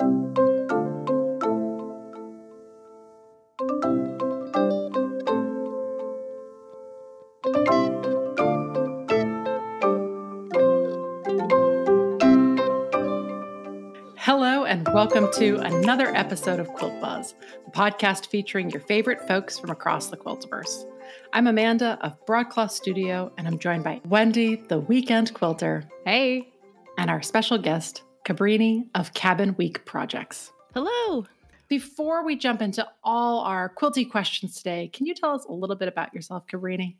Hello, 0.00 0.14
and 14.64 14.88
welcome 14.94 15.30
to 15.34 15.58
another 15.58 16.16
episode 16.16 16.60
of 16.60 16.72
Quilt 16.72 16.98
Buzz, 17.02 17.34
the 17.66 17.70
podcast 17.70 18.28
featuring 18.28 18.70
your 18.70 18.80
favorite 18.80 19.28
folks 19.28 19.58
from 19.58 19.68
across 19.68 20.06
the 20.06 20.16
quiltiverse. 20.16 20.86
I'm 21.34 21.46
Amanda 21.46 21.98
of 22.00 22.24
Broadcloth 22.24 22.72
Studio, 22.72 23.30
and 23.36 23.46
I'm 23.46 23.58
joined 23.58 23.84
by 23.84 24.00
Wendy, 24.06 24.56
the 24.56 24.80
weekend 24.80 25.34
quilter. 25.34 25.84
Hey. 26.06 26.48
And 26.96 27.10
our 27.10 27.20
special 27.20 27.58
guest, 27.58 28.02
Cabrini 28.24 28.86
of 28.94 29.14
Cabin 29.14 29.54
Week 29.56 29.84
Projects. 29.84 30.52
Hello. 30.74 31.26
Before 31.68 32.24
we 32.24 32.36
jump 32.36 32.62
into 32.62 32.86
all 33.04 33.40
our 33.40 33.72
quilty 33.74 34.10
questions 34.10 34.56
today, 34.56 34.90
can 34.92 35.06
you 35.06 35.14
tell 35.14 35.30
us 35.30 35.44
a 35.44 35.52
little 35.52 35.76
bit 35.76 35.88
about 35.88 36.12
yourself, 36.12 36.46
Cabrini? 36.46 36.96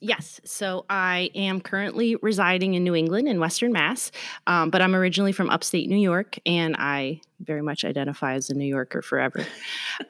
Yes. 0.00 0.40
So 0.44 0.84
I 0.88 1.30
am 1.34 1.60
currently 1.60 2.16
residing 2.16 2.74
in 2.74 2.84
New 2.84 2.94
England 2.94 3.28
in 3.28 3.40
Western 3.40 3.72
Mass, 3.72 4.10
um, 4.46 4.70
but 4.70 4.82
I'm 4.82 4.94
originally 4.94 5.32
from 5.32 5.50
upstate 5.50 5.88
New 5.88 5.98
York 5.98 6.38
and 6.46 6.76
I 6.78 7.20
very 7.40 7.62
much 7.62 7.84
identify 7.84 8.34
as 8.34 8.50
a 8.50 8.54
New 8.54 8.66
Yorker 8.66 9.02
forever. 9.02 9.44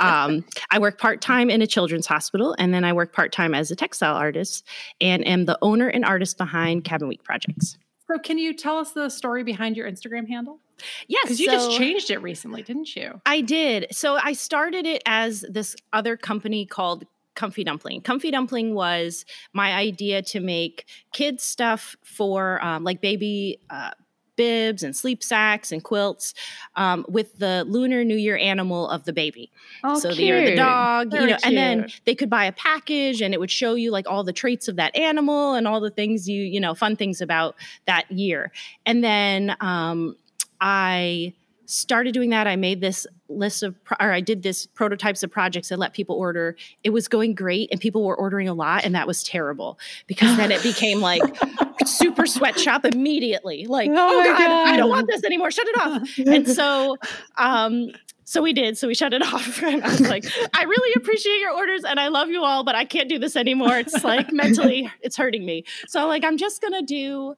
Um, 0.00 0.44
I 0.70 0.80
work 0.80 0.98
part 0.98 1.20
time 1.20 1.48
in 1.48 1.62
a 1.62 1.66
children's 1.66 2.06
hospital 2.06 2.56
and 2.58 2.74
then 2.74 2.82
I 2.82 2.92
work 2.92 3.12
part 3.12 3.30
time 3.30 3.54
as 3.54 3.70
a 3.70 3.76
textile 3.76 4.16
artist 4.16 4.66
and 5.00 5.24
am 5.24 5.44
the 5.44 5.56
owner 5.62 5.86
and 5.86 6.04
artist 6.04 6.36
behind 6.36 6.82
Cabin 6.82 7.06
Week 7.06 7.22
Projects. 7.22 7.78
So, 8.08 8.18
can 8.18 8.38
you 8.38 8.54
tell 8.54 8.78
us 8.78 8.92
the 8.92 9.08
story 9.08 9.42
behind 9.42 9.76
your 9.76 9.90
Instagram 9.90 10.28
handle? 10.28 10.60
Yes, 11.08 11.24
because 11.24 11.40
you 11.40 11.46
so 11.46 11.52
just 11.52 11.78
changed 11.78 12.10
it 12.10 12.18
recently, 12.18 12.62
didn't 12.62 12.94
you? 12.94 13.20
I 13.24 13.40
did. 13.40 13.86
So 13.92 14.18
I 14.22 14.32
started 14.32 14.86
it 14.86 15.02
as 15.06 15.44
this 15.48 15.74
other 15.92 16.16
company 16.16 16.66
called 16.66 17.06
Comfy 17.34 17.64
Dumpling. 17.64 18.02
Comfy 18.02 18.30
Dumpling 18.30 18.74
was 18.74 19.24
my 19.52 19.72
idea 19.74 20.22
to 20.22 20.40
make 20.40 20.86
kids 21.12 21.42
stuff 21.42 21.96
for 22.04 22.62
um, 22.64 22.84
like 22.84 23.00
baby 23.00 23.60
uh, 23.70 23.90
bibs 24.36 24.82
and 24.82 24.94
sleep 24.94 25.22
sacks 25.22 25.72
and 25.72 25.82
quilts 25.82 26.34
um, 26.76 27.04
with 27.08 27.38
the 27.38 27.64
lunar 27.68 28.04
new 28.04 28.16
year 28.16 28.36
animal 28.36 28.88
of 28.88 29.04
the 29.04 29.12
baby. 29.12 29.50
Oh, 29.82 29.98
so 29.98 30.12
cute. 30.12 30.18
the, 30.18 30.32
or 30.32 30.50
the 30.50 30.56
dog, 30.56 31.10
Very 31.10 31.24
you 31.24 31.30
know, 31.30 31.38
and 31.44 31.56
then 31.56 31.88
they 32.04 32.14
could 32.14 32.30
buy 32.30 32.44
a 32.44 32.52
package 32.52 33.20
and 33.20 33.34
it 33.34 33.40
would 33.40 33.50
show 33.50 33.74
you 33.74 33.90
like 33.90 34.08
all 34.08 34.24
the 34.24 34.32
traits 34.32 34.68
of 34.68 34.76
that 34.76 34.96
animal 34.96 35.54
and 35.54 35.66
all 35.66 35.80
the 35.80 35.90
things 35.90 36.28
you, 36.28 36.42
you 36.42 36.60
know, 36.60 36.74
fun 36.74 36.96
things 36.96 37.20
about 37.20 37.56
that 37.86 38.10
year. 38.10 38.52
And 38.84 39.02
then 39.02 39.56
um, 39.60 40.16
I 40.60 41.32
started 41.66 42.12
doing 42.14 42.30
that. 42.30 42.46
I 42.46 42.56
made 42.56 42.80
this 42.80 43.06
list 43.28 43.62
of, 43.62 43.82
pro- 43.84 43.96
or 44.00 44.12
I 44.12 44.20
did 44.20 44.42
this 44.42 44.66
prototypes 44.66 45.22
of 45.22 45.30
projects 45.30 45.70
and 45.70 45.80
let 45.80 45.92
people 45.92 46.16
order. 46.16 46.56
It 46.84 46.90
was 46.90 47.08
going 47.08 47.34
great 47.34 47.68
and 47.70 47.80
people 47.80 48.04
were 48.04 48.16
ordering 48.16 48.48
a 48.48 48.54
lot, 48.54 48.84
and 48.84 48.94
that 48.94 49.06
was 49.06 49.22
terrible 49.22 49.78
because 50.06 50.36
then 50.36 50.52
it 50.52 50.62
became 50.62 51.00
like 51.00 51.22
super 51.84 52.26
sweatshop 52.26 52.84
immediately. 52.84 53.66
Like, 53.66 53.90
Oh 53.90 53.94
oh, 53.94 54.20
my 54.20 54.26
God, 54.26 54.68
I 54.68 54.76
don't 54.76 54.90
want 54.90 55.06
this 55.08 55.24
anymore. 55.24 55.50
Shut 55.50 55.66
it 55.68 55.78
off. 55.78 56.18
and 56.26 56.48
so, 56.48 56.96
um, 57.36 57.90
so 58.24 58.42
we 58.42 58.52
did. 58.52 58.76
So 58.76 58.88
we 58.88 58.94
shut 58.94 59.12
it 59.12 59.22
off. 59.34 59.62
And 59.62 59.82
I 59.82 59.88
was 59.88 60.08
like, 60.08 60.24
I 60.54 60.64
really 60.64 60.92
appreciate 60.96 61.38
your 61.40 61.52
orders 61.52 61.84
and 61.84 61.98
I 61.98 62.08
love 62.08 62.28
you 62.28 62.44
all, 62.44 62.64
but 62.64 62.74
I 62.74 62.84
can't 62.84 63.08
do 63.08 63.18
this 63.18 63.36
anymore. 63.36 63.78
It's 63.78 64.04
like 64.04 64.32
mentally, 64.32 64.90
it's 65.00 65.16
hurting 65.16 65.44
me. 65.44 65.64
So 65.86 66.06
like, 66.06 66.24
I'm 66.24 66.36
just 66.36 66.60
gonna 66.60 66.82
do. 66.82 67.36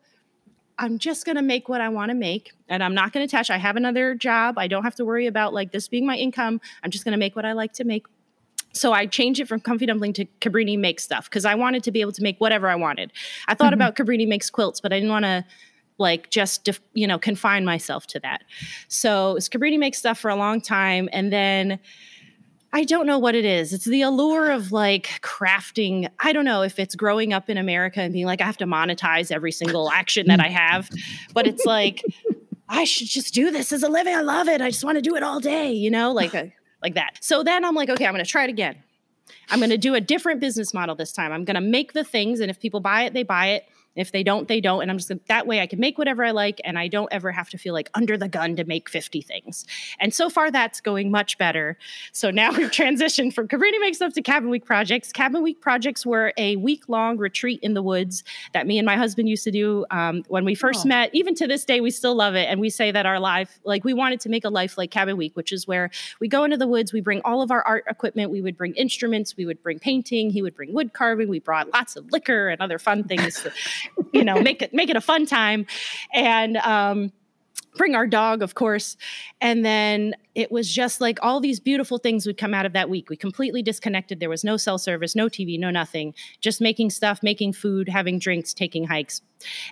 I'm 0.81 0.99
just 0.99 1.27
going 1.27 1.35
to 1.35 1.43
make 1.43 1.69
what 1.69 1.81
I 1.81 1.89
want 1.89 2.11
to 2.11 2.15
make 2.15 2.53
and 2.69 2.85
I'm 2.85 2.95
not 2.95 3.13
going 3.13 3.27
to 3.27 3.31
touch. 3.37 3.51
I 3.51 3.57
have 3.57 3.75
another 3.75 4.15
job. 4.15 4.59
I 4.59 4.69
don't 4.69 4.85
have 4.85 4.95
to 4.95 5.05
worry 5.05 5.27
about 5.27 5.53
like 5.53 5.73
this 5.73 5.89
being 5.89 6.07
my 6.07 6.15
income. 6.15 6.61
I'm 6.85 6.93
just 6.93 7.03
going 7.03 7.15
to 7.15 7.19
make 7.19 7.35
what 7.35 7.45
I 7.45 7.51
like 7.51 7.73
to 7.73 7.85
make. 7.85 8.07
So 8.73 8.93
I 8.93 9.07
changed 9.07 9.41
it 9.41 9.49
from 9.49 9.61
Comfy 9.61 9.87
Dumpling 9.87 10.13
to 10.15 10.27
Cabrini 10.41 10.79
Makes 10.79 11.05
Stuff 11.05 11.29
because 11.29 11.45
I 11.45 11.55
wanted 11.55 11.83
to 11.85 11.91
be 11.91 12.01
able 12.01 12.13
to 12.13 12.23
make 12.23 12.39
whatever 12.39 12.69
I 12.69 12.75
wanted. 12.77 13.13
I 13.49 13.55
thought 13.55 13.73
Mhm. 13.73 13.77
about 13.77 13.97
Cabrini 13.97 14.27
Makes 14.29 14.51
Quilts, 14.51 14.81
but 14.81 14.93
I 14.93 14.97
didn't 14.97 15.11
want 15.11 15.25
to 15.25 15.45
like 16.01 16.31
just 16.31 16.63
def- 16.65 16.81
you 16.95 17.07
know 17.09 17.19
confine 17.19 17.65
myself 17.65 18.07
to 18.09 18.21
that. 18.21 18.43
So 18.87 19.35
it's 19.37 19.49
Cabrini 19.49 19.79
Makes 19.79 19.99
Stuff 19.99 20.19
for 20.19 20.31
a 20.31 20.37
long 20.37 20.61
time 20.61 21.09
and 21.13 21.33
then 21.33 21.79
I 22.73 22.85
don't 22.85 23.07
know 23.07 23.19
what 23.19 23.35
it 23.35 23.47
is. 23.47 23.73
It's 23.73 23.87
the 23.87 24.03
allure 24.03 24.51
of 24.51 24.71
like 24.73 25.09
crafting. 25.23 26.09
I 26.21 26.33
don't 26.35 26.45
know 26.45 26.61
if 26.63 26.79
it's 26.79 26.95
growing 26.95 27.33
up 27.33 27.49
in 27.49 27.57
America 27.57 28.01
and 28.03 28.13
being 28.13 28.27
like, 28.27 28.43
I 28.43 28.45
have 28.45 28.59
to 28.59 28.67
monetize 28.67 29.33
every 29.33 29.53
single 29.53 29.91
action 29.91 30.27
that 30.29 30.39
I 30.39 30.49
have. 30.49 30.91
But 31.33 31.47
it's 31.47 31.65
like, 31.65 32.03
I 32.69 32.85
should 32.85 33.07
just 33.09 33.33
do 33.33 33.51
this 33.51 33.73
as 33.73 33.83
a 33.83 33.89
living. 33.89 34.15
I 34.15 34.21
love 34.21 34.47
it. 34.49 34.61
I 34.61 34.69
just 34.69 34.85
want 34.85 34.97
to 34.97 35.03
do 35.03 35.17
it 35.17 35.23
all 35.23 35.41
day, 35.41 35.73
you 35.73 35.91
know, 35.91 36.13
like 36.13 36.35
a, 36.35 36.53
like 36.83 36.95
that. 36.95 37.19
So 37.21 37.43
then 37.43 37.65
I'm 37.65 37.75
like, 37.75 37.91
okay, 37.91 38.07
I'm 38.07 38.13
going 38.13 38.25
to 38.25 38.31
try 38.31 38.45
it 38.45 38.51
again. 38.51 38.77
I'm 39.51 39.59
going 39.59 39.71
to 39.71 39.79
do 39.79 39.95
a 39.95 40.01
different 40.01 40.41
business 40.41 40.73
model 40.73 40.95
this 40.95 41.13
time. 41.13 41.33
I'm 41.33 41.45
going 41.45 41.55
to 41.55 41.61
make 41.61 41.93
the 41.93 42.05
things, 42.05 42.41
and 42.41 42.51
if 42.51 42.61
people 42.61 42.81
buy 42.81 43.03
it, 43.03 43.15
they 43.15 43.23
buy 43.23 43.49
it. 43.49 43.69
If 43.99 44.13
they 44.13 44.23
don't, 44.23 44.49
they 44.49 44.61
don't. 44.61 44.83
And 44.83 44.91
I'm 44.91 44.99
just 44.99 45.13
that 45.29 45.47
way 45.47 45.61
I 45.61 45.67
can 45.67 45.81
make 45.81 45.99
whatever 45.99 46.25
I 46.25 46.31
like, 46.31 46.61
and 46.65 46.79
I 46.79 46.89
don't 46.89 47.09
ever 47.13 47.33
have 47.33 47.49
to 47.51 47.59
feel 47.59 47.75
like 47.75 47.91
under 47.95 48.17
the 48.17 48.29
gun 48.29 48.57
to 48.57 48.65
make 48.65 48.89
50 48.89 49.21
things. 49.23 49.65
And 50.01 50.15
so 50.15 50.31
far, 50.31 50.51
that's 50.51 50.81
going 50.81 51.11
much 51.11 51.39
better. 51.39 51.77
So 52.13 52.31
now 52.31 52.51
we've 52.57 52.71
transitioned 52.71 53.35
from 53.35 53.49
Cabrini 53.49 53.81
Make 53.81 53.95
Stuff 53.95 54.13
to 54.15 54.23
Cabin 54.23 54.51
Week 54.51 54.65
Projects. 54.65 55.13
Cabin 55.13 55.43
Week 55.43 55.61
Projects 55.61 56.07
were 56.07 56.33
a 56.37 56.57
week 56.57 56.89
long 56.89 57.17
retreat 57.19 57.61
in 57.63 57.75
the 57.75 57.83
woods 57.83 58.25
that 58.53 58.67
me 58.67 58.79
and 58.79 58.87
my 58.87 58.97
husband 58.97 59.29
used 59.29 59.45
to 59.45 59.51
do 59.51 59.85
um, 59.91 60.23
when 60.29 60.45
we 60.45 60.55
first 60.55 60.85
Oh. 60.85 60.89
met. 60.89 61.11
Even 61.15 61.35
to 61.35 61.47
this 61.47 61.65
day, 61.65 61.81
we 61.81 61.91
still 61.91 62.15
love 62.15 62.35
it. 62.35 62.47
And 62.49 62.61
we 62.61 62.71
say 62.71 62.91
that 62.93 63.07
our 63.07 63.19
life, 63.19 63.59
like 63.65 63.85
we 63.85 63.95
wanted 63.95 64.21
to 64.21 64.29
make 64.29 64.45
a 64.45 64.51
life 64.51 64.79
like 64.79 64.91
Cabin 64.91 65.17
Week, 65.17 65.35
which 65.37 65.53
is 65.53 65.67
where 65.67 65.91
we 66.21 66.29
go 66.29 66.45
into 66.45 66.57
the 66.57 66.67
woods, 66.67 66.93
we 66.93 67.01
bring 67.01 67.21
all 67.25 67.43
of 67.43 67.51
our 67.51 67.63
art 67.63 67.85
equipment, 67.89 68.31
we 68.31 68.41
would 68.41 68.57
bring 68.57 68.75
instruments, 68.75 69.37
we 69.37 69.45
would 69.47 69.63
bring 69.63 69.79
painting, 69.79 70.31
he 70.31 70.43
would 70.43 70.55
bring 70.55 70.73
wood 70.73 70.93
carving, 70.93 71.29
we 71.29 71.41
brought 71.41 71.73
lots 71.73 71.97
of 71.97 72.11
liquor 72.13 72.49
and 72.49 72.61
other 72.61 72.79
fun 72.79 73.05
things 73.05 73.43
to, 73.43 73.53
you 74.13 74.25
know, 74.25 74.41
make 74.41 74.63
it 74.63 74.73
make 74.75 74.91
it 74.91 74.97
a 74.97 75.01
fun 75.01 75.27
time. 75.27 75.67
And 76.13 76.57
um 76.59 77.13
bring 77.79 77.95
our 77.95 78.07
dog, 78.07 78.43
of 78.43 78.55
course. 78.55 78.97
And 79.41 79.65
then 79.65 80.15
it 80.35 80.53
was 80.53 80.73
just 80.73 81.01
like 81.01 81.19
all 81.23 81.41
these 81.41 81.59
beautiful 81.59 81.99
things 81.99 82.27
would 82.27 82.37
come 82.37 82.55
out 82.55 82.67
of 82.67 82.73
that 82.75 82.91
week. 82.91 83.11
We 83.11 83.17
completely 83.17 83.63
disconnected. 83.63 84.21
There 84.21 84.29
was 84.29 84.45
no 84.45 84.57
cell 84.57 84.79
service, 84.79 85.17
no 85.17 85.27
TV, 85.27 85.59
no 85.59 85.71
nothing, 85.71 86.15
just 86.41 86.61
making 86.61 86.91
stuff, 86.91 87.23
making 87.23 87.55
food, 87.55 87.89
having 87.89 88.19
drinks, 88.19 88.53
taking 88.55 88.87
hikes. 88.87 89.23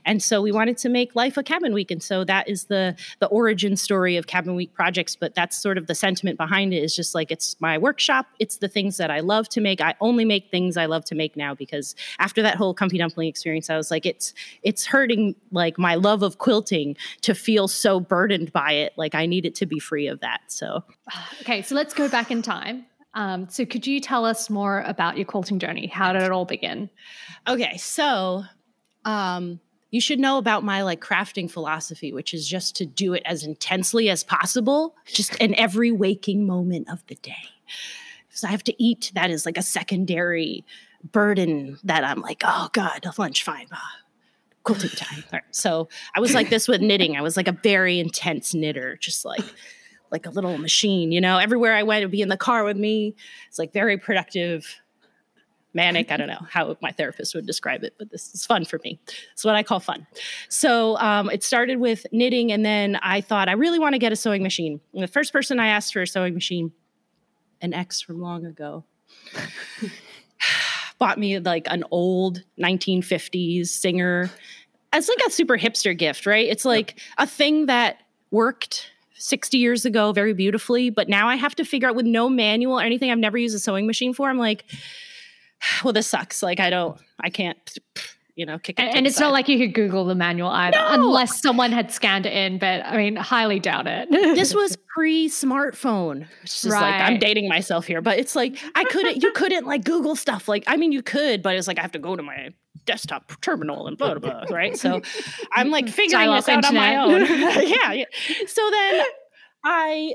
And 0.05 0.23
so 0.23 0.43
we 0.43 0.53
wanted 0.53 0.79
to 0.79 0.89
make 0.89 1.15
life 1.15 1.37
a 1.37 1.43
cabin 1.43 1.73
week. 1.73 1.91
And 1.91 2.03
so 2.03 2.25
that 2.25 2.49
is 2.49 2.65
the 2.65 2.97
the 3.21 3.27
origin 3.27 3.77
story 3.77 4.17
of 4.17 4.27
cabin 4.27 4.55
week 4.55 4.75
projects. 4.75 5.17
But 5.17 5.35
that's 5.35 5.61
sort 5.61 5.79
of 5.79 5.87
the 5.87 5.95
sentiment 5.95 6.37
behind 6.37 6.73
it 6.73 6.83
is 6.83 6.95
just 6.95 7.15
like 7.15 7.31
it's 7.31 7.61
my 7.61 7.79
workshop. 7.79 8.27
It's 8.39 8.59
the 8.59 8.69
things 8.69 8.97
that 8.97 9.11
I 9.11 9.21
love 9.21 9.49
to 9.51 9.61
make. 9.61 9.81
I 9.81 9.95
only 10.01 10.25
make 10.25 10.51
things 10.51 10.77
I 10.77 10.87
love 10.87 11.05
to 11.07 11.15
make 11.15 11.37
now 11.37 11.55
because 11.55 11.95
after 12.19 12.43
that 12.43 12.57
whole 12.57 12.75
comfy 12.75 12.99
dumpling 12.99 13.29
experience, 13.29 13.71
I 13.71 13.77
was 13.77 13.91
like, 13.91 14.07
it's 14.07 14.35
it's 14.63 14.87
hurting 14.87 15.35
like 15.53 15.79
my 15.79 15.95
love 15.95 16.23
of 16.23 16.39
quilting 16.39 16.97
to 17.23 17.35
feel 17.35 17.69
so 17.69 17.96
burdened 18.01 18.53
by 18.53 18.73
it. 18.73 18.93
Like 18.97 19.15
I 19.15 19.27
need 19.27 19.47
it 19.47 19.55
to 19.57 19.67
be 19.67 19.79
free 19.79 20.09
of 20.09 20.21
that. 20.21 20.41
So 20.49 20.85
Okay, 21.43 21.63
so 21.63 21.75
let's 21.75 21.95
go 21.95 22.09
back 22.09 22.31
in 22.31 22.43
time. 22.43 22.87
Um, 23.15 23.49
so, 23.49 23.65
could 23.65 23.87
you 23.87 23.99
tell 23.99 24.27
us 24.27 24.51
more 24.51 24.83
about 24.83 25.17
your 25.17 25.25
quilting 25.25 25.59
journey? 25.59 25.87
How 25.87 26.13
did 26.13 26.21
it 26.21 26.31
all 26.31 26.45
begin? 26.45 26.91
Okay, 27.49 27.77
so 27.79 28.45
um 29.05 29.61
you 29.91 30.01
should 30.01 30.19
know 30.19 30.37
about 30.37 30.65
my 30.65 30.83
like 30.83 31.01
crafting 31.01 31.51
philosophy, 31.51 32.13
which 32.13 32.35
is 32.35 32.47
just 32.47 32.77
to 32.77 32.87
do 32.87 33.15
it 33.15 33.23
as 33.25 33.45
intensely 33.45 34.11
as 34.11 34.25
possible, 34.25 34.95
just 35.07 35.35
in 35.37 35.55
every 35.55 35.93
waking 35.93 36.47
moment 36.47 36.91
of 36.91 37.07
the 37.07 37.15
day. 37.15 37.33
Because 38.29 38.45
I 38.45 38.49
have 38.49 38.65
to 38.65 38.83
eat, 38.83 39.13
that 39.15 39.31
is 39.31 39.47
like 39.47 39.57
a 39.57 39.63
secondary 39.63 40.65
burden 41.13 41.79
that 41.85 42.05
I'm 42.05 42.21
like, 42.21 42.43
oh 42.45 42.69
God, 42.73 43.07
lunch, 43.17 43.43
fine. 43.43 43.69
Ah, 44.67 44.73
quilting 44.73 44.91
time. 44.91 45.25
All 45.33 45.39
right. 45.39 45.43
So 45.51 45.89
I 46.15 46.21
was 46.21 46.35
like 46.35 46.51
this 46.51 46.69
with 46.69 46.81
knitting. 46.81 47.17
I 47.17 47.23
was 47.23 47.37
like 47.37 47.49
a 47.49 47.53
very 47.53 48.01
intense 48.01 48.55
knitter, 48.55 48.97
just 48.97 49.25
like 49.25 49.45
like 50.11 50.27
a 50.27 50.31
little 50.31 50.57
machine, 50.59 51.13
you 51.13 51.21
know. 51.21 51.39
Everywhere 51.39 51.75
I 51.75 51.83
went, 51.83 52.03
it 52.03 52.07
would 52.07 52.13
be 52.13 52.23
in 52.23 52.29
the 52.29 52.37
car 52.37 52.65
with 52.65 52.77
me. 52.77 53.15
It's 53.49 53.59
like 53.59 53.73
very 53.73 53.99
productive 53.99 54.67
manic. 55.75 56.11
I 56.11 56.17
don't 56.17 56.29
know 56.29 56.45
how 56.49 56.77
my 56.81 56.91
therapist 56.91 57.35
would 57.35 57.47
describe 57.47 57.85
it, 57.85 57.95
but 57.99 58.11
this 58.11 58.35
is 58.35 58.47
fun 58.47 58.65
for 58.65 58.81
me. 58.83 58.99
It's 59.33 59.45
what 59.45 59.55
I 59.55 59.63
call 59.63 59.79
fun. 59.79 60.07
So 60.49 60.97
um, 60.99 61.31
it 61.31 61.45
started 61.45 61.79
with 61.79 62.07
knitting, 62.13 62.51
and 62.51 62.65
then 62.65 62.97
I 63.03 63.21
thought 63.21 63.49
I 63.49 63.53
really 63.53 63.79
want 63.79 63.95
to 63.95 63.99
get 63.99 64.13
a 64.13 64.17
sewing 64.17 64.43
machine. 64.43 64.81
And 64.95 65.03
the 65.03 65.09
first 65.09 65.33
person 65.33 65.61
I 65.61 65.69
asked 65.69 65.93
for 65.93 66.03
a 66.03 66.07
sewing 66.07 66.35
machine, 66.35 66.73
an 67.61 67.75
ex 67.75 68.01
from 68.01 68.21
long 68.21 68.47
ago, 68.47 68.85
bought 70.99 71.19
me 71.19 71.39
like 71.39 71.67
an 71.69 71.85
old 71.91 72.43
1950s 72.59 73.67
Singer. 73.69 74.31
It's 74.97 75.09
like 75.09 75.21
a 75.27 75.31
super 75.31 75.59
hipster 75.59 75.97
gift, 75.97 76.27
right? 76.27 76.49
It's 76.49 76.65
like 76.65 76.99
a 77.19 77.27
thing 77.27 77.67
that 77.67 77.99
worked 78.31 78.91
60 79.15 79.59
years 79.59 79.85
ago 79.85 80.13
very 80.13 80.35
beautifully, 80.35 80.91
but 80.91 81.09
now 81.09 81.29
I 81.29 81.37
have 81.37 81.55
to 81.57 81.65
figure 81.65 81.89
out 81.89 81.95
with 81.95 82.07
no 82.07 82.29
manual 82.29 82.79
or 82.79 82.83
anything. 82.83 83.11
I've 83.11 83.19
never 83.19 83.39
used 83.39 83.55
a 83.55 83.59
sewing 83.59 83.87
machine 83.87 84.13
for. 84.13 84.29
I'm 84.29 84.39
like, 84.39 84.65
well, 85.85 85.93
this 85.93 86.07
sucks. 86.07 86.43
Like, 86.43 86.61
I 86.61 86.71
don't, 86.71 86.99
I 87.21 87.31
can't, 87.31 87.79
you 88.37 88.45
know, 88.47 88.59
kick 88.59 88.79
it. 88.79 88.83
And, 88.83 88.99
and 88.99 89.07
it's 89.07 89.19
not 89.19 89.33
like 89.33 89.49
you 89.49 89.59
could 89.59 89.75
Google 89.75 90.05
the 90.05 90.15
manual 90.15 90.51
either, 90.51 90.77
No! 90.77 90.87
unless 90.91 91.41
someone 91.41 91.73
had 91.73 91.91
scanned 91.91 92.27
it 92.27 92.33
in. 92.33 92.59
But 92.59 92.85
I 92.85 92.97
mean, 92.97 93.17
highly 93.17 93.59
doubt 93.59 93.87
it. 93.87 94.11
this 94.11 94.55
was 94.55 94.77
pre-smartphone. 94.95 96.27
Which 96.43 96.65
is 96.65 96.67
like 96.67 97.01
I'm 97.01 97.19
dating 97.19 97.49
myself 97.49 97.87
here, 97.87 98.01
but 98.01 98.19
it's 98.19 98.37
like 98.37 98.59
I 98.75 98.85
couldn't. 98.85 99.23
You 99.23 99.33
couldn't 99.33 99.67
like 99.67 99.85
Google 99.85 100.15
stuff. 100.15 100.49
Like 100.49 100.65
I 100.67 100.77
mean, 100.77 100.93
you 100.93 101.03
could, 101.03 101.43
but 101.43 101.57
it's 101.57 101.67
like 101.67 101.79
I 101.79 101.83
have 101.83 101.93
to 101.93 101.99
go 101.99 102.15
to 102.15 102.23
my 102.23 102.53
desktop 102.85 103.33
terminal 103.41 103.87
and 103.87 103.99
blah 103.99 104.15
blah 104.15 104.45
blah. 104.45 104.55
Right. 104.57 104.77
So 104.77 105.01
I'm 105.55 105.71
like 105.71 105.89
figuring 105.91 106.31
this 106.31 106.49
out 106.49 106.65
on 106.65 106.75
my 106.75 106.97
own. 106.97 107.21
yeah, 107.69 107.93
yeah. 107.93 108.05
So 108.47 108.71
then 108.71 109.05
I, 109.65 110.15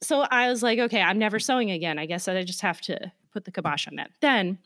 so 0.00 0.20
I 0.20 0.48
was 0.48 0.62
like, 0.62 0.78
okay, 0.78 1.00
I'm 1.02 1.18
never 1.18 1.38
sewing 1.38 1.70
again. 1.70 1.98
I 1.98 2.06
guess 2.06 2.28
I 2.28 2.42
just 2.42 2.62
have 2.62 2.80
to 2.82 3.12
put 3.32 3.44
the 3.44 3.52
kibosh 3.52 3.86
on 3.88 3.96
that. 3.96 4.10
Then 4.20 4.58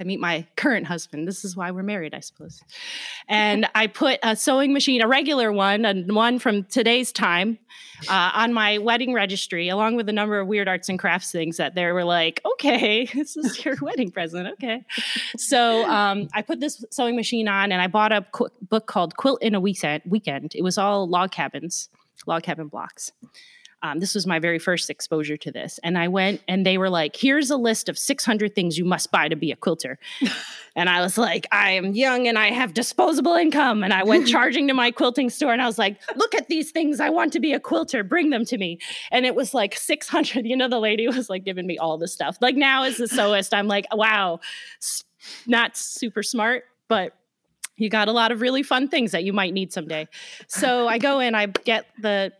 I 0.00 0.04
meet 0.04 0.18
my 0.18 0.46
current 0.56 0.86
husband. 0.86 1.28
This 1.28 1.44
is 1.44 1.54
why 1.54 1.70
we're 1.70 1.82
married, 1.82 2.14
I 2.14 2.20
suppose. 2.20 2.62
And 3.28 3.68
I 3.74 3.86
put 3.86 4.18
a 4.22 4.34
sewing 4.34 4.72
machine, 4.72 5.02
a 5.02 5.08
regular 5.08 5.52
one, 5.52 5.84
and 5.84 6.10
one 6.14 6.38
from 6.38 6.64
today's 6.64 7.12
time, 7.12 7.58
uh, 8.08 8.30
on 8.34 8.54
my 8.54 8.78
wedding 8.78 9.12
registry, 9.12 9.68
along 9.68 9.96
with 9.96 10.08
a 10.08 10.12
number 10.12 10.40
of 10.40 10.48
weird 10.48 10.68
arts 10.68 10.88
and 10.88 10.98
crafts 10.98 11.30
things 11.30 11.58
that 11.58 11.74
they 11.74 11.84
were 11.92 12.04
like, 12.04 12.40
okay, 12.52 13.04
this 13.14 13.36
is 13.36 13.62
your 13.64 13.76
wedding 13.82 14.10
present. 14.10 14.48
Okay. 14.48 14.84
So 15.36 15.84
um, 15.86 16.28
I 16.32 16.42
put 16.42 16.60
this 16.60 16.82
sewing 16.90 17.14
machine 17.14 17.46
on 17.46 17.70
and 17.70 17.82
I 17.82 17.86
bought 17.86 18.12
a 18.12 18.26
qu- 18.32 18.48
book 18.62 18.86
called 18.86 19.16
Quilt 19.16 19.42
in 19.42 19.54
a. 19.54 19.60
Weekend. 19.60 20.54
It 20.54 20.62
was 20.62 20.78
all 20.78 21.08
log 21.08 21.30
cabins, 21.30 21.90
log 22.26 22.42
cabin 22.42 22.68
blocks. 22.68 23.12
Um, 23.82 23.98
this 23.98 24.14
was 24.14 24.26
my 24.26 24.38
very 24.38 24.58
first 24.58 24.90
exposure 24.90 25.36
to 25.38 25.50
this. 25.50 25.80
And 25.82 25.96
I 25.96 26.08
went 26.08 26.42
and 26.46 26.66
they 26.66 26.76
were 26.76 26.90
like, 26.90 27.16
here's 27.16 27.50
a 27.50 27.56
list 27.56 27.88
of 27.88 27.98
600 27.98 28.54
things 28.54 28.76
you 28.76 28.84
must 28.84 29.10
buy 29.10 29.28
to 29.28 29.36
be 29.36 29.52
a 29.52 29.56
quilter. 29.56 29.98
and 30.76 30.88
I 30.88 31.00
was 31.00 31.16
like, 31.16 31.46
I 31.50 31.70
am 31.70 31.92
young 31.92 32.28
and 32.28 32.38
I 32.38 32.50
have 32.50 32.74
disposable 32.74 33.34
income. 33.34 33.82
And 33.82 33.94
I 33.94 34.04
went 34.04 34.28
charging 34.28 34.68
to 34.68 34.74
my 34.74 34.90
quilting 34.90 35.30
store 35.30 35.52
and 35.52 35.62
I 35.62 35.66
was 35.66 35.78
like, 35.78 35.98
look 36.16 36.34
at 36.34 36.48
these 36.48 36.70
things. 36.70 37.00
I 37.00 37.08
want 37.08 37.32
to 37.32 37.40
be 37.40 37.52
a 37.52 37.60
quilter. 37.60 38.04
Bring 38.04 38.30
them 38.30 38.44
to 38.46 38.58
me. 38.58 38.78
And 39.10 39.24
it 39.24 39.34
was 39.34 39.54
like 39.54 39.76
600. 39.76 40.46
You 40.46 40.56
know, 40.56 40.68
the 40.68 40.78
lady 40.78 41.06
was 41.08 41.30
like 41.30 41.44
giving 41.44 41.66
me 41.66 41.78
all 41.78 41.96
the 41.96 42.08
stuff. 42.08 42.36
Like 42.40 42.56
now 42.56 42.82
as 42.82 43.00
a 43.00 43.04
sewist, 43.04 43.54
I'm 43.54 43.66
like, 43.68 43.86
wow, 43.94 44.40
not 45.46 45.76
super 45.76 46.22
smart, 46.22 46.64
but 46.88 47.14
you 47.76 47.88
got 47.88 48.08
a 48.08 48.12
lot 48.12 48.30
of 48.30 48.42
really 48.42 48.62
fun 48.62 48.88
things 48.88 49.12
that 49.12 49.24
you 49.24 49.32
might 49.32 49.54
need 49.54 49.72
someday. 49.72 50.06
So 50.48 50.86
I 50.86 50.98
go 50.98 51.18
in, 51.18 51.34
I 51.34 51.46
get 51.46 51.86
the 51.98 52.32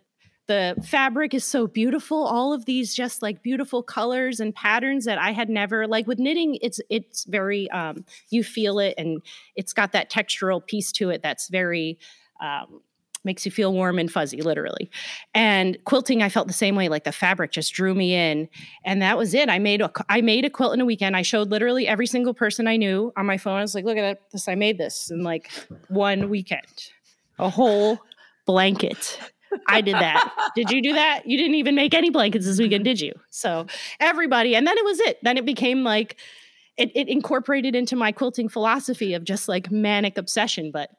the 0.50 0.74
fabric 0.82 1.32
is 1.32 1.44
so 1.44 1.68
beautiful. 1.68 2.26
All 2.26 2.52
of 2.52 2.64
these 2.64 2.92
just 2.92 3.22
like 3.22 3.40
beautiful 3.40 3.84
colors 3.84 4.40
and 4.40 4.52
patterns 4.52 5.04
that 5.04 5.16
i 5.16 5.30
had 5.30 5.48
never 5.48 5.86
like 5.86 6.08
with 6.08 6.18
knitting 6.18 6.58
it's 6.60 6.80
it's 6.90 7.22
very 7.24 7.70
um 7.70 8.04
you 8.30 8.42
feel 8.42 8.80
it 8.80 8.94
and 8.98 9.22
it's 9.54 9.72
got 9.72 9.92
that 9.92 10.10
textural 10.10 10.64
piece 10.66 10.90
to 10.90 11.08
it 11.10 11.22
that's 11.22 11.48
very 11.48 11.98
um 12.40 12.80
makes 13.22 13.44
you 13.44 13.52
feel 13.52 13.72
warm 13.72 13.98
and 13.98 14.10
fuzzy 14.10 14.42
literally. 14.42 14.90
And 15.34 15.78
quilting 15.84 16.20
i 16.20 16.28
felt 16.28 16.48
the 16.48 16.52
same 16.52 16.74
way 16.74 16.88
like 16.88 17.04
the 17.04 17.12
fabric 17.12 17.52
just 17.52 17.72
drew 17.72 17.94
me 17.94 18.12
in 18.12 18.48
and 18.84 19.00
that 19.02 19.16
was 19.16 19.34
it. 19.34 19.48
I 19.48 19.60
made 19.60 19.80
a 19.80 19.92
i 20.08 20.20
made 20.20 20.44
a 20.44 20.50
quilt 20.50 20.74
in 20.74 20.80
a 20.80 20.84
weekend. 20.84 21.16
I 21.16 21.22
showed 21.22 21.50
literally 21.50 21.86
every 21.86 22.08
single 22.08 22.34
person 22.34 22.66
i 22.66 22.76
knew 22.76 23.12
on 23.16 23.24
my 23.24 23.38
phone. 23.38 23.58
I 23.58 23.62
was 23.62 23.76
like 23.76 23.84
look 23.84 23.98
at 23.98 24.20
this 24.32 24.48
i 24.48 24.56
made 24.56 24.78
this 24.78 25.12
in 25.12 25.22
like 25.22 25.48
one 25.88 26.28
weekend. 26.28 26.90
A 27.38 27.48
whole 27.48 28.00
blanket 28.46 29.18
I 29.66 29.80
did 29.80 29.94
that. 29.94 30.32
did 30.54 30.70
you 30.70 30.82
do 30.82 30.92
that? 30.94 31.26
You 31.26 31.36
didn't 31.36 31.56
even 31.56 31.74
make 31.74 31.94
any 31.94 32.10
blankets 32.10 32.46
this 32.46 32.58
weekend, 32.58 32.84
did 32.84 33.00
you? 33.00 33.12
So 33.30 33.66
everybody, 33.98 34.54
and 34.54 34.66
then 34.66 34.76
it 34.78 34.84
was 34.84 35.00
it. 35.00 35.18
Then 35.22 35.36
it 35.36 35.44
became 35.44 35.84
like 35.84 36.16
it, 36.76 36.90
it 36.94 37.08
incorporated 37.08 37.74
into 37.74 37.96
my 37.96 38.12
quilting 38.12 38.48
philosophy 38.48 39.14
of 39.14 39.24
just 39.24 39.48
like 39.48 39.70
manic 39.70 40.16
obsession. 40.16 40.70
But 40.70 40.90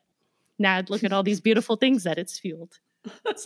now 0.59 0.83
look 0.89 1.03
at 1.03 1.13
all 1.13 1.23
these 1.23 1.41
beautiful 1.41 1.75
things 1.75 2.03
that 2.03 2.17
it's 2.17 2.39
fueled. 2.39 2.79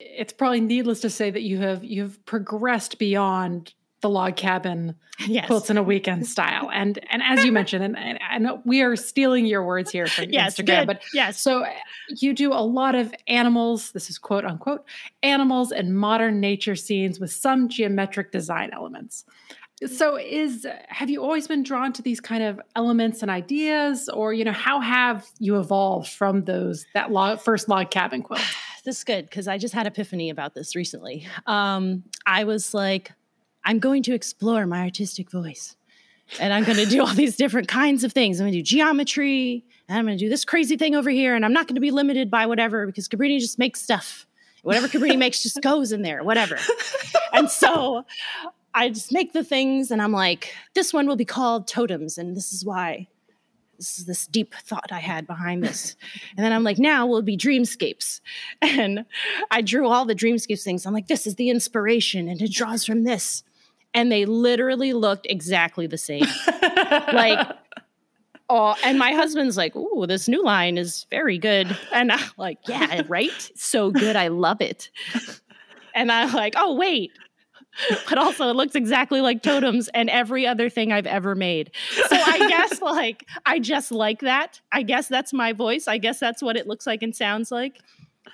It's 0.00 0.32
probably 0.32 0.60
needless 0.60 1.00
to 1.02 1.10
say 1.10 1.30
that 1.30 1.42
you 1.42 1.58
have 1.58 1.84
you've 1.84 2.24
progressed 2.26 2.98
beyond 2.98 3.72
the 4.00 4.08
log 4.08 4.36
cabin 4.36 4.94
Yes. 5.26 5.46
quilts 5.46 5.68
in 5.68 5.76
a 5.76 5.82
weekend 5.82 6.26
style. 6.26 6.70
And 6.78 6.98
and 7.10 7.22
as 7.22 7.44
you 7.44 7.50
mentioned, 7.50 7.82
and, 7.84 7.98
and, 7.98 8.18
and 8.30 8.48
we 8.64 8.82
are 8.82 8.94
stealing 8.94 9.46
your 9.46 9.64
words 9.64 9.90
here 9.90 10.06
from 10.06 10.26
Yes. 10.30 10.54
Instagram, 10.54 10.80
Good. 10.80 10.86
but 10.86 11.02
yes. 11.12 11.40
so 11.40 11.64
uh, 11.64 11.70
you 12.16 12.32
do 12.32 12.52
a 12.52 12.62
lot 12.62 12.94
of 12.94 13.12
animals, 13.26 13.90
this 13.92 14.10
is 14.10 14.18
quote 14.18 14.44
unquote, 14.44 14.84
animals 15.22 15.72
and 15.72 15.96
modern 15.96 16.38
nature 16.40 16.76
scenes 16.76 17.18
with 17.18 17.32
some 17.32 17.68
geometric 17.68 18.30
design 18.30 18.70
elements. 18.72 19.24
So 19.86 20.16
is 20.18 20.66
have 20.88 21.08
you 21.10 21.22
always 21.22 21.46
been 21.46 21.62
drawn 21.62 21.92
to 21.94 22.02
these 22.02 22.20
kind 22.20 22.42
of 22.42 22.60
elements 22.74 23.22
and 23.22 23.30
ideas 23.30 24.08
or 24.08 24.32
you 24.32 24.44
know 24.44 24.52
how 24.52 24.80
have 24.80 25.26
you 25.38 25.58
evolved 25.58 26.10
from 26.10 26.44
those 26.44 26.84
that 26.94 27.10
log, 27.12 27.40
first 27.40 27.68
log 27.68 27.90
cabin 27.90 28.22
quilt? 28.22 28.40
this 28.84 28.98
is 28.98 29.04
good 29.04 29.24
because 29.28 29.46
I 29.48 29.58
just 29.58 29.74
had 29.74 29.86
epiphany 29.86 30.30
about 30.30 30.54
this 30.54 30.74
recently. 30.74 31.26
Um, 31.46 32.02
I 32.26 32.44
was 32.44 32.74
like, 32.74 33.12
I'm 33.64 33.78
going 33.78 34.02
to 34.04 34.14
explore 34.14 34.66
my 34.66 34.82
artistic 34.82 35.30
voice. 35.30 35.76
And 36.38 36.52
I'm 36.52 36.64
going 36.64 36.78
to 36.78 36.86
do 36.86 37.00
all 37.00 37.14
these 37.14 37.36
different 37.36 37.68
kinds 37.68 38.04
of 38.04 38.12
things. 38.12 38.40
I'm 38.40 38.44
going 38.44 38.52
to 38.52 38.58
do 38.58 38.62
geometry, 38.62 39.64
and 39.88 39.98
I'm 39.98 40.04
going 40.04 40.18
to 40.18 40.24
do 40.24 40.28
this 40.28 40.44
crazy 40.44 40.76
thing 40.76 40.94
over 40.94 41.10
here, 41.10 41.34
and 41.34 41.44
I'm 41.44 41.52
not 41.52 41.66
going 41.66 41.76
to 41.76 41.80
be 41.80 41.90
limited 41.90 42.30
by 42.30 42.46
whatever 42.46 42.86
because 42.86 43.08
Cabrini 43.08 43.38
just 43.40 43.58
makes 43.58 43.80
stuff. 43.80 44.26
Whatever 44.62 44.88
Cabrini 44.88 45.16
makes 45.24 45.42
just 45.42 45.60
goes 45.62 45.92
in 45.92 46.02
there, 46.02 46.22
whatever. 46.22 46.58
And 47.32 47.50
so 47.50 48.04
I 48.74 48.90
just 48.90 49.12
make 49.12 49.32
the 49.32 49.44
things, 49.44 49.90
and 49.90 50.02
I'm 50.02 50.12
like, 50.12 50.54
this 50.74 50.92
one 50.92 51.06
will 51.06 51.16
be 51.16 51.24
called 51.24 51.66
totems, 51.66 52.18
and 52.18 52.36
this 52.36 52.52
is 52.52 52.64
why. 52.64 53.08
This 53.78 53.98
is 54.00 54.06
this 54.06 54.26
deep 54.26 54.54
thought 54.54 54.90
I 54.90 54.98
had 54.98 55.26
behind 55.26 55.62
this. 55.62 55.94
And 56.36 56.44
then 56.44 56.52
I'm 56.52 56.64
like, 56.64 56.78
now 56.78 57.06
we'll 57.06 57.22
be 57.22 57.36
dreamscapes. 57.36 58.20
And 58.60 59.04
I 59.50 59.62
drew 59.62 59.88
all 59.88 60.04
the 60.04 60.14
dreamscapes 60.14 60.62
things. 60.62 60.84
I'm 60.84 60.92
like, 60.92 61.08
this 61.08 61.26
is 61.26 61.36
the 61.36 61.48
inspiration, 61.48 62.28
and 62.28 62.42
it 62.42 62.52
draws 62.52 62.84
from 62.84 63.04
this. 63.04 63.44
And 63.98 64.12
they 64.12 64.26
literally 64.26 64.92
looked 64.92 65.26
exactly 65.28 65.88
the 65.88 65.98
same. 65.98 66.24
like, 67.12 67.48
oh, 68.48 68.76
and 68.84 68.96
my 68.96 69.10
husband's 69.10 69.56
like, 69.56 69.74
ooh, 69.74 70.06
this 70.06 70.28
new 70.28 70.44
line 70.44 70.78
is 70.78 71.04
very 71.10 71.36
good. 71.36 71.76
And 71.92 72.12
I'm 72.12 72.30
like, 72.36 72.58
yeah, 72.68 73.02
right? 73.08 73.50
So 73.56 73.90
good. 73.90 74.14
I 74.14 74.28
love 74.28 74.60
it. 74.60 74.90
And 75.96 76.12
I'm 76.12 76.32
like, 76.32 76.54
oh, 76.56 76.76
wait. 76.76 77.10
But 78.08 78.18
also, 78.18 78.48
it 78.48 78.54
looks 78.54 78.76
exactly 78.76 79.20
like 79.20 79.42
totems 79.42 79.88
and 79.88 80.08
every 80.10 80.46
other 80.46 80.70
thing 80.70 80.92
I've 80.92 81.08
ever 81.08 81.34
made. 81.34 81.72
So 81.90 82.16
I 82.16 82.38
guess, 82.46 82.80
like, 82.80 83.24
I 83.46 83.58
just 83.58 83.90
like 83.90 84.20
that. 84.20 84.60
I 84.70 84.82
guess 84.82 85.08
that's 85.08 85.32
my 85.32 85.52
voice. 85.52 85.88
I 85.88 85.98
guess 85.98 86.20
that's 86.20 86.40
what 86.40 86.56
it 86.56 86.68
looks 86.68 86.86
like 86.86 87.02
and 87.02 87.16
sounds 87.16 87.50
like. 87.50 87.80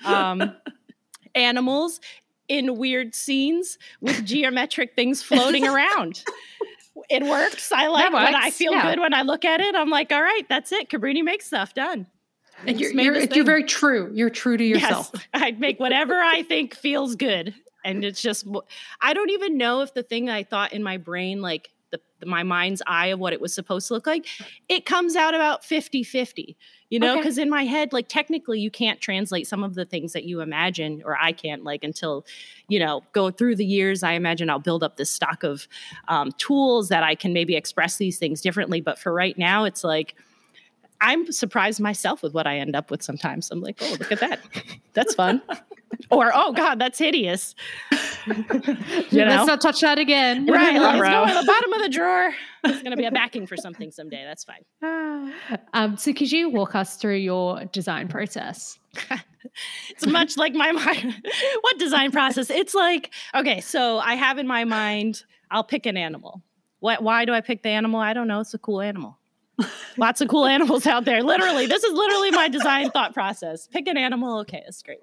Um, 0.03 0.55
animals 1.35 1.99
in 2.47 2.77
weird 2.77 3.15
scenes 3.15 3.77
with 4.01 4.25
geometric 4.25 4.95
things 4.95 5.21
floating 5.21 5.67
around. 5.67 6.23
It 7.09 7.23
works. 7.23 7.71
I 7.71 7.87
like 7.87 8.13
when 8.13 8.35
I 8.35 8.51
feel 8.51 8.71
yeah. 8.71 8.89
good 8.89 8.99
when 8.99 9.13
I 9.13 9.21
look 9.21 9.45
at 9.45 9.59
it. 9.59 9.75
I'm 9.75 9.89
like, 9.89 10.11
all 10.11 10.21
right, 10.21 10.43
that's 10.47 10.71
it. 10.71 10.89
Cabrini 10.89 11.23
makes 11.23 11.45
stuff 11.45 11.73
done. 11.73 12.07
And 12.65 12.79
you're, 12.79 12.91
you're, 12.91 13.19
you're 13.19 13.45
very 13.45 13.65
true. 13.65 14.09
You're 14.13 14.29
true 14.29 14.57
to 14.57 14.63
yourself. 14.63 15.11
Yes, 15.13 15.25
I'd 15.33 15.59
make 15.59 15.79
whatever 15.79 16.15
I 16.15 16.43
think 16.43 16.73
feels 16.73 17.15
good. 17.15 17.53
And 17.83 18.03
it's 18.03 18.21
just, 18.21 18.47
I 19.01 19.13
don't 19.13 19.29
even 19.29 19.57
know 19.57 19.81
if 19.81 19.93
the 19.93 20.03
thing 20.03 20.29
I 20.29 20.43
thought 20.43 20.73
in 20.73 20.81
my 20.81 20.97
brain, 20.97 21.41
like 21.41 21.69
the, 21.91 21.99
the- 22.19 22.25
my 22.25 22.43
mind's 22.43 22.81
eye 22.87 23.07
of 23.07 23.19
what 23.19 23.33
it 23.33 23.41
was 23.41 23.53
supposed 23.53 23.89
to 23.89 23.93
look 23.93 24.07
like, 24.07 24.25
it 24.69 24.85
comes 24.85 25.15
out 25.15 25.35
about 25.35 25.63
50 25.63 26.03
50, 26.03 26.57
you 26.89 26.99
know? 26.99 27.13
Okay. 27.13 27.21
Because 27.21 27.37
in 27.37 27.49
my 27.49 27.63
head, 27.63 27.93
like 27.93 28.07
technically, 28.07 28.59
you 28.59 28.69
can't 28.69 29.01
translate 29.01 29.47
some 29.47 29.63
of 29.63 29.75
the 29.75 29.85
things 29.85 30.13
that 30.13 30.23
you 30.23 30.41
imagine, 30.41 31.01
or 31.05 31.17
I 31.19 31.31
can't, 31.31 31.63
like 31.63 31.83
until, 31.83 32.25
you 32.67 32.79
know, 32.79 33.03
go 33.11 33.31
through 33.31 33.55
the 33.55 33.65
years. 33.65 34.03
I 34.03 34.13
imagine 34.13 34.49
I'll 34.49 34.59
build 34.59 34.83
up 34.83 34.97
this 34.97 35.09
stock 35.09 35.43
of 35.43 35.67
um, 36.07 36.31
tools 36.37 36.89
that 36.89 37.03
I 37.03 37.15
can 37.15 37.33
maybe 37.33 37.55
express 37.55 37.97
these 37.97 38.17
things 38.17 38.41
differently. 38.41 38.81
But 38.81 38.99
for 38.99 39.13
right 39.13 39.37
now, 39.37 39.63
it's 39.63 39.83
like, 39.83 40.15
I'm 41.01 41.31
surprised 41.31 41.79
myself 41.79 42.23
with 42.23 42.33
what 42.33 42.47
I 42.47 42.57
end 42.57 42.75
up 42.75 42.89
with 42.89 43.03
sometimes. 43.03 43.51
I'm 43.51 43.61
like, 43.61 43.77
oh, 43.81 43.95
look 43.99 44.11
at 44.11 44.19
that. 44.21 44.39
That's 44.93 45.15
fun. 45.15 45.41
or, 46.09 46.31
oh, 46.33 46.51
God, 46.53 46.79
that's 46.79 46.99
hideous. 46.99 47.55
you 48.25 48.35
Let's 48.35 49.13
know? 49.13 49.45
not 49.45 49.61
touch 49.61 49.81
that 49.81 49.99
again. 49.99 50.45
Right. 50.45 50.79
Let's 50.79 50.99
Bro. 50.99 51.09
go 51.09 51.23
in 51.27 51.33
the 51.35 51.45
bottom 51.45 51.73
of 51.73 51.81
the 51.81 51.89
drawer. 51.89 52.33
It's 52.63 52.81
going 52.81 52.91
to 52.91 52.97
be 52.97 53.05
a 53.05 53.11
backing 53.11 53.45
for 53.47 53.57
something 53.57 53.91
someday. 53.91 54.23
That's 54.25 54.43
fine. 54.43 54.63
Um, 55.73 55.97
so 55.97 56.13
could 56.13 56.31
you 56.31 56.49
walk 56.49 56.75
us 56.75 56.95
through 56.97 57.17
your 57.17 57.65
design 57.65 58.07
process? 58.07 58.79
It's 59.89 60.05
much 60.07 60.37
like 60.37 60.53
my 60.53 60.71
mind. 60.71 61.15
what 61.61 61.77
design 61.79 62.11
process? 62.11 62.49
It's 62.49 62.73
like, 62.73 63.11
okay, 63.33 63.61
so 63.61 63.99
I 63.99 64.15
have 64.15 64.37
in 64.37 64.47
my 64.47 64.63
mind, 64.63 65.23
I'll 65.51 65.63
pick 65.63 65.85
an 65.85 65.97
animal. 65.97 66.41
What, 66.79 67.03
why 67.03 67.25
do 67.25 67.33
I 67.33 67.41
pick 67.41 67.63
the 67.63 67.69
animal? 67.69 67.99
I 67.99 68.13
don't 68.13 68.27
know. 68.27 68.39
It's 68.39 68.53
a 68.53 68.57
cool 68.59 68.81
animal. 68.81 69.17
Lots 69.97 70.21
of 70.21 70.27
cool 70.27 70.45
animals 70.45 70.85
out 70.85 71.05
there. 71.05 71.23
Literally, 71.23 71.65
this 71.65 71.83
is 71.83 71.93
literally 71.93 72.31
my 72.31 72.49
design 72.49 72.91
thought 72.91 73.13
process. 73.13 73.67
Pick 73.67 73.87
an 73.87 73.97
animal. 73.97 74.39
Okay, 74.39 74.61
that's 74.65 74.81
great. 74.81 74.99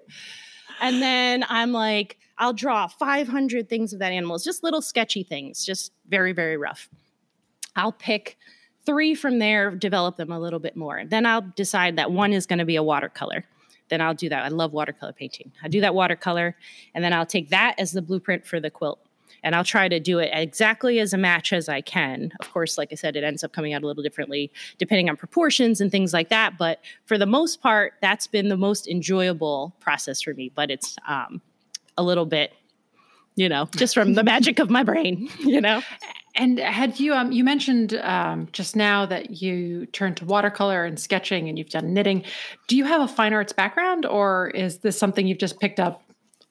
And 0.81 1.01
then 1.01 1.45
I'm 1.49 1.71
like, 1.71 2.17
I'll 2.37 2.53
draw 2.53 2.87
500 2.87 3.69
things 3.69 3.93
of 3.93 3.99
that 3.99 4.11
animal. 4.11 4.35
It's 4.35 4.45
just 4.45 4.63
little 4.63 4.81
sketchy 4.81 5.23
things, 5.23 5.65
just 5.65 5.91
very, 6.07 6.33
very 6.33 6.57
rough. 6.57 6.89
I'll 7.75 7.91
pick 7.91 8.37
three 8.85 9.15
from 9.15 9.39
there, 9.39 9.71
develop 9.71 10.17
them 10.17 10.31
a 10.31 10.39
little 10.39 10.59
bit 10.59 10.75
more. 10.75 11.03
Then 11.05 11.25
I'll 11.25 11.45
decide 11.55 11.95
that 11.97 12.11
one 12.11 12.33
is 12.33 12.45
going 12.45 12.59
to 12.59 12.65
be 12.65 12.75
a 12.75 12.83
watercolor. 12.83 13.45
Then 13.89 14.01
I'll 14.01 14.13
do 14.13 14.29
that. 14.29 14.43
I 14.43 14.47
love 14.47 14.73
watercolor 14.73 15.13
painting. 15.13 15.51
I 15.61 15.67
do 15.67 15.81
that 15.81 15.93
watercolor, 15.93 16.55
and 16.95 17.03
then 17.03 17.13
I'll 17.13 17.25
take 17.25 17.49
that 17.49 17.75
as 17.77 17.91
the 17.91 18.01
blueprint 18.01 18.45
for 18.45 18.59
the 18.59 18.69
quilt. 18.69 19.02
And 19.43 19.55
I'll 19.55 19.63
try 19.63 19.87
to 19.87 19.99
do 19.99 20.19
it 20.19 20.29
exactly 20.33 20.99
as 20.99 21.13
a 21.13 21.17
match 21.17 21.53
as 21.53 21.67
I 21.69 21.81
can. 21.81 22.31
Of 22.39 22.51
course, 22.51 22.77
like 22.77 22.89
I 22.91 22.95
said, 22.95 23.15
it 23.15 23.23
ends 23.23 23.43
up 23.43 23.51
coming 23.51 23.73
out 23.73 23.83
a 23.83 23.87
little 23.87 24.03
differently 24.03 24.51
depending 24.77 25.09
on 25.09 25.17
proportions 25.17 25.81
and 25.81 25.91
things 25.91 26.13
like 26.13 26.29
that. 26.29 26.57
But 26.57 26.79
for 27.05 27.17
the 27.17 27.25
most 27.25 27.61
part, 27.61 27.93
that's 28.01 28.27
been 28.27 28.49
the 28.49 28.57
most 28.57 28.87
enjoyable 28.87 29.75
process 29.79 30.21
for 30.21 30.33
me. 30.33 30.51
But 30.53 30.71
it's 30.71 30.95
um, 31.07 31.41
a 31.97 32.03
little 32.03 32.25
bit, 32.25 32.53
you 33.35 33.49
know, 33.49 33.67
just 33.75 33.93
from 33.93 34.13
the 34.13 34.23
magic 34.33 34.59
of 34.59 34.69
my 34.69 34.83
brain, 34.83 35.29
you 35.39 35.61
know. 35.61 35.81
And 36.35 36.57
had 36.57 36.99
you 36.99 37.13
um 37.13 37.31
you 37.31 37.43
mentioned 37.43 37.93
um 38.01 38.47
just 38.51 38.75
now 38.75 39.05
that 39.05 39.41
you 39.41 39.85
turned 39.87 40.17
to 40.17 40.25
watercolor 40.25 40.83
and 40.83 40.99
sketching 40.99 41.47
and 41.47 41.59
you've 41.59 41.69
done 41.69 41.93
knitting. 41.93 42.23
Do 42.67 42.75
you 42.75 42.85
have 42.85 43.01
a 43.01 43.07
fine 43.07 43.33
arts 43.33 43.53
background 43.53 44.05
or 44.05 44.49
is 44.49 44.79
this 44.79 44.97
something 44.97 45.27
you've 45.27 45.37
just 45.37 45.59
picked 45.59 45.79
up 45.79 46.03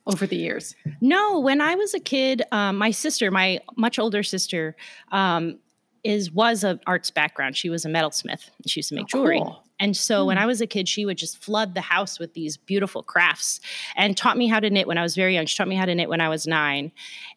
over 0.07 0.27
the 0.27 0.37
years? 0.37 0.75
No, 1.01 1.39
when 1.41 1.61
I 1.61 1.75
was 1.75 1.95
a 1.95 2.01
kid, 2.01 2.43
um, 2.53 2.77
my 2.77 2.91
sister, 2.91 3.31
my 3.31 3.61
much 3.77 3.99
older 3.99 4.23
sister, 4.23 4.77
um, 5.11 5.59
is 6.05 6.33
was 6.33 6.65
an 6.65 6.81
arts 6.87 7.11
background. 7.11 7.57
She 7.57 7.71
was 7.71 7.85
a 7.85 7.89
metalsmith. 7.89 8.51
And 8.59 8.69
she 8.69 8.81
used 8.81 8.89
to 8.89 8.95
make 8.95 9.05
oh, 9.07 9.19
jewelry. 9.19 9.39
Cool. 9.39 9.63
And 9.79 9.97
so 9.97 10.27
when 10.27 10.37
hmm. 10.37 10.43
I 10.45 10.47
was 10.47 10.61
a 10.61 10.67
kid, 10.67 10.89
she 10.89 11.05
would 11.05 11.19
just 11.19 11.43
flood 11.43 11.75
the 11.75 11.81
house 11.81 12.19
with 12.19 12.35
these 12.35 12.57
beautiful 12.57 13.03
crafts 13.03 13.61
and 13.97 14.17
taught 14.17 14.37
me 14.37 14.47
how 14.47 14.61
to 14.61 14.71
knit 14.71 14.87
when 14.87 14.99
I 14.99 15.03
was 15.03 15.15
very 15.15 15.35
young. 15.35 15.47
She 15.47 15.57
taught 15.57 15.69
me 15.69 15.77
how 15.77 15.87
to 15.87 15.95
knit 15.95 16.09
when 16.09 16.21
I 16.21 16.29
was 16.29 16.47
nine. 16.47 16.93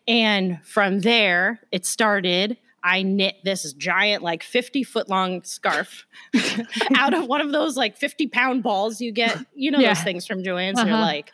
And 0.07 0.60
from 0.63 1.01
there, 1.01 1.60
it 1.72 1.86
started. 1.86 2.57
I 2.84 3.01
knit 3.01 3.38
this 3.43 3.74
giant, 3.74 4.22
like 4.22 4.43
50 4.43 4.84
foot 4.84 5.10
long 5.10 5.43
scarf 5.43 6.05
out 6.95 7.15
of 7.15 7.25
one 7.25 7.41
of 7.41 7.51
those 7.51 7.75
like 7.75 7.98
50 7.98 8.27
pound 8.27 8.62
balls 8.62 9.01
you 9.01 9.12
get. 9.12 9.43
You 9.55 9.72
know, 9.72 9.79
yeah. 9.79 9.95
those 9.95 10.03
things 10.03 10.27
from 10.27 10.43
Joann's, 10.43 10.77
uh-huh. 10.77 10.86
they're 10.86 11.01
like 11.01 11.31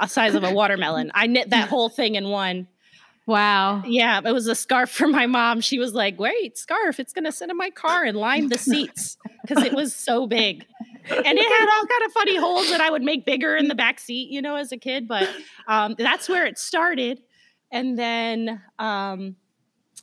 a 0.00 0.08
size 0.08 0.34
of 0.34 0.44
a 0.44 0.52
watermelon. 0.52 1.10
I 1.14 1.26
knit 1.26 1.50
that 1.50 1.68
whole 1.68 1.88
thing 1.88 2.14
in 2.14 2.28
one. 2.28 2.68
Wow. 3.26 3.82
Yeah, 3.86 4.20
it 4.24 4.32
was 4.32 4.46
a 4.46 4.54
scarf 4.54 4.90
for 4.90 5.06
my 5.06 5.26
mom. 5.26 5.60
She 5.60 5.78
was 5.78 5.92
like, 5.92 6.18
"Wait, 6.18 6.56
scarf, 6.56 6.98
it's 6.98 7.12
going 7.12 7.24
to 7.24 7.32
sit 7.32 7.50
in 7.50 7.56
my 7.56 7.70
car 7.70 8.04
and 8.04 8.16
line 8.16 8.48
the 8.48 8.56
seats 8.58 9.18
because 9.42 9.64
it 9.64 9.74
was 9.74 9.94
so 9.94 10.26
big." 10.26 10.64
And 11.10 11.38
it 11.38 11.60
had 11.60 11.68
all 11.70 11.86
kind 11.86 12.02
of 12.06 12.12
funny 12.12 12.36
holes 12.36 12.70
that 12.70 12.80
I 12.80 12.90
would 12.90 13.02
make 13.02 13.24
bigger 13.24 13.56
in 13.56 13.68
the 13.68 13.74
back 13.74 13.98
seat, 13.98 14.30
you 14.30 14.42
know, 14.42 14.56
as 14.56 14.72
a 14.72 14.76
kid, 14.76 15.08
but 15.08 15.28
um, 15.66 15.94
that's 15.98 16.28
where 16.28 16.46
it 16.46 16.58
started. 16.58 17.20
And 17.72 17.98
then 17.98 18.62
um, 18.78 19.36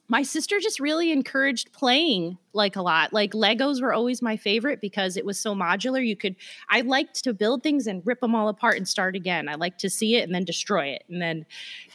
my 0.08 0.22
sister 0.22 0.60
just 0.60 0.80
really 0.80 1.12
encouraged 1.12 1.72
playing 1.74 2.38
like 2.54 2.76
a 2.76 2.82
lot. 2.82 3.12
Like 3.12 3.32
Legos 3.32 3.82
were 3.82 3.94
always 3.94 4.22
my 4.22 4.38
favorite 4.38 4.80
because 4.80 5.18
it 5.18 5.26
was 5.26 5.40
so 5.40 5.56
modular. 5.56 6.06
You 6.06 6.16
could, 6.16 6.36
I 6.70 6.82
liked 6.82 7.24
to 7.24 7.34
build 7.34 7.64
things 7.64 7.88
and 7.88 8.06
rip 8.06 8.20
them 8.20 8.36
all 8.36 8.48
apart 8.48 8.78
and 8.78 8.88
start 8.88 9.16
again. 9.16 9.50
I 9.50 9.56
like 9.56 9.78
to 9.80 9.90
see 9.90 10.16
it 10.16 10.24
and 10.24 10.34
then 10.34 10.44
destroy 10.44 10.88
it. 10.88 11.04
And 11.10 11.22
then, 11.22 11.46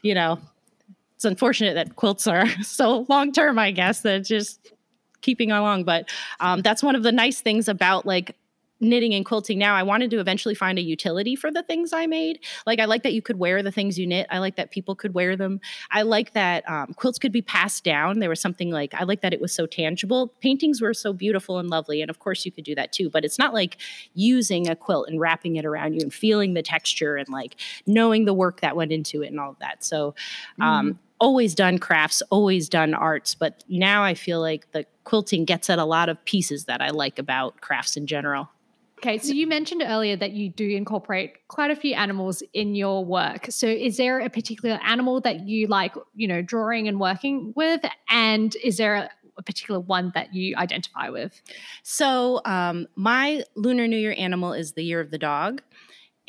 you 0.03 0.15
know, 0.15 0.41
it's 1.15 1.25
unfortunate 1.25 1.75
that 1.75 1.97
quilts 1.97 2.27
are 2.27 2.49
so 2.63 3.07
long 3.09 3.33
term, 3.33 3.59
I 3.59 3.71
guess, 3.71 4.01
that 4.01 4.25
just 4.25 4.73
keeping 5.21 5.53
along. 5.53 5.85
But 5.85 6.11
um, 6.41 6.63
that's 6.63 6.83
one 6.83 6.97
of 6.97 7.03
the 7.03 7.13
nice 7.13 7.41
things 7.41 7.69
about 7.69 8.07
like 8.07 8.37
knitting 8.81 9.15
and 9.15 9.25
quilting 9.25 9.59
now 9.59 9.75
i 9.75 9.83
wanted 9.83 10.11
to 10.11 10.19
eventually 10.19 10.55
find 10.55 10.79
a 10.79 10.83
utility 10.83 11.37
for 11.37 11.51
the 11.51 11.63
things 11.63 11.93
i 11.93 12.07
made. 12.07 12.41
Like 12.67 12.81
i 12.81 12.85
like 12.85 13.03
that 13.03 13.13
you 13.13 13.23
could 13.23 13.39
wear 13.39 13.63
the 13.63 13.73
things 13.73 13.99
you 13.99 14.07
knit. 14.07 14.27
I 14.31 14.39
like 14.39 14.57
that 14.57 14.71
people 14.71 14.95
could 14.95 15.15
wear 15.15 15.37
them. 15.37 15.61
I 15.91 16.03
like 16.03 16.33
that 16.33 16.69
um, 16.69 16.95
quilts 16.95 17.19
could 17.19 17.33
be 17.33 17.43
passed 17.43 17.85
down. 17.85 18.19
There 18.19 18.29
was 18.29 18.41
something 18.41 18.71
like 18.71 18.95
i 18.95 19.05
like 19.05 19.21
that 19.23 19.33
it 19.33 19.41
was 19.41 19.55
so 19.55 19.67
tangible. 19.67 20.29
Paintings 20.41 20.81
were 20.81 20.95
so 20.95 21.13
beautiful 21.13 21.59
and 21.59 21.69
lovely 21.69 22.03
and 22.03 22.11
of 22.11 22.19
course 22.19 22.45
you 22.45 22.53
could 22.53 22.65
do 22.65 22.75
that 22.75 22.93
too 22.93 23.11
but 23.11 23.25
it's 23.25 23.39
not 23.39 23.55
like 23.55 23.79
using 24.15 24.69
a 24.69 24.77
quilt 24.77 25.09
and 25.09 25.21
wrapping 25.21 25.57
it 25.57 25.65
around 25.65 25.95
you 25.95 26.01
and 26.01 26.13
feeling 26.13 26.55
the 26.55 26.63
texture 26.63 27.17
and 27.17 27.29
like 27.29 27.57
knowing 27.87 28.25
the 28.25 28.35
work 28.35 28.61
that 28.61 28.77
went 28.77 28.93
into 28.93 29.23
it 29.23 29.29
and 29.29 29.41
all 29.41 29.51
of 29.51 29.59
that. 29.59 29.85
So 29.85 30.15
um, 30.61 30.93
mm. 30.93 30.99
always 31.19 31.55
done 31.55 31.79
crafts 31.79 32.23
always 32.31 32.69
done 32.69 32.95
arts 32.95 33.35
but 33.35 33.63
now 33.69 34.03
i 34.03 34.15
feel 34.15 34.41
like 34.41 34.71
the 34.73 34.87
quilting 35.05 35.45
gets 35.45 35.69
at 35.69 35.79
a 35.79 35.85
lot 35.85 36.09
of 36.09 36.23
pieces 36.25 36.65
that 36.65 36.81
i 36.81 36.91
like 36.91 37.19
about 37.19 37.61
crafts 37.61 37.97
in 37.97 38.07
general 38.07 38.49
Okay, 39.03 39.17
so 39.17 39.33
you 39.33 39.47
mentioned 39.47 39.83
earlier 39.83 40.15
that 40.15 40.33
you 40.33 40.51
do 40.51 40.69
incorporate 40.69 41.49
quite 41.49 41.71
a 41.71 41.75
few 41.77 41.95
animals 41.95 42.43
in 42.53 42.75
your 42.75 43.03
work. 43.03 43.47
So 43.49 43.67
is 43.67 43.97
there 43.97 44.21
a 44.21 44.29
particular 44.29 44.79
animal 44.85 45.23
that 45.23 45.49
you 45.49 45.69
like, 45.69 45.95
you 46.15 46.29
know, 46.29 46.43
drawing 46.43 46.87
and 46.87 47.01
working 47.01 47.55
with? 47.57 47.81
And 48.11 48.55
is 48.57 48.77
there 48.77 48.97
a, 48.97 49.11
a 49.39 49.43
particular 49.43 49.81
one 49.81 50.13
that 50.15 50.35
you 50.35 50.55
identify 50.55 51.09
with? 51.09 51.41
So 51.83 52.43
um, 52.45 52.89
my 52.95 53.43
Lunar 53.55 53.89
New 53.89 53.97
Year 53.97 54.15
animal 54.19 54.53
is 54.53 54.75
the 54.75 54.85
year 54.85 55.01
of 55.01 55.11
the 55.11 55.19
dog. 55.19 55.63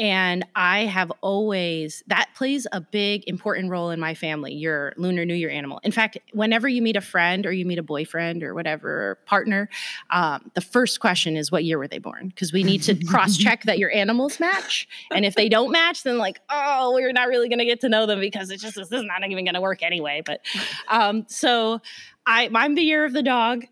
And 0.01 0.43
I 0.55 0.85
have 0.85 1.11
always, 1.21 2.03
that 2.07 2.29
plays 2.35 2.65
a 2.71 2.81
big, 2.81 3.23
important 3.27 3.69
role 3.69 3.91
in 3.91 3.99
my 3.99 4.15
family, 4.15 4.51
your 4.51 4.93
lunar 4.97 5.25
new 5.25 5.35
year 5.35 5.51
animal. 5.51 5.79
In 5.83 5.91
fact, 5.91 6.17
whenever 6.33 6.67
you 6.67 6.81
meet 6.81 6.95
a 6.95 7.01
friend 7.01 7.45
or 7.45 7.51
you 7.51 7.67
meet 7.67 7.77
a 7.77 7.83
boyfriend 7.83 8.41
or 8.41 8.55
whatever, 8.55 9.19
partner, 9.27 9.69
um, 10.09 10.49
the 10.55 10.61
first 10.61 11.01
question 11.01 11.37
is, 11.37 11.51
what 11.51 11.65
year 11.65 11.77
were 11.77 11.87
they 11.87 11.99
born? 11.99 12.29
Because 12.29 12.51
we 12.51 12.63
need 12.63 12.81
to 12.81 12.95
cross 13.05 13.37
check 13.37 13.65
that 13.65 13.77
your 13.77 13.91
animals 13.91 14.39
match. 14.39 14.87
And 15.11 15.23
if 15.23 15.35
they 15.35 15.47
don't 15.47 15.71
match, 15.71 16.01
then 16.01 16.17
like, 16.17 16.41
oh, 16.49 16.93
we're 16.95 17.13
not 17.13 17.27
really 17.27 17.47
going 17.47 17.59
to 17.59 17.65
get 17.65 17.81
to 17.81 17.89
know 17.89 18.07
them 18.07 18.19
because 18.19 18.49
it's 18.49 18.63
just, 18.63 18.77
this 18.77 18.91
is 18.91 19.03
not 19.03 19.23
even 19.29 19.45
going 19.45 19.53
to 19.53 19.61
work 19.61 19.83
anyway. 19.83 20.23
But 20.25 20.41
um, 20.87 21.25
so 21.27 21.79
I, 22.25 22.49
I'm 22.55 22.73
the 22.73 22.81
year 22.81 23.05
of 23.05 23.13
the 23.13 23.21
dog. 23.21 23.65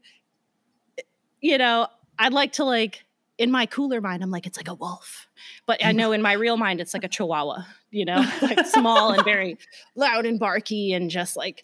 You 1.41 1.57
know, 1.57 1.88
I'd 2.19 2.33
like 2.33 2.51
to 2.53 2.65
like, 2.65 3.03
in 3.39 3.50
my 3.50 3.65
cooler 3.65 4.00
mind, 4.00 4.21
I'm 4.21 4.31
like, 4.31 4.45
it's 4.45 4.57
like 4.57 4.67
a 4.67 4.75
wolf. 4.75 5.25
But 5.65 5.84
I 5.84 5.91
know 5.91 6.12
in 6.12 6.22
my 6.22 6.34
real 6.34 6.58
mind, 6.58 6.81
it's 6.81 6.93
like 6.93 7.03
a 7.03 7.08
chihuahua, 7.08 7.63
you 7.91 8.05
know, 8.05 8.25
like 8.41 8.65
small 8.65 9.12
and 9.12 9.24
very 9.24 9.58
loud 9.96 10.25
and 10.25 10.39
barky 10.39 10.93
and 10.93 11.10
just 11.10 11.36
like 11.36 11.63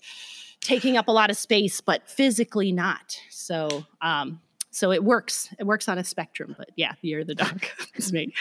taking 0.61 0.97
up 0.97 1.07
a 1.07 1.11
lot 1.11 1.29
of 1.29 1.37
space, 1.37 1.81
but 1.81 2.09
physically 2.09 2.71
not. 2.71 3.19
So, 3.29 3.85
um, 4.01 4.41
so 4.71 4.91
it 4.91 5.03
works. 5.03 5.53
It 5.59 5.63
works 5.65 5.87
on 5.87 5.97
a 5.97 6.03
spectrum, 6.03 6.55
but 6.57 6.69
yeah, 6.75 6.93
you're 7.01 7.23
the 7.23 7.35
dog. 7.35 7.65
it's 7.95 8.11
me. 8.11 8.33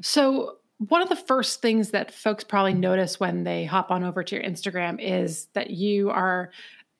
so 0.00 0.58
one 0.88 1.02
of 1.02 1.08
the 1.08 1.16
first 1.16 1.62
things 1.62 1.90
that 1.90 2.12
folks 2.12 2.44
probably 2.44 2.74
notice 2.74 3.20
when 3.20 3.44
they 3.44 3.64
hop 3.64 3.90
on 3.90 4.04
over 4.04 4.22
to 4.22 4.34
your 4.34 4.44
Instagram 4.44 5.00
is 5.00 5.46
that 5.54 5.70
you 5.70 6.10
are 6.10 6.50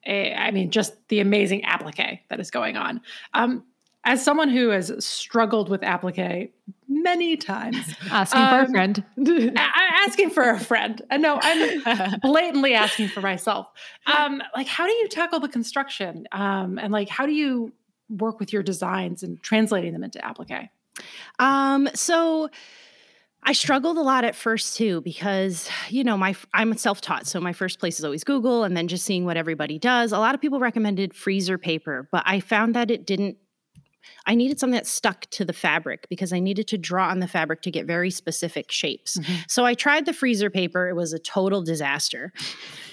a, 0.05 0.33
I 0.33 0.51
mean, 0.51 0.69
just 0.69 0.95
the 1.09 1.19
amazing 1.19 1.63
applique 1.63 2.21
that 2.29 2.39
is 2.39 2.51
going 2.51 2.77
on. 2.77 3.01
Um, 3.33 3.63
as 4.05 4.23
someone 4.23 4.49
who 4.49 4.69
has 4.69 4.93
struggled 5.03 5.69
with 5.69 5.81
applique 5.83 6.53
many 6.87 7.37
times, 7.37 7.95
asking 8.11 8.41
um, 8.41 8.49
for 8.49 8.55
a 8.55 8.65
um, 8.65 8.71
friend, 8.71 9.03
asking 9.57 10.29
for 10.29 10.49
a 10.49 10.59
friend, 10.59 11.01
and 11.09 11.21
no, 11.21 11.39
I'm 11.41 12.19
blatantly 12.21 12.73
asking 12.73 13.09
for 13.09 13.21
myself. 13.21 13.69
Um, 14.05 14.41
like, 14.55 14.67
how 14.67 14.85
do 14.85 14.93
you 14.93 15.07
tackle 15.07 15.39
the 15.39 15.49
construction, 15.49 16.27
um, 16.31 16.77
and 16.77 16.91
like, 16.91 17.09
how 17.09 17.25
do 17.25 17.33
you 17.33 17.71
work 18.09 18.39
with 18.39 18.51
your 18.51 18.63
designs 18.63 19.23
and 19.23 19.41
translating 19.41 19.93
them 19.93 20.03
into 20.03 20.23
applique? 20.25 20.69
Um, 21.39 21.89
so. 21.93 22.49
I 23.45 23.51
struggled 23.51 23.97
a 23.97 24.01
lot 24.01 24.23
at 24.23 24.37
first 24.37 24.77
too 24.77 25.01
because 25.01 25.69
you 25.89 26.05
know 26.05 26.15
my 26.15 26.33
I'm 26.53 26.77
self-taught 26.77 27.27
so 27.27 27.41
my 27.41 27.51
first 27.51 27.77
place 27.77 27.99
is 27.99 28.05
always 28.05 28.23
Google 28.23 28.63
and 28.63 28.77
then 28.77 28.87
just 28.87 29.03
seeing 29.03 29.25
what 29.25 29.35
everybody 29.35 29.77
does. 29.77 30.13
A 30.13 30.17
lot 30.17 30.33
of 30.33 30.39
people 30.39 30.61
recommended 30.61 31.13
freezer 31.13 31.57
paper, 31.57 32.07
but 32.09 32.23
I 32.25 32.39
found 32.39 32.73
that 32.75 32.89
it 32.89 33.05
didn't 33.05 33.35
I 34.25 34.35
needed 34.35 34.59
something 34.59 34.75
that 34.75 34.87
stuck 34.87 35.21
to 35.31 35.45
the 35.45 35.53
fabric 35.53 36.07
because 36.09 36.33
I 36.33 36.39
needed 36.39 36.67
to 36.69 36.77
draw 36.77 37.09
on 37.09 37.19
the 37.19 37.27
fabric 37.27 37.61
to 37.63 37.71
get 37.71 37.85
very 37.85 38.09
specific 38.09 38.71
shapes. 38.71 39.17
Mm-hmm. 39.17 39.33
So 39.47 39.65
I 39.65 39.73
tried 39.73 40.05
the 40.05 40.13
freezer 40.13 40.49
paper. 40.49 40.89
It 40.89 40.95
was 40.95 41.13
a 41.13 41.19
total 41.19 41.61
disaster. 41.61 42.33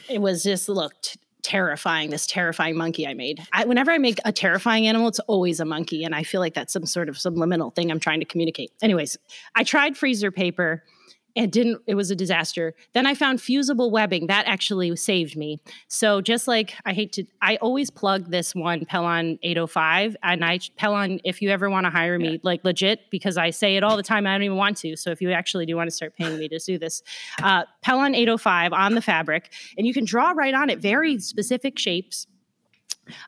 It 0.09 0.21
was 0.21 0.43
just 0.43 0.69
looked 0.69 1.17
terrifying 1.43 2.11
this 2.11 2.27
terrifying 2.27 2.77
monkey 2.77 3.07
i 3.07 3.15
made 3.15 3.43
I, 3.53 3.65
whenever 3.65 3.91
i 3.91 3.97
make 3.97 4.19
a 4.27 4.33
terrifying 4.33 4.87
animal 4.87 5.09
it's 5.09 5.21
always 5.21 5.59
a 5.59 5.65
monkey 5.65 6.05
and 6.05 6.15
i 6.15 6.23
feel 6.23 6.39
like 6.39 6.53
that's 6.53 6.71
some 6.71 6.85
sort 6.85 7.09
of 7.09 7.19
subliminal 7.19 7.71
thing 7.71 7.91
i'm 7.91 7.99
trying 7.99 8.21
to 8.21 8.27
communicate 8.27 8.73
anyways 8.83 9.17
i 9.55 9.65
tried 9.65 9.97
freezer 9.97 10.31
paper 10.31 10.85
it 11.35 11.51
didn't 11.51 11.81
it 11.87 11.95
was 11.95 12.11
a 12.11 12.17
disaster. 12.17 12.75
Then 12.93 13.07
i 13.07 13.15
found 13.15 13.41
fusible 13.41 13.91
webbing. 13.91 14.27
That 14.27 14.47
actually 14.47 14.95
saved 14.97 15.37
me. 15.37 15.59
So 15.89 16.21
just 16.21 16.49
like 16.49 16.75
i 16.85 16.93
hate 16.93 17.13
to 17.15 17.25
i 17.43 17.57
always 17.57 17.91
plug 17.91 18.31
this 18.31 18.55
one 18.55 18.85
pellon 18.85 19.39
805 19.43 20.17
and 20.23 20.45
i 20.45 20.59
pellon 20.77 21.21
if 21.25 21.43
you 21.43 21.51
ever 21.51 21.71
want 21.71 21.87
to 21.87 21.91
hire 21.91 22.19
me 22.19 22.33
yeah. 22.33 22.39
like 22.43 22.65
legit 22.65 23.11
because 23.11 23.37
i 23.37 23.51
say 23.51 23.77
it 23.77 23.85
all 23.85 23.97
the 23.97 24.03
time 24.03 24.27
i 24.27 24.33
don't 24.33 24.43
even 24.43 24.57
want 24.57 24.77
to. 24.79 24.97
So 24.97 25.11
if 25.11 25.21
you 25.21 25.33
actually 25.33 25.67
do 25.67 25.77
want 25.77 25.89
to 25.89 25.95
start 25.95 26.17
paying 26.17 26.39
me 26.39 26.49
to 26.49 26.59
do 26.59 26.79
this 26.79 27.03
uh, 27.43 27.65
pellon 27.83 28.15
805 28.15 28.73
on 28.73 28.95
the 28.95 29.03
fabric 29.03 29.53
and 29.77 29.87
you 29.87 29.95
can 29.95 30.05
draw 30.05 30.33
right 30.33 30.55
on 30.55 30.71
it 30.71 30.79
very 30.79 31.19
specific 31.19 31.79
shapes. 31.79 32.27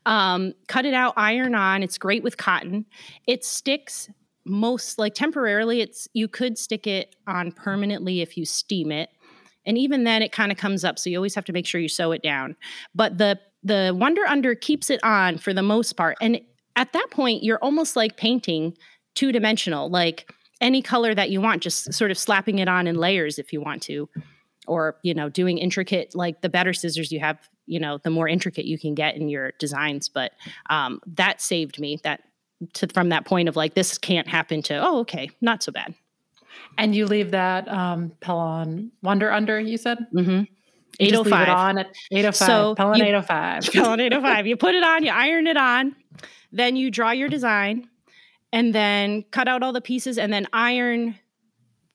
Um, 0.07 0.55
cut 0.69 0.85
it 0.85 0.95
out 0.95 1.15
iron 1.17 1.55
on 1.55 1.83
it's 1.83 1.99
great 1.99 2.23
with 2.23 2.37
cotton. 2.37 2.87
It 3.27 3.45
sticks 3.45 4.09
most 4.45 4.99
like 4.99 5.15
temporarily 5.15 5.81
it's 5.81 6.09
you 6.13 6.29
could 6.29 6.59
stick 6.59 6.87
it 6.87 7.15
on 7.27 7.53
permanently 7.53 8.21
if 8.21 8.37
you 8.37 8.45
steam 8.45 8.91
it 8.91 9.09
and 9.65 9.79
even 9.79 10.05
then 10.05 10.23
it 10.23 10.33
kind 10.33 10.51
of 10.51 10.59
comes 10.59 10.85
up 10.85 10.99
so 10.99 11.09
you 11.09 11.17
always 11.17 11.35
have 11.35 11.45
to 11.45 11.53
make 11.53 11.67
sure 11.67 11.81
you 11.81 11.89
sew 11.89 12.13
it 12.13 12.23
down 12.23 12.57
but 12.95 13.19
the 13.19 13.39
the 13.63 13.95
Wonder 13.99 14.23
Under 14.27 14.55
keeps 14.55 14.91
it 14.91 15.03
on 15.05 15.39
for 15.39 15.55
the 15.55 15.63
most 15.63 15.95
part. 15.95 16.17
And 16.21 16.41
at 16.77 16.93
that 16.93 17.09
point, 17.11 17.43
you're 17.43 17.59
almost 17.63 17.97
like 17.97 18.17
painting 18.17 18.77
two 19.15 19.31
dimensional, 19.33 19.89
like 19.91 20.33
any 20.61 20.83
color 20.83 21.15
that 21.15 21.31
you 21.31 21.41
want, 21.41 21.63
just 21.63 21.93
sort 21.93 22.11
of 22.11 22.19
slapping 22.19 22.59
it 22.59 22.69
on 22.69 22.87
in 22.87 22.97
layers 22.97 23.39
if 23.39 23.53
you 23.53 23.61
want 23.61 23.83
to, 23.83 24.09
or, 24.67 24.97
you 25.03 25.15
know, 25.15 25.29
doing 25.29 25.59
intricate, 25.59 26.15
like 26.15 26.41
the 26.41 26.49
better 26.49 26.73
scissors 26.73 27.13
you 27.13 27.21
have, 27.21 27.39
you 27.67 27.79
know, 27.79 27.99
the 27.99 28.11
more 28.11 28.29
intricate 28.29 28.65
you 28.65 28.79
can 28.79 28.95
get 28.95 29.17
in 29.17 29.29
your 29.29 29.53
designs. 29.59 30.09
But 30.09 30.33
um, 30.71 31.01
that 31.07 31.41
saved 31.41 31.79
me 31.79 31.99
that 32.05 32.23
to, 32.75 32.87
from 32.89 33.09
that 33.11 33.25
point 33.25 33.49
of 33.49 33.57
like, 33.57 33.75
this 33.75 33.99
can't 33.99 34.29
happen 34.29 34.63
to, 34.63 34.79
oh, 34.85 35.01
okay, 35.01 35.31
not 35.41 35.63
so 35.63 35.73
bad. 35.73 35.95
And 36.79 36.95
you 36.95 37.07
leave 37.07 37.31
that 37.33 37.69
um, 37.69 38.13
Pellon 38.21 38.91
Wonder 39.03 39.33
Under, 39.33 39.61
you 39.61 39.77
said? 39.77 39.99
Mm-hmm. 40.15 40.45
You 40.99 41.11
just 41.11 41.25
leave 41.25 41.35
it 41.35 41.49
805. 41.49 41.49
on 41.49 41.79
at 41.79 41.87
805. 42.11 42.47
So 42.47 42.75
Pellon 42.75 42.99
you- 42.99 43.05
805. 43.05 43.65
Pellon 43.73 44.01
805. 44.01 44.47
You 44.47 44.57
put 44.57 44.75
it 44.75 44.83
on, 44.83 45.05
you 45.05 45.11
iron 45.11 45.47
it 45.47 45.57
on, 45.57 45.97
then 46.53 46.77
you 46.77 46.91
draw 46.91 47.11
your 47.11 47.29
design, 47.29 47.89
and 48.53 48.75
then 48.75 49.25
cut 49.31 49.49
out 49.49 49.63
all 49.63 49.73
the 49.73 49.81
pieces, 49.81 50.19
and 50.19 50.33
then 50.33 50.47
iron. 50.53 51.19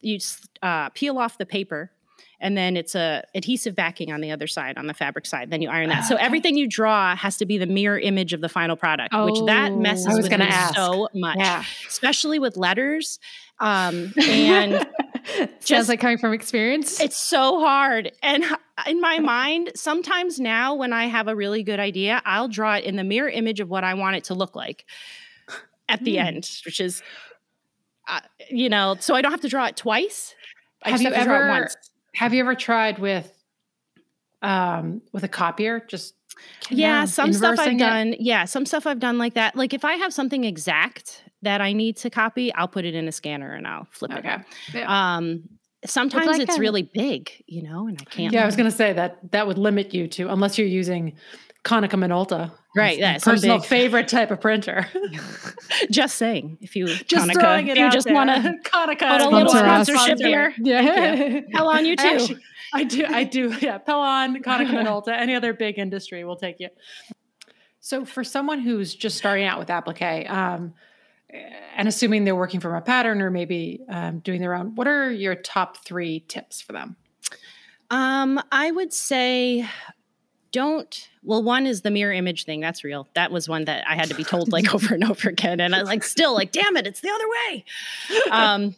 You 0.02 0.20
uh, 0.62 0.90
peel 0.90 1.18
off 1.18 1.38
the 1.38 1.46
paper, 1.46 1.92
and 2.40 2.56
then 2.58 2.78
it's 2.78 2.94
a 2.96 3.24
adhesive 3.36 3.76
backing 3.76 4.12
on 4.12 4.22
the 4.22 4.32
other 4.32 4.48
side, 4.48 4.78
on 4.78 4.88
the 4.88 4.94
fabric 4.94 5.26
side. 5.26 5.50
Then 5.50 5.62
you 5.62 5.70
iron 5.70 5.90
that. 5.90 6.02
So 6.06 6.16
everything 6.18 6.56
you 6.58 6.68
draw 6.68 7.16
has 7.16 7.38
to 7.38 7.46
be 7.46 7.58
the 7.58 7.66
mirror 7.66 8.00
image 8.00 8.34
of 8.34 8.42
the 8.42 8.50
final 8.50 8.76
product, 8.76 9.14
which 9.16 9.40
that 9.48 9.72
Oh. 9.72 9.80
messes 9.80 10.16
with 10.18 10.30
me 10.32 10.46
ask. 10.46 10.76
so 10.76 11.10
much, 11.16 11.38
Yeah. 11.40 11.64
especially 11.88 12.40
with 12.40 12.56
letters. 12.58 13.20
Um, 13.60 14.14
and 14.22 14.88
Sounds 15.28 15.50
Just- 15.66 15.90
like 15.90 16.00
coming 16.00 16.18
from 16.18 16.32
experience. 16.34 17.02
it's 17.02 17.18
so 17.18 17.60
hard. 17.60 18.12
And 18.24 18.46
in 18.88 19.02
my 19.02 19.20
mind, 19.20 19.72
sometimes 19.76 20.40
now 20.40 20.74
when 20.76 20.94
I 20.94 21.06
have 21.08 21.28
a 21.28 21.36
really 21.36 21.64
good 21.64 21.80
idea, 21.82 22.22
I'll 22.24 22.48
draw 22.48 22.76
it 22.76 22.86
in 22.86 22.96
the 22.96 23.04
mirror 23.04 23.28
image 23.30 23.60
of 23.60 23.68
what 23.70 23.84
I 23.84 23.94
want 23.96 24.16
it 24.16 24.24
to 24.26 24.36
look 24.36 24.56
like 24.56 24.86
at 25.90 26.02
the 26.04 26.14
Hmm. 26.18 26.28
end, 26.28 26.50
which 26.66 26.80
is, 26.80 27.02
uh, 28.08 28.22
you 28.50 28.70
know, 28.70 28.96
so 29.00 29.16
I 29.16 29.22
don't 29.22 29.32
have 29.32 29.42
to 29.42 29.50
draw 29.50 29.66
it 29.66 29.76
twice. 29.76 30.34
I 30.84 30.92
Have 30.92 31.00
just 31.02 31.10
you 31.10 31.14
have 31.14 31.24
to 31.24 31.28
draw 31.28 31.36
it 31.36 31.40
ever 31.40 31.50
once. 31.62 31.76
Have 32.18 32.34
you 32.34 32.40
ever 32.42 32.56
tried 32.56 33.00
with 33.00 33.32
um 34.42 35.02
with 35.12 35.24
a 35.24 35.28
copier? 35.28 35.80
Just 35.88 36.16
Yeah, 36.70 37.06
some 37.06 37.34
stuff 37.34 37.60
I've 37.60 37.74
it? 37.74 37.80
done. 37.80 38.16
Yeah, 38.20 38.46
some 38.46 38.66
stuff 38.66 38.86
I've 38.86 39.00
done 39.00 39.18
like 39.18 39.34
that. 39.36 39.56
Like 39.56 39.74
if 39.74 39.84
I 39.86 39.94
have 39.94 40.14
something 40.14 40.44
exact 40.44 41.24
that 41.42 41.62
I 41.62 41.74
need 41.74 41.98
to 41.98 42.10
copy, 42.10 42.54
I'll 42.54 42.68
put 42.68 42.86
it 42.86 42.96
in 42.96 43.08
a 43.08 43.12
scanner 43.12 43.54
and 43.54 43.68
I'll 43.68 43.88
flip 43.92 44.12
it. 44.12 44.20
Okay. 44.20 44.38
Yeah. 44.74 45.16
Um, 45.18 45.44
sometimes 45.86 46.28
like 46.28 46.42
it's 46.42 46.58
a- 46.58 46.60
really 46.60 46.82
big, 46.84 47.32
you 47.48 47.64
know, 47.64 47.88
and 47.88 47.98
I 48.02 48.06
can't. 48.06 48.34
Yeah, 48.34 48.44
I 48.44 48.46
was 48.46 48.56
going 48.56 48.70
to 48.70 48.76
say 48.76 48.94
that 48.94 49.32
that 49.32 49.48
would 49.48 49.58
limit 49.58 49.94
you 49.94 50.08
to 50.10 50.30
unless 50.30 50.58
you're 50.58 50.68
using 50.68 51.16
Konica 51.68 51.92
Minolta, 51.94 52.52
Right, 52.76 52.94
It's 52.94 53.00
yeah, 53.00 53.14
my 53.14 53.20
personal 53.20 53.58
big- 53.58 53.66
favorite 53.68 54.08
type 54.08 54.32
of 54.32 54.40
printer. 54.40 54.88
just 55.92 56.16
saying. 56.16 56.58
If 56.62 56.76
you 56.76 56.88
just 56.88 57.28
Konica, 57.28 57.34
throwing 57.34 57.68
it 57.68 57.78
you 57.78 57.86
out 57.86 57.92
just 57.92 58.10
want 58.10 58.30
to 58.30 58.36
Konica 58.70 59.00
put 59.00 59.22
a 59.22 59.30
little 59.30 59.32
you 59.32 59.46
want 59.46 59.50
Sponsor 59.50 59.64
to 59.64 59.68
us. 59.68 59.88
sponsorship 59.88 60.20
here. 60.20 60.54
yeah. 60.60 61.42
Hell 61.54 61.70
on 61.70 61.86
you 61.86 61.94
I 61.94 61.96
too. 61.96 62.08
actually- 62.08 62.40
I 62.74 62.84
do, 62.84 63.06
I 63.06 63.24
do, 63.24 63.56
yeah. 63.62 63.78
Pellon, 63.78 64.44
Konica 64.44 64.68
Minolta, 64.72 65.10
any 65.18 65.36
other 65.36 65.54
big 65.54 65.80
industry 65.80 66.24
will 66.26 66.36
take 66.36 66.60
you. 66.60 66.68
So, 67.80 68.04
for 68.04 68.24
someone 68.26 68.60
who's 68.60 68.94
just 68.94 69.18
starting 69.18 69.46
out 69.46 69.58
with 69.58 69.70
applique, 69.70 70.30
um, 70.30 70.74
and 71.78 71.88
assuming 71.88 72.26
they're 72.26 72.36
working 72.36 72.60
from 72.60 72.76
a 72.76 72.82
pattern 72.82 73.22
or 73.22 73.32
maybe 73.32 73.80
um, 73.90 74.20
doing 74.20 74.42
their 74.42 74.54
own, 74.54 74.76
what 74.76 74.86
are 74.88 75.10
your 75.10 75.34
top 75.36 75.86
three 75.86 76.20
tips 76.28 76.60
for 76.62 76.74
them? 76.74 76.98
Um, 77.90 78.42
I 78.52 78.70
would 78.72 78.92
say 78.92 79.66
don't 80.52 81.10
well 81.28 81.44
one 81.44 81.68
is 81.68 81.82
the 81.82 81.92
mirror 81.92 82.14
image 82.14 82.46
thing 82.46 82.60
that's 82.62 82.84
real. 82.84 83.08
That 83.14 83.32
was 83.32 83.48
one 83.48 83.66
that 83.66 83.84
i 83.88 83.96
had 83.96 84.10
to 84.10 84.16
be 84.16 84.24
told 84.24 84.52
like 84.52 84.74
over 84.76 84.96
and 84.96 85.04
over 85.04 85.30
again 85.30 85.60
and 85.60 85.76
i 85.76 85.80
was 85.80 85.88
like 85.90 86.04
still 86.04 86.34
like 86.34 86.52
damn 86.52 86.76
it 86.78 86.88
it's 86.88 87.02
the 87.02 87.10
other 87.10 87.26
way. 87.36 87.66
Um 88.32 88.76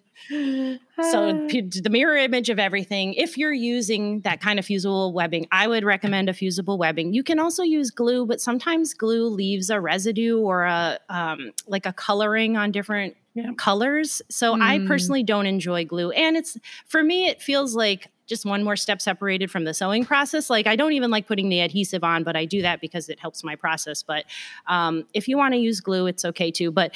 so 1.01 1.33
the 1.49 1.89
mirror 1.89 2.17
image 2.17 2.49
of 2.49 2.59
everything. 2.59 3.13
If 3.13 3.37
you're 3.37 3.53
using 3.53 4.21
that 4.21 4.41
kind 4.41 4.59
of 4.59 4.65
fusible 4.65 5.13
webbing 5.13 5.47
i 5.51 5.67
would 5.67 5.83
recommend 5.83 6.29
a 6.29 6.33
fusible 6.33 6.77
webbing. 6.77 7.13
You 7.13 7.23
can 7.23 7.39
also 7.39 7.63
use 7.63 7.89
glue 7.91 8.25
but 8.25 8.41
sometimes 8.41 8.93
glue 8.93 9.27
leaves 9.27 9.69
a 9.69 9.79
residue 9.79 10.39
or 10.39 10.65
a 10.65 10.99
um, 11.09 11.51
like 11.67 11.85
a 11.85 11.93
coloring 11.93 12.57
on 12.57 12.71
different 12.71 13.15
Yeah. 13.35 13.51
colors. 13.57 14.21
So 14.29 14.53
i 14.55 14.79
Mm. 14.79 14.87
personally 14.87 15.23
don't 15.23 15.45
enjoy 15.45 15.85
glue 15.85 16.11
and 16.11 16.35
it's 16.35 16.57
for 16.87 17.03
me 17.03 17.27
it 17.27 17.41
feels 17.41 17.75
like 17.75 18.07
just 18.29 18.45
one 18.45 18.63
more 18.63 18.75
step 18.75 19.01
separated 19.01 19.51
from 19.51 19.65
the 19.65 19.73
sewing 19.73 20.05
process. 20.05 20.49
Like 20.49 20.67
i 20.67 20.75
don't 20.75 20.93
even 20.93 21.11
like 21.11 21.27
putting 21.27 21.49
the 21.49 21.59
adhesive 21.59 22.03
on 22.03 22.23
but 22.23 22.35
i 22.35 22.45
do 22.45 22.61
that 22.61 22.79
because 22.79 23.09
it 23.09 23.19
helps 23.19 23.43
my 23.43 23.55
process. 23.55 24.03
But 24.03 24.25
um, 24.67 25.05
if 25.13 25.27
you 25.27 25.37
want 25.37 25.53
to 25.53 25.59
use 25.59 25.81
glue 25.81 26.07
it's 26.07 26.23
okay 26.23 26.51
too. 26.51 26.71
But 26.71 26.93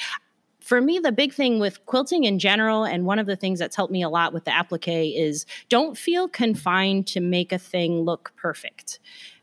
for 0.64 0.80
me, 0.80 0.98
the 0.98 1.12
big 1.12 1.34
thing 1.34 1.60
with 1.60 1.84
quilting 1.84 2.24
in 2.24 2.38
general, 2.38 2.84
and 2.84 3.04
one 3.04 3.18
of 3.18 3.26
the 3.26 3.36
things 3.36 3.58
that's 3.58 3.76
helped 3.76 3.92
me 3.92 4.02
a 4.02 4.08
lot 4.08 4.32
with 4.32 4.44
the 4.44 4.50
applique 4.50 5.14
is 5.14 5.44
don't 5.68 5.98
feel 5.98 6.26
confined 6.26 7.06
to 7.08 7.20
make 7.20 7.52
a 7.52 7.58
thing 7.58 8.00
look 8.00 8.32
perfect. 8.34 8.98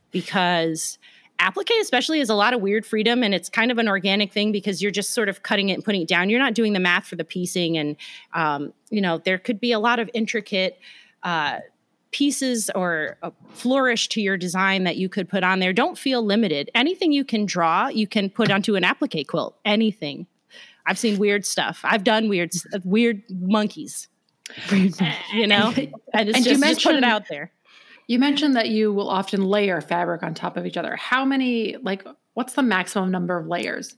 Because 0.10 0.98
applique 1.38 1.72
especially 1.80 2.22
is 2.22 2.30
a 2.30 2.36
lot 2.36 2.56
of 2.56 2.62
weird 2.62 2.88
freedom 2.88 3.24
and 3.24 3.36
it's 3.36 3.50
kind 3.50 3.72
of 3.72 3.78
an 3.78 3.88
organic 3.88 4.34
thing 4.34 4.52
because 4.52 4.82
you're 4.82 4.92
just 4.92 5.12
sort 5.12 5.30
of 5.30 5.44
cutting 5.44 5.70
it 5.70 5.74
and 5.74 5.86
putting 5.86 6.02
it 6.02 6.08
down. 6.08 6.30
You're 6.30 6.40
not 6.40 6.56
doing 6.56 6.74
the 6.74 6.80
math 6.80 7.06
for 7.06 7.16
the 7.16 7.24
piecing 7.24 7.78
and 7.78 7.96
um, 8.34 8.74
you 8.90 9.02
know 9.02 9.20
there 9.20 9.38
could 9.38 9.60
be 9.60 9.72
a 9.72 9.80
lot 9.80 10.00
of 10.00 10.10
intricate 10.14 10.80
uh, 11.24 11.60
pieces 12.12 12.70
or 12.76 13.18
a 13.22 13.32
flourish 13.54 14.10
to 14.10 14.22
your 14.22 14.38
design 14.38 14.84
that 14.84 14.98
you 14.98 15.10
could 15.10 15.30
put 15.30 15.44
on 15.44 15.60
there. 15.60 15.74
Don't 15.74 15.98
feel 15.98 16.24
limited. 16.24 16.70
Anything 16.76 17.12
you 17.12 17.24
can 17.24 17.46
draw 17.46 17.88
you 17.88 18.08
can 18.08 18.30
put 18.30 18.52
onto 18.52 18.76
an 18.76 18.84
applique 18.84 19.28
quilt. 19.28 19.58
Anything. 19.66 20.28
I've 20.86 20.98
seen 20.98 21.18
weird 21.20 21.46
stuff. 21.46 21.82
I've 21.84 22.04
done 22.04 22.28
weird 22.28 22.52
uh, 22.74 22.80
weird 22.84 23.24
monkeys. 23.30 24.08
You 25.34 25.48
know? 25.48 25.74
And 26.14 26.28
it's 26.28 26.38
and 26.38 26.46
you 26.46 26.52
just, 26.52 26.62
just 26.62 26.84
put 26.84 26.96
it 26.96 27.06
out 27.06 27.24
there. 27.30 27.52
You 28.08 28.20
mentioned 28.20 28.58
that 28.58 28.68
you 28.68 28.92
will 28.92 29.10
often 29.10 29.46
layer 29.46 29.80
fabric 29.80 30.24
on 30.24 30.34
top 30.34 30.58
of 30.58 30.66
each 30.66 30.76
other. 30.76 30.98
How 30.98 31.24
many, 31.24 31.78
like, 31.78 32.06
what's 32.34 32.54
the 32.54 32.62
maximum 32.62 33.12
number 33.12 33.38
of 33.38 33.48
layers 33.48 33.96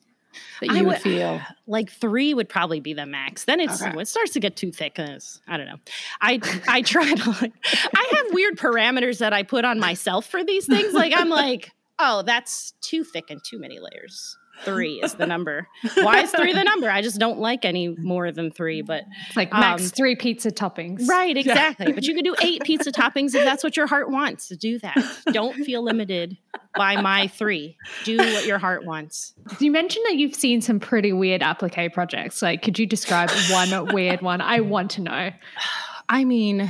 that 0.62 0.70
I 0.72 0.74
you 0.78 0.84
would 0.86 0.94
would- 0.94 1.02
feel? 1.02 1.42
like 1.68 1.90
three 1.92 2.34
would 2.34 2.50
probably 2.50 2.80
be 2.80 2.94
the 2.94 3.06
max. 3.06 3.46
Then 3.46 3.60
it's 3.60 3.82
Okay. 3.82 4.00
it 4.00 4.08
starts 4.08 4.32
to 4.32 4.40
get 4.40 4.56
too 4.56 4.72
thick. 4.72 5.00
I 5.00 5.58
don't 5.58 5.66
know. 5.68 5.80
I 6.22 6.40
I 6.68 6.82
try 6.82 7.14
to 7.14 7.30
like 7.30 7.54
I 7.96 8.12
have 8.18 8.34
weird 8.34 8.58
parameters 8.58 9.20
that 9.20 9.34
I 9.34 9.44
put 9.44 9.66
on 9.66 9.80
myself 9.80 10.26
for 10.26 10.44
these 10.44 10.66
things. 10.66 10.94
Like 10.94 11.14
I'm 11.16 11.30
like, 11.30 11.72
oh, 12.00 12.22
that's 12.24 12.74
too 12.82 13.04
thick 13.04 13.26
and 13.30 13.42
too 13.44 13.60
many 13.60 13.80
layers. 13.80 14.38
Three 14.64 15.02
is 15.04 15.16
the 15.16 15.26
number. 15.34 15.68
Why 15.96 16.22
is 16.22 16.32
three 16.32 16.54
the 16.54 16.64
number? 16.64 16.90
I 16.90 17.02
just 17.02 17.20
don't 17.20 17.40
like 17.40 17.66
any 17.66 17.90
more 17.90 18.32
than 18.32 18.52
three. 18.52 18.82
But 18.82 19.04
It's 19.28 19.36
like 19.36 19.52
max 19.52 19.84
Um, 19.84 19.90
three 19.90 20.16
pizza 20.16 20.52
toppings. 20.52 21.08
right, 21.08 21.36
exactly. 21.36 21.92
But 21.92 22.06
you 22.06 22.14
can 22.14 22.24
do 22.24 22.36
eight 22.42 22.64
pizza 22.64 22.92
toppings 22.92 23.34
if 23.36 23.44
that's 23.44 23.64
what 23.64 23.76
your 23.76 23.88
heart 23.88 24.10
wants. 24.12 24.50
Do 24.50 24.80
that. 24.80 24.96
Don't 25.32 25.56
feel 25.66 25.82
limited 25.84 26.38
by 26.76 27.02
my 27.02 27.28
three. 27.28 27.78
Do 28.04 28.18
what 28.18 28.46
your 28.46 28.60
heart 28.60 28.86
wants. 28.86 29.34
You 29.60 29.72
mentioned 29.72 30.06
that 30.08 30.16
you've 30.16 30.36
seen 30.36 30.62
some 30.62 30.80
pretty 30.80 31.12
weird 31.14 31.42
applique 31.42 31.92
projects. 31.94 32.42
Like, 32.42 32.62
could 32.62 32.78
you 32.80 32.86
describe 32.86 33.32
one 33.52 33.94
weird 33.94 34.22
one? 34.22 34.40
I 34.40 34.60
want 34.62 34.92
to 34.92 35.02
know. 35.02 35.32
I 36.10 36.26
mean, 36.26 36.70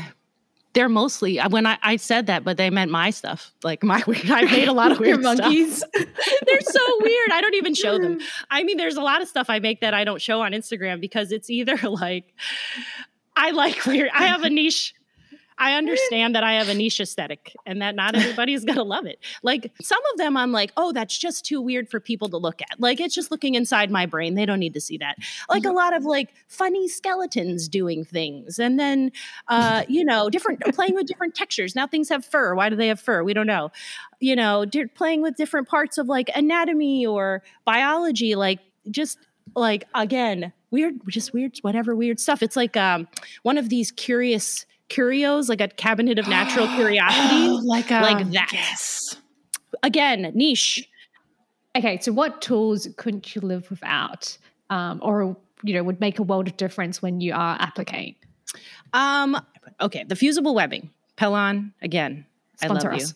they're 0.74 0.90
mostly 0.90 1.40
uh, 1.40 1.50
when 1.50 1.66
I, 1.66 1.78
I 1.82 1.96
said 1.98 2.26
that, 2.28 2.44
but 2.44 2.58
they 2.58 2.70
meant 2.70 2.92
my 2.92 3.10
stuff. 3.12 3.52
Like 3.64 3.84
my 3.84 4.04
weird. 4.08 4.30
I 4.30 4.44
made 4.44 4.68
a 4.68 4.74
lot 4.74 4.92
of 4.92 5.00
weird 5.00 5.22
monkeys. 5.22 5.84
they're 5.94 6.62
so 6.62 6.98
weird. 7.02 7.32
I 7.32 7.42
don't 7.42 7.56
even 7.56 7.74
show 7.74 7.98
them. 8.00 8.20
I 8.50 8.64
mean, 8.64 8.78
there's 8.78 8.96
a 8.96 9.02
lot 9.02 9.22
of 9.22 9.28
stuff 9.28 9.50
I 9.50 9.60
make 9.60 9.82
that 9.82 9.94
I 9.94 10.04
don't 10.04 10.22
show 10.22 10.42
on 10.42 10.52
Instagram 10.52 11.00
because 11.00 11.32
it's 11.32 11.50
either 11.50 11.78
like 11.90 12.34
I 13.36 13.52
like 13.52 13.86
weird. 13.86 14.10
I 14.14 14.28
have 14.28 14.44
a 14.44 14.50
niche. 14.50 14.94
I 15.58 15.74
understand 15.74 16.36
that 16.36 16.44
I 16.44 16.54
have 16.54 16.70
a 16.70 16.74
niche 16.74 17.00
aesthetic 17.00 17.56
and 17.66 17.82
that 17.82 17.96
not 17.96 18.16
everybody's 18.16 18.66
gonna 18.66 18.84
love 18.84 19.06
it. 19.06 19.20
Like 19.44 19.72
some 19.82 20.02
of 20.12 20.18
them, 20.18 20.38
I'm 20.38 20.52
like, 20.52 20.72
oh, 20.78 20.92
that's 20.92 21.18
just 21.18 21.46
too 21.46 21.62
weird 21.62 21.89
for 21.89 22.00
people 22.00 22.30
to 22.30 22.38
look 22.38 22.62
at. 22.62 22.80
Like 22.80 23.00
it's 23.00 23.16
just 23.16 23.32
looking 23.32 23.56
inside 23.56 23.92
my 23.92 24.06
brain. 24.06 24.36
They 24.36 24.46
don't 24.46 24.60
need 24.60 24.74
to 24.74 24.82
see 24.82 24.98
that. 24.98 25.18
Like 25.50 25.66
a 25.66 25.72
lot 25.72 25.96
of 25.96 26.06
like 26.06 26.34
funny 26.48 26.88
skeletons 26.88 27.68
doing 27.68 28.06
things, 28.06 28.60
and 28.60 28.80
then 28.80 29.12
uh, 29.48 29.84
you 29.88 30.04
know, 30.04 30.30
different 30.30 30.62
playing 30.74 30.96
with 30.96 31.08
different 31.08 31.36
textures. 31.36 31.76
Now 31.76 31.88
things 31.88 32.10
have 32.10 32.26
fur. 32.26 32.56
Why 32.56 32.70
do 32.70 32.76
they 32.76 32.88
have 32.88 33.00
fur? 33.00 33.24
We 33.24 33.34
don't 33.34 33.48
know. 33.48 33.72
You 34.20 34.36
know, 34.36 34.66
di- 34.66 34.86
playing 34.86 35.22
with 35.22 35.36
different 35.36 35.68
parts 35.68 35.98
of 35.98 36.08
like 36.08 36.30
anatomy 36.36 37.06
or 37.06 37.44
biology. 37.66 38.36
Like 38.36 38.60
just 38.89 39.18
like 39.56 39.86
again, 39.94 40.54
weird, 40.72 40.96
just 41.08 41.34
weird, 41.34 41.58
whatever 41.62 41.96
weird 41.96 42.20
stuff. 42.20 42.42
It's 42.42 42.56
like 42.56 42.76
um, 42.76 43.08
one 43.44 43.58
of 43.58 43.70
these 43.70 43.92
curious 43.92 44.66
curios, 44.93 45.49
like 45.49 45.62
a 45.62 45.67
cabinet 45.67 46.19
of 46.19 46.27
natural 46.27 46.67
curiosities. 46.75 47.65
like, 47.65 47.89
like 47.89 48.17
um, 48.17 48.32
that. 48.32 48.49
Yes. 48.53 49.17
Again, 49.82 50.32
niche. 50.36 50.88
Okay, 51.75 51.99
so 51.99 52.12
what 52.12 52.41
tools 52.41 52.88
couldn't 52.97 53.36
you 53.36 53.41
live 53.41 53.69
without, 53.69 54.38
um, 54.69 54.99
or 55.01 55.36
you 55.63 55.73
know, 55.73 55.84
would 55.84 55.99
make 55.99 56.19
a 56.19 56.23
world 56.23 56.47
of 56.47 56.58
difference 56.58 57.01
when 57.01 57.19
you 57.19 57.34
are 57.34 57.58
appliquing? 57.58 58.15
Um, 58.93 59.41
okay, 59.82 60.03
the 60.03 60.15
fusible 60.15 60.53
webbing. 60.53 60.91
Pellon. 61.15 61.73
again. 61.82 62.25
Sponsor 62.58 62.89
I 62.89 62.93
love 62.93 63.01
us. 63.01 63.13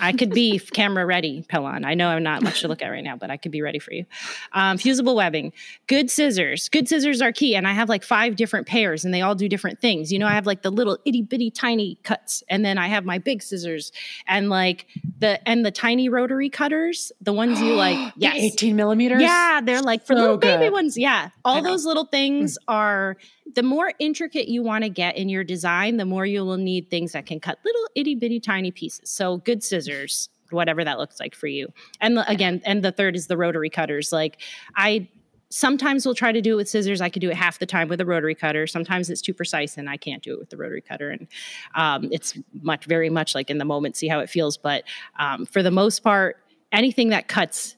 I 0.00 0.12
could 0.12 0.30
be 0.30 0.58
camera 0.58 1.06
ready, 1.06 1.44
Pellon. 1.48 1.84
I 1.84 1.94
know 1.94 2.08
I'm 2.08 2.22
not 2.22 2.42
much 2.42 2.60
to 2.60 2.68
look 2.68 2.82
at 2.82 2.88
right 2.88 3.02
now, 3.02 3.16
but 3.16 3.30
I 3.30 3.36
could 3.36 3.52
be 3.52 3.62
ready 3.62 3.78
for 3.78 3.92
you. 3.92 4.04
Um, 4.52 4.76
fusible 4.76 5.16
webbing, 5.16 5.52
good 5.86 6.10
scissors. 6.10 6.68
Good 6.68 6.88
scissors 6.88 7.22
are 7.22 7.32
key. 7.32 7.56
And 7.56 7.66
I 7.66 7.72
have 7.72 7.88
like 7.88 8.02
five 8.02 8.36
different 8.36 8.66
pairs 8.66 9.04
and 9.04 9.14
they 9.14 9.22
all 9.22 9.34
do 9.34 9.48
different 9.48 9.80
things. 9.80 10.12
You 10.12 10.18
know, 10.18 10.26
I 10.26 10.32
have 10.32 10.46
like 10.46 10.62
the 10.62 10.70
little 10.70 10.98
itty 11.06 11.22
bitty 11.22 11.50
tiny 11.50 11.98
cuts 12.02 12.42
and 12.48 12.64
then 12.64 12.76
I 12.76 12.88
have 12.88 13.04
my 13.04 13.18
big 13.18 13.42
scissors 13.42 13.90
and 14.26 14.50
like 14.50 14.86
the, 15.18 15.46
and 15.48 15.64
the 15.64 15.70
tiny 15.70 16.08
rotary 16.08 16.50
cutters, 16.50 17.10
the 17.20 17.32
ones 17.32 17.60
you 17.60 17.74
like, 17.74 18.12
yes. 18.16 18.36
18 18.36 18.76
millimeters. 18.76 19.22
Yeah. 19.22 19.60
They're 19.62 19.82
like 19.82 20.06
for 20.06 20.14
so 20.14 20.20
little 20.20 20.36
good. 20.36 20.58
baby 20.58 20.70
ones. 20.70 20.98
Yeah. 20.98 21.30
All 21.44 21.62
those 21.62 21.86
little 21.86 22.04
things 22.04 22.58
mm. 22.58 22.74
are 22.74 23.16
the 23.54 23.62
more 23.62 23.92
intricate 23.98 24.48
you 24.48 24.62
want 24.62 24.84
to 24.84 24.90
get 24.90 25.16
in 25.16 25.28
your 25.28 25.44
design, 25.44 25.96
the 25.96 26.04
more 26.04 26.26
you 26.26 26.44
will 26.44 26.56
need 26.56 26.90
things 26.90 27.12
that 27.12 27.26
can 27.26 27.40
cut 27.40 27.58
little 27.64 27.86
itty 27.94 28.14
bitty 28.14 28.40
tiny 28.40 28.70
pieces. 28.70 29.10
So 29.10 29.38
good 29.38 29.62
scissors, 29.62 30.28
whatever 30.50 30.84
that 30.84 30.98
looks 30.98 31.20
like 31.20 31.34
for 31.34 31.46
you. 31.46 31.68
And 32.00 32.16
the, 32.16 32.28
again, 32.30 32.62
and 32.64 32.82
the 32.82 32.92
third 32.92 33.16
is 33.16 33.26
the 33.26 33.36
rotary 33.36 33.70
cutters. 33.70 34.12
Like 34.12 34.40
I 34.76 35.08
sometimes 35.50 36.06
will 36.06 36.14
try 36.14 36.30
to 36.30 36.40
do 36.40 36.54
it 36.54 36.56
with 36.56 36.68
scissors. 36.68 37.00
I 37.00 37.08
could 37.08 37.20
do 37.20 37.30
it 37.30 37.36
half 37.36 37.58
the 37.58 37.66
time 37.66 37.88
with 37.88 38.00
a 38.00 38.06
rotary 38.06 38.34
cutter. 38.34 38.66
Sometimes 38.66 39.10
it's 39.10 39.20
too 39.20 39.34
precise 39.34 39.76
and 39.76 39.90
I 39.90 39.96
can't 39.96 40.22
do 40.22 40.32
it 40.32 40.38
with 40.38 40.50
the 40.50 40.56
rotary 40.56 40.80
cutter. 40.80 41.10
And 41.10 41.26
um, 41.74 42.08
it's 42.12 42.38
much, 42.62 42.84
very 42.84 43.10
much 43.10 43.34
like 43.34 43.50
in 43.50 43.58
the 43.58 43.64
moment, 43.64 43.96
see 43.96 44.06
how 44.06 44.20
it 44.20 44.30
feels. 44.30 44.56
But 44.56 44.84
um, 45.18 45.46
for 45.46 45.62
the 45.62 45.72
most 45.72 46.00
part, 46.04 46.36
anything 46.70 47.08
that 47.08 47.26
cuts 47.26 47.76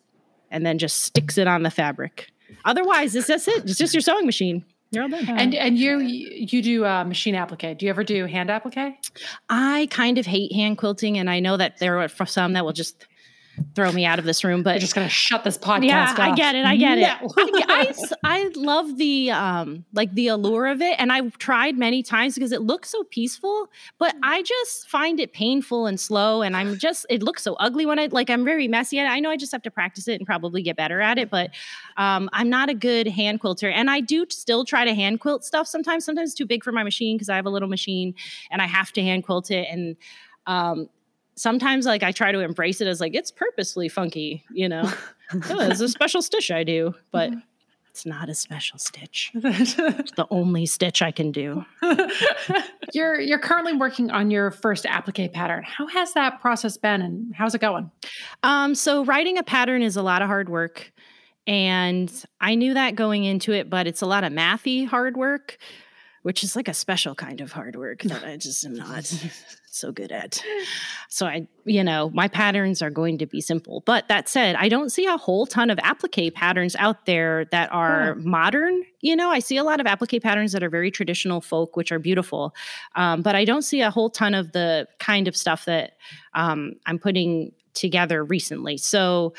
and 0.50 0.66
then 0.66 0.78
just 0.78 1.00
sticks 1.00 1.38
it 1.38 1.48
on 1.48 1.62
the 1.62 1.70
fabric. 1.70 2.30
Otherwise, 2.66 3.14
it's 3.14 3.26
just 3.26 3.48
it. 3.48 3.64
It's 3.64 3.78
just 3.78 3.94
your 3.94 4.02
sewing 4.02 4.26
machine. 4.26 4.64
You're 4.92 5.05
all 5.05 5.09
done. 5.09 5.24
And 5.26 5.55
and 5.55 5.78
you 5.78 5.98
you 6.00 6.62
do 6.62 6.85
uh, 6.85 7.02
machine 7.05 7.35
applique. 7.35 7.78
Do 7.78 7.87
you 7.87 7.90
ever 7.90 8.05
do 8.05 8.26
hand 8.26 8.50
applique? 8.50 8.98
I 9.48 9.88
kind 9.90 10.18
of 10.18 10.26
hate 10.26 10.52
hand 10.52 10.76
quilting, 10.76 11.18
and 11.18 11.31
I 11.31 11.40
know 11.40 11.57
that 11.57 11.78
there 11.78 11.98
are 11.98 12.09
some 12.26 12.52
that 12.52 12.64
will 12.64 12.74
just 12.74 13.07
throw 13.74 13.90
me 13.92 14.04
out 14.04 14.18
of 14.18 14.24
this 14.24 14.44
room. 14.44 14.62
But 14.62 14.72
You're 14.72 14.80
just 14.80 14.94
gonna 14.94 15.08
shut 15.08 15.44
this 15.44 15.58
podcast. 15.58 15.84
Yeah, 15.84 16.10
off. 16.10 16.18
I 16.18 16.34
get 16.34 16.54
it. 16.54 16.64
I 16.64 16.76
get 16.76 16.98
no. 16.98 17.32
it. 17.36 17.64
I, 17.68 17.94
I, 18.22 18.44
I 18.44 18.50
love 18.54 18.96
the 18.98 19.30
um 19.30 19.84
like 19.92 20.14
the 20.14 20.28
allure 20.28 20.66
of 20.66 20.80
it, 20.80 20.96
and 20.98 21.12
I've 21.12 21.38
tried 21.38 21.76
many 21.78 22.02
times 22.02 22.34
because 22.34 22.52
it 22.52 22.62
looks 22.62 22.90
so 22.90 23.04
peaceful. 23.04 23.68
But 23.98 24.14
I 24.22 24.42
just 24.42 24.88
find 24.88 25.20
it 25.20 25.32
painful 25.32 25.86
and 25.86 25.98
slow, 25.98 26.42
and 26.42 26.56
I'm 26.56 26.78
just 26.78 27.06
it 27.10 27.22
looks 27.22 27.42
so 27.42 27.54
ugly 27.54 27.86
when 27.86 27.98
I 27.98 28.06
like 28.10 28.30
I'm 28.30 28.44
very 28.44 28.68
messy 28.68 28.98
at 28.98 29.06
it. 29.06 29.10
I 29.10 29.20
know 29.20 29.30
I 29.30 29.36
just 29.36 29.52
have 29.52 29.62
to 29.62 29.70
practice 29.70 30.08
it 30.08 30.14
and 30.14 30.26
probably 30.26 30.62
get 30.62 30.76
better 30.76 31.00
at 31.00 31.18
it, 31.18 31.30
but 31.30 31.50
um, 31.96 32.28
I'm 32.32 32.48
not 32.48 32.68
a 32.68 32.74
good 32.74 33.06
hand 33.08 33.40
quilter, 33.40 33.68
and 33.68 33.90
I 33.90 34.00
do 34.00 34.26
still 34.30 34.64
try 34.64 34.84
to 34.84 34.94
hand 34.94 35.20
quilt 35.20 35.44
stuff 35.44 35.66
sometimes. 35.66 36.04
Sometimes 36.04 36.34
too 36.34 36.46
big 36.46 36.64
for 36.64 36.72
my 36.72 36.82
machine 36.82 37.16
because 37.16 37.28
I 37.28 37.36
have 37.36 37.46
a 37.46 37.50
little 37.50 37.68
machine, 37.68 38.14
and 38.50 38.62
I 38.62 38.66
have 38.66 38.92
to 38.92 39.02
hand 39.02 39.24
quilt 39.24 39.50
it 39.50 39.66
and 39.70 39.96
um 40.46 40.88
sometimes 41.42 41.87
like 41.87 42.05
I 42.05 42.12
try 42.12 42.31
to 42.31 42.38
embrace 42.38 42.81
it 42.81 42.87
as 42.87 43.00
like 43.00 43.16
it's 43.16 43.33
purposely 43.33 43.88
funky, 43.88 44.44
you 44.52 44.68
know. 44.68 44.90
oh, 45.50 45.61
it's 45.61 45.81
a 45.81 45.88
special 45.88 46.22
stitch 46.22 46.52
I 46.52 46.62
do, 46.62 46.94
but 47.11 47.33
it's 47.90 48.07
not 48.07 48.28
a 48.28 48.35
special 48.35 48.78
stitch. 48.78 49.33
it's 49.35 49.74
the 49.74 50.26
only 50.31 50.66
stitch 50.66 51.02
I 51.02 51.11
can 51.11 51.33
do. 51.33 51.64
you're 52.94 53.20
you're 53.20 53.40
currently 53.40 53.72
working 53.72 54.12
on 54.12 54.31
your 54.31 54.52
first 54.52 54.87
applique 54.87 55.33
pattern. 55.33 55.64
How 55.64 55.88
has 55.88 56.12
that 56.14 56.40
process 56.40 56.76
been 56.76 57.02
and 57.02 57.35
how's 57.35 57.57
it 57.57 57.61
going? 57.61 57.90
Um, 58.44 58.76
so 58.76 59.05
writing 59.05 59.37
a 59.37 59.42
pattern 59.42 59.83
is 59.83 59.96
a 59.96 60.02
lot 60.02 60.22
of 60.22 60.28
hard 60.28 60.48
work. 60.48 60.92
And 61.48 62.24
I 62.40 62.55
knew 62.55 62.74
that 62.74 62.94
going 62.94 63.24
into 63.24 63.52
it, 63.52 63.68
but 63.68 63.88
it's 63.88 64.00
a 64.00 64.07
lot 64.07 64.22
of 64.22 64.33
mathy 64.33 64.87
hard 64.87 65.16
work 65.16 65.59
which 66.22 66.44
is 66.44 66.54
like 66.54 66.68
a 66.68 66.74
special 66.74 67.14
kind 67.14 67.40
of 67.40 67.52
hard 67.52 67.76
work 67.76 68.02
that 68.02 68.24
I 68.24 68.37
just 68.37 68.64
am 68.64 68.74
not 68.74 69.04
so 69.66 69.90
good 69.90 70.12
at. 70.12 70.42
So 71.08 71.26
I, 71.26 71.48
you 71.64 71.82
know, 71.82 72.11
my 72.14 72.28
patterns 72.28 72.80
are 72.80 72.90
going 72.90 73.18
to 73.18 73.26
be 73.26 73.40
simple. 73.40 73.82
But 73.85 74.08
that 74.08 74.28
said, 74.28 74.54
I 74.56 74.68
don't 74.68 74.90
see 74.90 75.06
a 75.06 75.16
whole 75.16 75.46
ton 75.46 75.70
of 75.70 75.78
applique 75.82 76.35
patterns 76.35 76.76
out 76.76 77.06
there 77.06 77.46
that 77.46 77.72
are 77.72 78.14
modern. 78.16 78.82
You 79.00 79.16
know, 79.16 79.30
I 79.30 79.40
see 79.40 79.56
a 79.56 79.64
lot 79.64 79.80
of 79.80 79.87
applique 79.87 80.22
patterns 80.22 80.52
that 80.52 80.62
are 80.62 80.70
very 80.70 80.90
traditional 80.90 81.40
folk, 81.40 81.76
which 81.76 81.90
are 81.90 81.98
beautiful. 81.98 82.54
Um, 82.94 83.22
but 83.22 83.35
I 83.35 83.44
don't 83.44 83.62
see 83.62 83.80
a 83.80 83.90
whole 83.90 84.11
ton 84.11 84.35
of 84.35 84.52
the 84.52 84.87
kind 84.98 85.26
of 85.26 85.37
stuff 85.37 85.64
that 85.64 85.96
um, 86.35 86.74
I'm 86.87 86.98
putting 86.98 87.52
together 87.74 88.22
recently. 88.22 88.76
So 88.76 89.35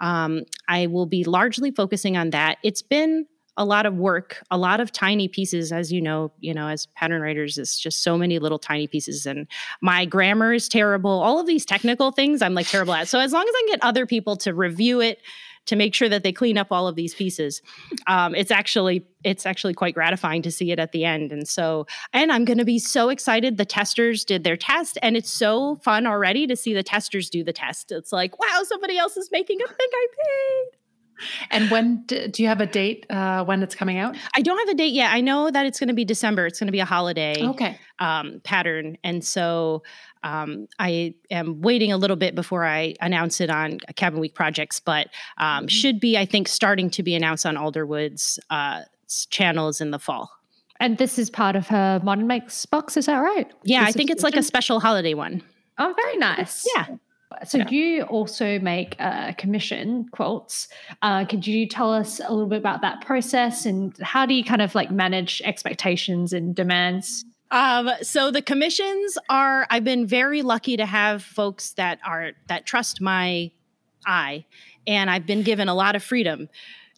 um, 0.00 0.44
I 0.68 0.86
will 0.86 1.06
be 1.06 1.24
largely 1.24 1.70
focusing 1.72 2.16
on 2.16 2.30
that. 2.30 2.58
It's 2.62 2.82
been 2.82 3.26
a 3.58 3.64
lot 3.64 3.84
of 3.84 3.96
work, 3.96 4.42
a 4.50 4.56
lot 4.56 4.80
of 4.80 4.92
tiny 4.92 5.26
pieces, 5.26 5.72
as 5.72 5.92
you 5.92 6.00
know, 6.00 6.30
you 6.38 6.54
know, 6.54 6.68
as 6.68 6.86
pattern 6.94 7.20
writers, 7.20 7.58
it's 7.58 7.78
just 7.78 8.02
so 8.02 8.16
many 8.16 8.38
little 8.38 8.58
tiny 8.58 8.86
pieces. 8.86 9.26
And 9.26 9.48
my 9.82 10.06
grammar 10.06 10.54
is 10.54 10.68
terrible. 10.68 11.10
All 11.10 11.40
of 11.40 11.46
these 11.46 11.66
technical 11.66 12.12
things 12.12 12.40
I'm 12.40 12.54
like 12.54 12.68
terrible 12.68 12.94
at. 12.94 13.08
So 13.08 13.18
as 13.18 13.32
long 13.32 13.42
as 13.42 13.54
I 13.54 13.66
get 13.68 13.80
other 13.82 14.06
people 14.06 14.36
to 14.38 14.54
review 14.54 15.00
it, 15.00 15.18
to 15.66 15.76
make 15.76 15.94
sure 15.94 16.08
that 16.08 16.22
they 16.22 16.32
clean 16.32 16.56
up 16.56 16.68
all 16.70 16.88
of 16.88 16.94
these 16.94 17.14
pieces, 17.14 17.60
um, 18.06 18.34
it's 18.34 18.50
actually 18.50 19.04
it's 19.22 19.44
actually 19.44 19.74
quite 19.74 19.92
gratifying 19.92 20.40
to 20.40 20.50
see 20.50 20.70
it 20.70 20.78
at 20.78 20.92
the 20.92 21.04
end. 21.04 21.30
And 21.30 21.46
so, 21.46 21.86
and 22.14 22.32
I'm 22.32 22.46
going 22.46 22.56
to 22.56 22.64
be 22.64 22.78
so 22.78 23.10
excited. 23.10 23.58
The 23.58 23.66
testers 23.66 24.24
did 24.24 24.44
their 24.44 24.56
test, 24.56 24.96
and 25.02 25.14
it's 25.14 25.30
so 25.30 25.76
fun 25.76 26.06
already 26.06 26.46
to 26.46 26.56
see 26.56 26.72
the 26.72 26.82
testers 26.82 27.28
do 27.28 27.44
the 27.44 27.52
test. 27.52 27.92
It's 27.92 28.12
like, 28.12 28.38
wow, 28.38 28.62
somebody 28.64 28.96
else 28.96 29.18
is 29.18 29.28
making 29.30 29.60
a 29.60 29.66
thing 29.66 29.88
I. 29.92 30.77
And 31.50 31.70
when 31.70 32.02
do, 32.06 32.28
do 32.28 32.42
you 32.42 32.48
have 32.48 32.60
a 32.60 32.66
date 32.66 33.06
uh, 33.10 33.44
when 33.44 33.62
it's 33.62 33.74
coming 33.74 33.98
out? 33.98 34.16
I 34.34 34.42
don't 34.42 34.58
have 34.58 34.68
a 34.68 34.74
date 34.74 34.92
yet. 34.92 35.12
I 35.12 35.20
know 35.20 35.50
that 35.50 35.66
it's 35.66 35.78
going 35.78 35.88
to 35.88 35.94
be 35.94 36.04
December. 36.04 36.46
It's 36.46 36.58
going 36.58 36.68
to 36.68 36.72
be 36.72 36.80
a 36.80 36.84
holiday 36.84 37.42
okay. 37.42 37.78
um, 37.98 38.40
pattern, 38.44 38.98
and 39.04 39.24
so 39.24 39.82
um, 40.22 40.68
I 40.78 41.14
am 41.30 41.60
waiting 41.60 41.92
a 41.92 41.96
little 41.96 42.16
bit 42.16 42.34
before 42.34 42.64
I 42.64 42.94
announce 43.00 43.40
it 43.40 43.50
on 43.50 43.78
Cabin 43.96 44.20
Week 44.20 44.34
projects, 44.34 44.80
but 44.80 45.08
um, 45.38 45.46
mm-hmm. 45.46 45.66
should 45.68 46.00
be 46.00 46.16
I 46.18 46.26
think 46.26 46.48
starting 46.48 46.90
to 46.90 47.02
be 47.02 47.14
announced 47.14 47.46
on 47.46 47.56
Alderwood's 47.56 48.38
uh, 48.50 48.82
channels 49.30 49.80
in 49.80 49.90
the 49.90 49.98
fall. 49.98 50.30
And 50.80 50.98
this 50.98 51.18
is 51.18 51.28
part 51.28 51.56
of 51.56 51.66
her 51.68 52.00
Modern 52.04 52.26
Makes 52.26 52.64
box, 52.66 52.96
is 52.96 53.06
that 53.06 53.18
right? 53.18 53.50
Yeah, 53.64 53.80
this 53.80 53.88
I 53.88 53.92
think 53.92 54.10
it's 54.10 54.22
like 54.22 54.36
a 54.36 54.42
special 54.42 54.78
holiday 54.80 55.14
one. 55.14 55.42
Oh, 55.78 55.92
very 55.96 56.16
nice. 56.16 56.66
Yeah. 56.74 56.86
So 57.46 57.58
yeah. 57.58 57.68
you 57.68 58.02
also 58.04 58.58
make 58.58 58.96
uh, 58.98 59.32
commission 59.34 60.08
quilts. 60.12 60.68
Uh, 61.02 61.24
could 61.26 61.46
you 61.46 61.68
tell 61.68 61.92
us 61.92 62.20
a 62.24 62.32
little 62.32 62.48
bit 62.48 62.58
about 62.58 62.80
that 62.80 63.04
process 63.04 63.66
and 63.66 63.96
how 63.98 64.24
do 64.24 64.34
you 64.34 64.42
kind 64.42 64.62
of 64.62 64.74
like 64.74 64.90
manage 64.90 65.42
expectations 65.44 66.32
and 66.32 66.54
demands? 66.54 67.24
Um, 67.50 67.90
so 68.02 68.30
the 68.30 68.42
commissions 68.42 69.18
are 69.28 69.66
I've 69.70 69.84
been 69.84 70.06
very 70.06 70.42
lucky 70.42 70.76
to 70.76 70.86
have 70.86 71.22
folks 71.22 71.72
that 71.72 71.98
are 72.04 72.32
that 72.46 72.66
trust 72.66 73.00
my 73.00 73.50
eye 74.06 74.44
and 74.86 75.10
I've 75.10 75.26
been 75.26 75.42
given 75.42 75.68
a 75.68 75.74
lot 75.74 75.96
of 75.96 76.02
freedom. 76.02 76.48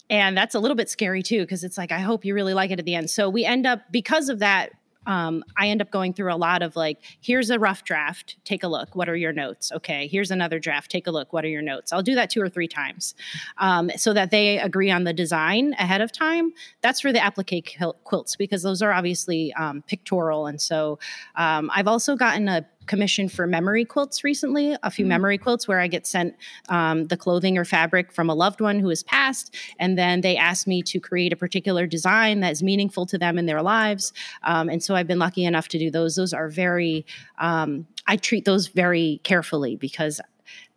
And 0.08 0.36
that's 0.36 0.56
a 0.56 0.60
little 0.60 0.76
bit 0.76 0.88
scary 0.88 1.22
too, 1.22 1.42
because 1.42 1.62
it's 1.62 1.78
like, 1.78 1.92
I 1.92 1.98
hope 1.98 2.24
you 2.24 2.34
really 2.34 2.54
like 2.54 2.72
it 2.72 2.80
at 2.80 2.84
the 2.84 2.96
end. 2.96 3.10
So 3.10 3.28
we 3.28 3.44
end 3.44 3.64
up, 3.64 3.82
because 3.92 4.28
of 4.28 4.40
that, 4.40 4.70
um, 5.06 5.42
I 5.56 5.68
end 5.68 5.80
up 5.80 5.90
going 5.90 6.12
through 6.12 6.32
a 6.32 6.36
lot 6.36 6.62
of 6.62 6.76
like, 6.76 6.98
here's 7.20 7.50
a 7.50 7.58
rough 7.58 7.84
draft, 7.84 8.36
take 8.44 8.62
a 8.62 8.68
look. 8.68 8.94
What 8.94 9.08
are 9.08 9.16
your 9.16 9.32
notes? 9.32 9.72
Okay, 9.72 10.06
here's 10.06 10.30
another 10.30 10.58
draft, 10.58 10.90
take 10.90 11.06
a 11.06 11.10
look. 11.10 11.32
What 11.32 11.44
are 11.44 11.48
your 11.48 11.62
notes? 11.62 11.92
I'll 11.92 12.02
do 12.02 12.14
that 12.14 12.30
two 12.30 12.42
or 12.42 12.48
three 12.48 12.68
times 12.68 13.14
um, 13.58 13.90
so 13.96 14.12
that 14.12 14.30
they 14.30 14.58
agree 14.58 14.90
on 14.90 15.04
the 15.04 15.12
design 15.12 15.74
ahead 15.78 16.00
of 16.00 16.12
time. 16.12 16.52
That's 16.82 17.00
for 17.00 17.12
the 17.12 17.20
applique 17.20 17.76
quilts 18.04 18.36
because 18.36 18.62
those 18.62 18.82
are 18.82 18.92
obviously 18.92 19.52
um, 19.54 19.82
pictorial. 19.86 20.46
And 20.46 20.60
so 20.60 20.98
um, 21.36 21.70
I've 21.74 21.88
also 21.88 22.16
gotten 22.16 22.48
a 22.48 22.66
commission 22.90 23.28
for 23.28 23.46
memory 23.46 23.84
quilts 23.84 24.24
recently, 24.24 24.76
a 24.82 24.90
few 24.90 25.04
mm-hmm. 25.04 25.10
memory 25.10 25.38
quilts 25.38 25.68
where 25.68 25.78
I 25.78 25.86
get 25.86 26.08
sent 26.08 26.34
um, 26.68 27.06
the 27.06 27.16
clothing 27.16 27.56
or 27.56 27.64
fabric 27.64 28.10
from 28.10 28.28
a 28.28 28.34
loved 28.34 28.60
one 28.60 28.80
who 28.80 28.88
has 28.88 29.04
passed, 29.04 29.54
and 29.78 29.96
then 29.96 30.22
they 30.22 30.36
ask 30.36 30.66
me 30.66 30.82
to 30.82 30.98
create 30.98 31.32
a 31.32 31.36
particular 31.36 31.86
design 31.86 32.40
that 32.40 32.50
is 32.50 32.64
meaningful 32.64 33.06
to 33.06 33.16
them 33.16 33.38
in 33.38 33.46
their 33.46 33.62
lives. 33.62 34.12
Um, 34.42 34.68
and 34.68 34.82
so 34.82 34.96
I've 34.96 35.06
been 35.06 35.20
lucky 35.20 35.44
enough 35.44 35.68
to 35.68 35.78
do 35.78 35.88
those. 35.88 36.16
Those 36.16 36.34
are 36.34 36.48
very, 36.48 37.06
um, 37.38 37.86
I 38.08 38.16
treat 38.16 38.44
those 38.44 38.66
very 38.66 39.20
carefully 39.22 39.76
because 39.76 40.20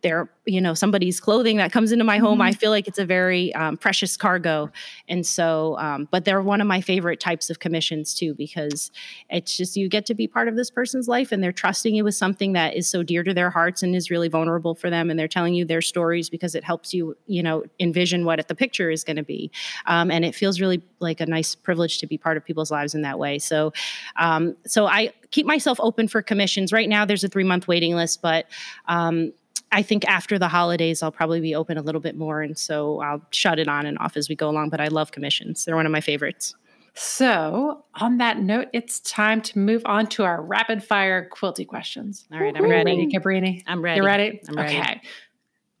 they're 0.02 0.28
you 0.44 0.60
know 0.60 0.74
somebody's 0.74 1.18
clothing 1.18 1.56
that 1.56 1.72
comes 1.72 1.90
into 1.90 2.04
my 2.04 2.18
home 2.18 2.34
mm-hmm. 2.34 2.48
i 2.48 2.52
feel 2.52 2.70
like 2.70 2.86
it's 2.86 2.98
a 2.98 3.06
very 3.06 3.54
um, 3.54 3.76
precious 3.76 4.16
cargo. 4.16 4.70
And 5.08 5.26
so 5.26 5.76
um, 5.78 6.08
but 6.10 6.24
they're 6.24 6.42
one 6.42 6.60
of 6.60 6.66
my 6.66 6.80
favorite 6.80 7.20
types 7.20 7.50
of 7.50 7.58
commissions 7.58 8.14
too 8.14 8.34
because 8.34 8.90
it's 9.30 9.56
just 9.56 9.76
you 9.76 9.88
get 9.88 10.06
to 10.06 10.14
be 10.14 10.26
part 10.26 10.48
of 10.48 10.56
this 10.56 10.70
person's 10.70 11.08
life 11.08 11.32
and 11.32 11.42
they're 11.42 11.52
trusting 11.52 11.94
you 11.94 12.04
with 12.04 12.14
something 12.14 12.54
that 12.54 12.74
is 12.74 12.88
so 12.88 13.02
dear 13.02 13.22
to 13.22 13.34
their 13.34 13.50
hearts 13.50 13.82
and 13.82 13.94
is 13.94 14.10
really 14.10 14.28
vulnerable 14.28 14.74
for 14.74 14.90
them. 14.90 15.10
And 15.10 15.18
they're 15.18 15.28
telling 15.28 15.54
you 15.54 15.64
their 15.64 15.82
stories 15.82 16.30
because 16.30 16.54
it 16.54 16.64
helps 16.64 16.94
you 16.94 17.16
you 17.26 17.42
know 17.42 17.64
envision 17.80 18.24
what 18.24 18.46
the 18.48 18.54
picture 18.54 18.90
is 18.90 19.04
going 19.04 19.16
to 19.16 19.22
be. 19.22 19.50
Um, 19.86 20.10
and 20.10 20.24
it 20.24 20.34
feels 20.34 20.60
really 20.60 20.82
like 21.00 21.20
a 21.20 21.26
nice 21.26 21.54
privilege 21.54 21.98
to 21.98 22.06
be 22.06 22.18
part 22.18 22.36
of 22.36 22.44
people's 22.44 22.70
lives 22.70 22.94
in 22.94 23.02
that 23.02 23.18
way. 23.18 23.38
So 23.38 23.72
um, 24.16 24.56
so 24.66 24.86
i 24.86 25.12
keep 25.30 25.46
myself 25.46 25.78
open 25.80 26.08
for 26.08 26.22
commissions. 26.22 26.72
Right 26.72 26.88
now 26.88 27.04
there's 27.04 27.24
a 27.24 27.28
three 27.28 27.44
month 27.44 27.68
waiting 27.68 27.94
list 27.94 28.22
but 28.22 28.46
um, 28.86 29.32
I 29.72 29.82
think 29.82 30.04
after 30.06 30.38
the 30.38 30.48
holidays, 30.48 31.02
I'll 31.02 31.10
probably 31.10 31.40
be 31.40 31.54
open 31.54 31.76
a 31.78 31.82
little 31.82 32.00
bit 32.00 32.16
more. 32.16 32.42
And 32.42 32.56
so 32.56 33.00
I'll 33.00 33.20
shut 33.30 33.58
it 33.58 33.66
on 33.68 33.86
and 33.86 33.98
off 33.98 34.16
as 34.16 34.28
we 34.28 34.36
go 34.36 34.48
along. 34.48 34.70
But 34.70 34.80
I 34.80 34.88
love 34.88 35.10
commissions, 35.10 35.64
they're 35.64 35.74
one 35.76 35.86
of 35.86 35.92
my 35.92 36.00
favorites. 36.00 36.54
So, 36.96 37.84
on 37.96 38.18
that 38.18 38.38
note, 38.38 38.68
it's 38.72 39.00
time 39.00 39.40
to 39.42 39.58
move 39.58 39.82
on 39.84 40.06
to 40.10 40.22
our 40.22 40.40
rapid 40.40 40.84
fire 40.84 41.28
quilty 41.28 41.66
questions. 41.66 42.24
All 42.32 42.38
right, 42.38 42.56
I'm 42.56 42.64
Are 42.64 42.68
ready. 42.68 42.92
ready, 42.92 43.08
Cabrini? 43.12 43.64
I'm 43.66 43.82
ready. 43.82 43.98
You 44.00 44.06
ready? 44.06 44.40
I'm 44.48 44.54
ready. 44.54 44.78
Okay. 44.78 45.00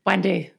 Wendy, 0.04 0.50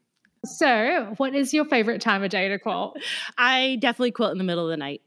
So, 0.45 1.13
what 1.17 1.35
is 1.35 1.53
your 1.53 1.65
favorite 1.65 1.99
time 1.99 2.23
of 2.23 2.29
day 2.29 2.47
to 2.47 2.57
quilt? 2.57 2.97
I 3.37 3.77
definitely 3.81 4.11
quilt 4.11 4.31
in 4.31 4.37
the 4.37 4.45
middle 4.45 4.63
of 4.63 4.69
the 4.69 4.77
night. 4.77 5.01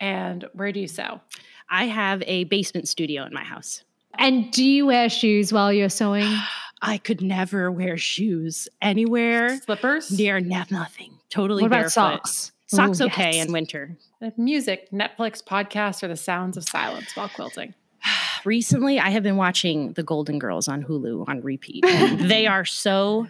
and 0.00 0.46
where 0.54 0.72
do 0.72 0.80
you 0.80 0.88
sew? 0.88 1.20
I 1.68 1.84
have 1.86 2.22
a 2.26 2.44
basement 2.44 2.88
studio 2.88 3.24
in 3.24 3.34
my 3.34 3.44
house. 3.44 3.84
And 4.18 4.50
do 4.52 4.64
you 4.64 4.86
wear 4.86 5.10
shoes 5.10 5.52
while 5.52 5.70
you're 5.72 5.88
sewing? 5.90 6.26
I 6.82 6.98
could 6.98 7.22
never 7.22 7.70
wear 7.70 7.96
shoes 7.96 8.68
anywhere 8.82 9.60
Slippers? 9.60 10.10
near 10.10 10.40
nothing. 10.40 11.18
Totally 11.30 11.62
what 11.62 11.68
about 11.68 11.76
barefoot. 11.76 11.92
socks? 11.92 12.52
Socks 12.66 13.00
Ooh, 13.00 13.06
okay 13.06 13.36
yes. 13.36 13.46
in 13.46 13.52
winter. 13.52 13.96
Music, 14.36 14.90
Netflix, 14.90 15.44
podcasts, 15.44 16.02
or 16.02 16.08
the 16.08 16.16
sounds 16.16 16.56
of 16.56 16.64
silence 16.64 17.14
while 17.14 17.28
quilting? 17.28 17.74
Recently, 18.44 18.98
I 18.98 19.10
have 19.10 19.22
been 19.22 19.36
watching 19.36 19.92
The 19.92 20.02
Golden 20.02 20.38
Girls 20.38 20.66
on 20.66 20.82
Hulu 20.82 21.28
on 21.28 21.40
repeat. 21.42 21.82
they 22.18 22.46
are 22.46 22.64
so 22.64 23.28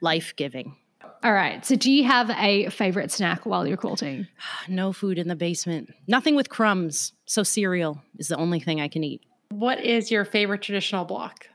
life 0.00 0.34
giving. 0.36 0.76
All 1.22 1.34
right. 1.34 1.64
So, 1.66 1.76
do 1.76 1.92
you 1.92 2.04
have 2.04 2.30
a 2.30 2.70
favorite 2.70 3.10
snack 3.10 3.44
while 3.44 3.66
you're 3.66 3.76
quilting? 3.76 4.26
No 4.68 4.92
food 4.92 5.18
in 5.18 5.26
the 5.28 5.36
basement. 5.36 5.92
Nothing 6.06 6.36
with 6.36 6.48
crumbs. 6.48 7.12
So 7.26 7.42
cereal 7.42 8.00
is 8.18 8.28
the 8.28 8.36
only 8.36 8.60
thing 8.60 8.80
I 8.80 8.88
can 8.88 9.02
eat. 9.02 9.22
What 9.50 9.84
is 9.84 10.10
your 10.10 10.24
favorite 10.24 10.62
traditional 10.62 11.04
block? 11.04 11.46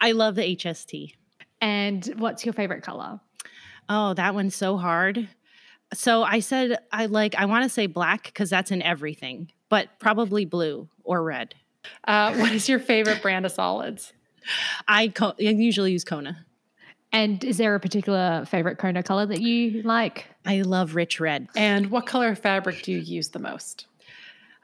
I 0.00 0.12
love 0.12 0.34
the 0.34 0.42
HST. 0.42 1.14
And 1.60 2.04
what's 2.18 2.44
your 2.44 2.52
favorite 2.52 2.82
color? 2.82 3.20
Oh, 3.88 4.14
that 4.14 4.34
one's 4.34 4.54
so 4.54 4.76
hard. 4.76 5.28
So 5.94 6.22
I 6.22 6.40
said 6.40 6.78
I 6.92 7.06
like 7.06 7.34
I 7.34 7.46
want 7.46 7.64
to 7.64 7.68
say 7.68 7.86
black 7.86 8.24
because 8.24 8.50
that's 8.50 8.70
in 8.70 8.82
everything, 8.82 9.50
but 9.68 9.88
probably 9.98 10.44
blue 10.44 10.88
or 11.04 11.22
red. 11.22 11.54
Uh, 12.04 12.34
what 12.36 12.52
is 12.52 12.68
your 12.68 12.78
favorite 12.78 13.22
brand 13.22 13.46
of 13.46 13.52
solids? 13.52 14.12
I, 14.86 15.08
co- 15.08 15.34
I 15.38 15.42
usually 15.42 15.92
use 15.92 16.04
Kona. 16.04 16.44
And 17.10 17.42
is 17.42 17.56
there 17.56 17.74
a 17.74 17.80
particular 17.80 18.44
favorite 18.46 18.78
Kona 18.78 19.02
color 19.02 19.26
that 19.26 19.40
you 19.40 19.82
like? 19.82 20.26
I 20.44 20.60
love 20.60 20.94
rich 20.94 21.20
red. 21.20 21.48
And 21.56 21.90
what 21.90 22.06
color 22.06 22.28
of 22.28 22.38
fabric 22.38 22.82
do 22.82 22.92
you 22.92 22.98
use 22.98 23.28
the 23.28 23.38
most? 23.38 23.86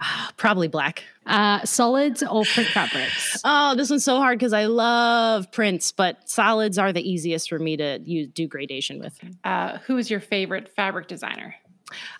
Probably 0.36 0.68
black. 0.68 1.04
Uh, 1.26 1.64
solids 1.64 2.22
or 2.22 2.44
print 2.44 2.68
fabrics? 2.68 3.40
Oh, 3.46 3.74
this 3.74 3.90
one's 3.90 4.04
so 4.04 4.18
hard 4.18 4.38
because 4.38 4.52
I 4.52 4.66
love 4.66 5.50
prints, 5.52 5.92
but 5.92 6.28
solids 6.28 6.78
are 6.78 6.92
the 6.92 7.08
easiest 7.08 7.48
for 7.48 7.58
me 7.58 7.76
to 7.76 8.00
use, 8.04 8.28
do 8.28 8.46
gradation 8.46 8.98
with. 8.98 9.18
Uh, 9.44 9.78
who 9.86 9.98
is 9.98 10.10
your 10.10 10.20
favorite 10.20 10.68
fabric 10.74 11.08
designer? 11.08 11.54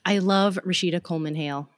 I 0.05 0.19
love 0.19 0.59
Rashida 0.65 1.03
Coleman 1.03 1.35
Hale. 1.35 1.69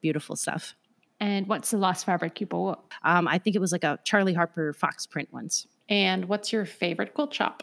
Beautiful 0.00 0.36
stuff. 0.36 0.74
And 1.20 1.46
what's 1.46 1.70
the 1.70 1.78
last 1.78 2.04
fabric 2.04 2.40
you 2.40 2.46
bought? 2.46 2.82
Um, 3.04 3.28
I 3.28 3.38
think 3.38 3.54
it 3.54 3.60
was 3.60 3.70
like 3.70 3.84
a 3.84 3.98
Charlie 4.04 4.34
Harper 4.34 4.72
Fox 4.72 5.06
print 5.06 5.28
once. 5.32 5.66
And 5.88 6.24
what's 6.24 6.52
your 6.52 6.64
favorite 6.64 7.14
quilt 7.14 7.32
shop? 7.32 7.62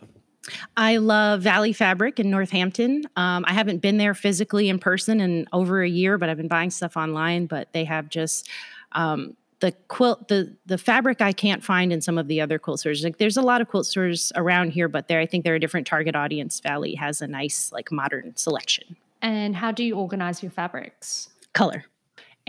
I 0.78 0.98
love 0.98 1.42
Valley 1.42 1.74
Fabric 1.74 2.20
in 2.20 2.30
Northampton. 2.30 3.04
Um, 3.16 3.44
I 3.48 3.54
haven't 3.54 3.80
been 3.80 3.98
there 3.98 4.14
physically 4.14 4.70
in 4.70 4.80
person 4.80 5.20
in 5.22 5.48
over 5.54 5.84
a 5.84 5.90
year, 5.90 6.18
but 6.18 6.30
I've 6.30 6.38
been 6.38 6.48
buying 6.48 6.70
stuff 6.70 6.98
online. 6.98 7.46
But 7.46 7.72
they 7.74 7.84
have 7.84 8.10
just 8.10 8.50
um, 8.94 9.36
the 9.60 9.74
quilt, 9.88 10.28
the 10.28 10.56
the 10.66 10.78
fabric 10.78 11.22
I 11.22 11.34
can't 11.34 11.64
find 11.64 11.92
in 11.92 12.02
some 12.02 12.18
of 12.18 12.28
the 12.28 12.42
other 12.42 12.58
quilt 12.58 12.80
stores. 12.80 13.04
Like 13.04 13.18
there's 13.18 13.38
a 13.38 13.42
lot 13.42 13.62
of 13.62 13.68
quilt 13.68 13.86
stores 13.86 14.32
around 14.36 14.72
here, 14.72 14.88
but 14.88 15.08
there 15.08 15.20
I 15.20 15.26
think 15.26 15.44
they're 15.44 15.56
a 15.56 15.60
different 15.60 15.88
target 15.88 16.16
audience. 16.16 16.60
Valley 16.60 16.96
has 16.96 17.22
a 17.22 17.28
nice 17.28 17.72
like 17.72 17.92
modern 17.92 18.36
selection. 18.36 18.96
And 19.22 19.56
how 19.56 19.72
do 19.72 19.84
you 19.84 19.96
organize 19.96 20.42
your 20.42 20.52
fabrics? 20.52 21.30
Color. 21.54 21.86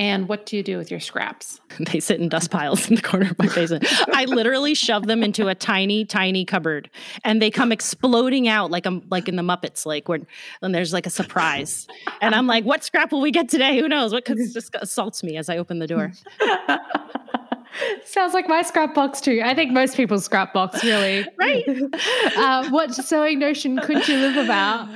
And 0.01 0.29
what 0.31 0.47
do 0.47 0.57
you 0.57 0.63
do 0.63 0.79
with 0.79 0.91
your 0.91 0.99
scraps? 0.99 1.61
They 1.93 2.01
sit 2.01 2.21
in 2.21 2.29
dust 2.29 2.51
piles 2.51 2.89
in 2.89 2.97
the 2.97 3.03
corner 3.03 3.31
of 3.31 3.39
my 3.39 3.47
basement. 3.47 3.87
I 4.15 4.25
literally 4.25 4.75
shove 4.75 5.07
them 5.07 5.23
into 5.23 5.49
a 5.49 5.55
tiny, 5.55 6.05
tiny 6.05 6.45
cupboard, 6.45 6.91
and 7.23 7.41
they 7.41 7.51
come 7.51 7.71
exploding 7.71 8.49
out 8.49 8.71
like 8.71 8.87
I'm 8.87 9.03
like 9.11 9.29
in 9.29 9.37
the 9.37 9.43
Muppets, 9.43 9.87
like 9.87 10.09
when 10.09 10.27
when 10.59 10.73
there's 10.73 10.93
like 10.93 11.07
a 11.07 11.11
surprise, 11.11 11.87
and 12.21 12.35
I'm 12.35 12.47
like, 12.47 12.65
"What 12.65 12.83
scrap 12.83 13.13
will 13.13 13.21
we 13.21 13.31
get 13.31 13.49
today? 13.49 13.79
Who 13.79 13.89
knows?" 13.89 14.13
What 14.13 14.25
cause 14.25 14.53
just 14.53 14.75
assaults 14.75 15.23
me 15.23 15.37
as 15.37 15.49
I 15.49 15.59
open 15.59 15.79
the 15.79 15.87
door. 15.87 16.13
Sounds 18.05 18.35
like 18.35 18.49
my 18.49 18.63
scrap 18.63 18.95
box 18.95 19.21
too. 19.21 19.41
I 19.45 19.55
think 19.55 19.73
most 19.73 19.97
people's 19.97 20.25
scrap 20.25 20.53
box, 20.53 20.83
really. 20.83 21.27
Right. 21.39 21.65
uh, 22.37 22.69
what 22.71 22.95
sewing 22.95 23.39
notion 23.39 23.79
could 23.79 24.07
you 24.09 24.17
live 24.17 24.37
about? 24.37 24.89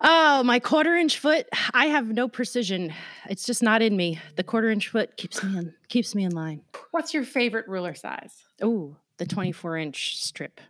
Oh, 0.00 0.42
my 0.44 0.60
quarter 0.60 0.94
inch 0.94 1.18
foot. 1.18 1.48
I 1.74 1.86
have 1.86 2.08
no 2.08 2.28
precision. 2.28 2.92
It's 3.28 3.44
just 3.44 3.62
not 3.62 3.82
in 3.82 3.96
me. 3.96 4.20
The 4.36 4.44
quarter 4.44 4.70
inch 4.70 4.88
foot 4.88 5.16
keeps 5.16 5.42
me 5.42 5.58
in 5.58 5.74
keeps 5.88 6.14
me 6.14 6.24
in 6.24 6.32
line. 6.32 6.62
What's 6.92 7.12
your 7.12 7.24
favorite 7.24 7.66
ruler 7.68 7.94
size? 7.94 8.32
Oh, 8.62 8.96
the 9.16 9.26
24 9.26 9.76
inch 9.78 10.18
strip. 10.18 10.60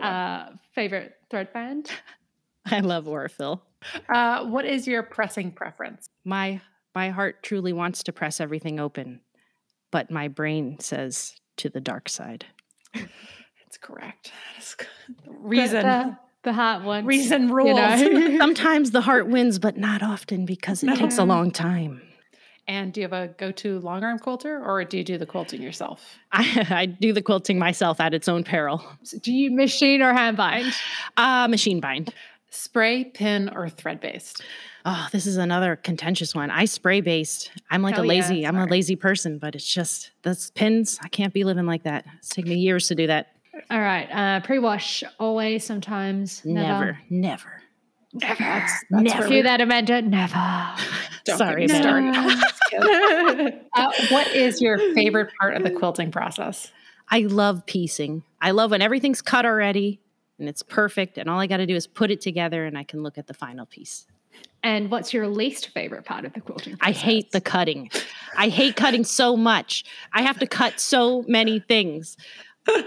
Uh, 0.00 0.50
favorite 0.74 1.14
thread 1.30 1.52
band? 1.52 1.90
I 2.66 2.80
love 2.80 3.06
Aurifil. 3.06 3.60
Uh, 4.08 4.44
what 4.44 4.64
is 4.64 4.86
your 4.86 5.02
pressing 5.02 5.50
preference? 5.52 6.08
my 6.24 6.60
my 6.94 7.10
heart 7.10 7.42
truly 7.42 7.72
wants 7.72 8.02
to 8.02 8.12
press 8.12 8.40
everything 8.40 8.80
open 8.80 9.20
but 9.92 10.10
my 10.10 10.26
brain 10.26 10.76
says 10.80 11.36
to 11.56 11.68
the 11.68 11.80
dark 11.80 12.08
side 12.08 12.44
That's 12.94 13.76
correct. 13.80 14.32
That's 14.54 14.74
good. 14.74 14.88
Reason. 15.26 15.82
The, 15.82 16.18
the 16.48 16.52
heart 16.54 16.82
one. 16.82 17.04
Reason 17.04 17.50
rules. 17.50 17.78
know. 17.78 18.38
sometimes 18.38 18.90
the 18.90 19.00
heart 19.00 19.28
wins 19.28 19.58
but 19.58 19.76
not 19.76 20.02
often 20.02 20.46
because 20.46 20.82
it 20.82 20.96
takes 20.96 21.18
a 21.18 21.24
long 21.24 21.50
time 21.50 22.00
and 22.68 22.92
do 22.92 23.00
you 23.00 23.08
have 23.08 23.14
a 23.14 23.28
go-to 23.38 23.80
long 23.80 24.04
arm 24.04 24.18
quilter, 24.18 24.62
or 24.62 24.84
do 24.84 24.98
you 24.98 25.04
do 25.04 25.16
the 25.16 25.24
quilting 25.24 25.62
yourself? 25.62 26.18
I, 26.32 26.66
I 26.70 26.86
do 26.86 27.14
the 27.14 27.22
quilting 27.22 27.58
myself 27.58 27.98
at 27.98 28.12
its 28.14 28.28
own 28.28 28.44
peril 28.44 28.84
do 29.22 29.32
you 29.32 29.50
machine 29.50 30.02
or 30.02 30.12
hand 30.12 30.36
bind? 30.36 30.72
uh 31.16 31.48
machine 31.48 31.80
bind 31.80 32.12
Spray, 32.50 33.04
pin, 33.04 33.50
or 33.54 33.68
thread 33.68 34.00
based? 34.00 34.42
oh 34.84 35.08
this 35.12 35.26
is 35.26 35.36
another 35.36 35.76
contentious 35.76 36.34
one 36.34 36.50
i 36.50 36.64
spray 36.64 37.00
based 37.00 37.50
i'm 37.70 37.82
like 37.82 37.96
Hell 37.96 38.04
a 38.04 38.06
yeah, 38.06 38.20
lazy 38.20 38.46
i'm 38.46 38.56
a 38.56 38.66
lazy 38.66 38.96
person 38.96 39.38
but 39.38 39.54
it's 39.54 39.66
just 39.66 40.12
those 40.22 40.50
pins 40.52 40.98
i 41.02 41.08
can't 41.08 41.34
be 41.34 41.44
living 41.44 41.66
like 41.66 41.82
that 41.82 42.06
it's 42.18 42.28
taken 42.28 42.50
me 42.50 42.56
years 42.56 42.88
to 42.88 42.94
do 42.94 43.06
that 43.06 43.32
All 43.70 43.80
right. 43.80 44.08
Uh, 44.10 44.40
pre-wash 44.40 45.02
always, 45.18 45.64
sometimes, 45.64 46.44
never 46.44 46.98
never 47.10 47.62
Never. 48.14 48.38
That's, 48.38 48.40
Never. 48.90 49.04
that's 49.04 49.18
where 49.20 49.28
Hear 49.28 49.42
that, 49.42 49.60
Amanda? 49.60 50.00
Never. 50.00 50.34
Don't 51.24 51.36
Sorry 51.38 51.66
get 51.66 51.82
me 51.82 52.08
about 52.08 52.14
started. 52.16 53.60
Uh, 53.76 53.92
what 54.10 54.26
is 54.34 54.60
your 54.60 54.78
favorite 54.94 55.30
part 55.40 55.54
of 55.56 55.62
the 55.62 55.70
quilting 55.70 56.10
process? 56.10 56.70
I 57.10 57.20
love 57.20 57.64
piecing. 57.66 58.22
I 58.40 58.50
love 58.52 58.70
when 58.70 58.82
everything's 58.82 59.20
cut 59.22 59.44
already 59.46 60.00
and 60.38 60.48
it's 60.48 60.62
perfect, 60.62 61.18
and 61.18 61.28
all 61.28 61.38
I 61.40 61.46
got 61.46 61.56
to 61.58 61.66
do 61.66 61.74
is 61.74 61.86
put 61.86 62.10
it 62.10 62.20
together, 62.20 62.64
and 62.64 62.78
I 62.78 62.84
can 62.84 63.02
look 63.02 63.18
at 63.18 63.26
the 63.26 63.34
final 63.34 63.66
piece. 63.66 64.06
and 64.62 64.90
what's 64.90 65.12
your 65.12 65.26
least 65.26 65.68
favorite 65.70 66.04
part 66.04 66.24
of 66.24 66.32
the 66.32 66.40
quilting? 66.40 66.76
I 66.80 66.92
hate 66.92 67.32
the 67.32 67.40
cutting. 67.40 67.90
I 68.36 68.48
hate 68.48 68.76
cutting 68.76 69.02
so 69.04 69.36
much. 69.36 69.84
I 70.12 70.22
have 70.22 70.38
to 70.38 70.46
cut 70.46 70.78
so 70.80 71.24
many 71.26 71.58
things. 71.58 72.16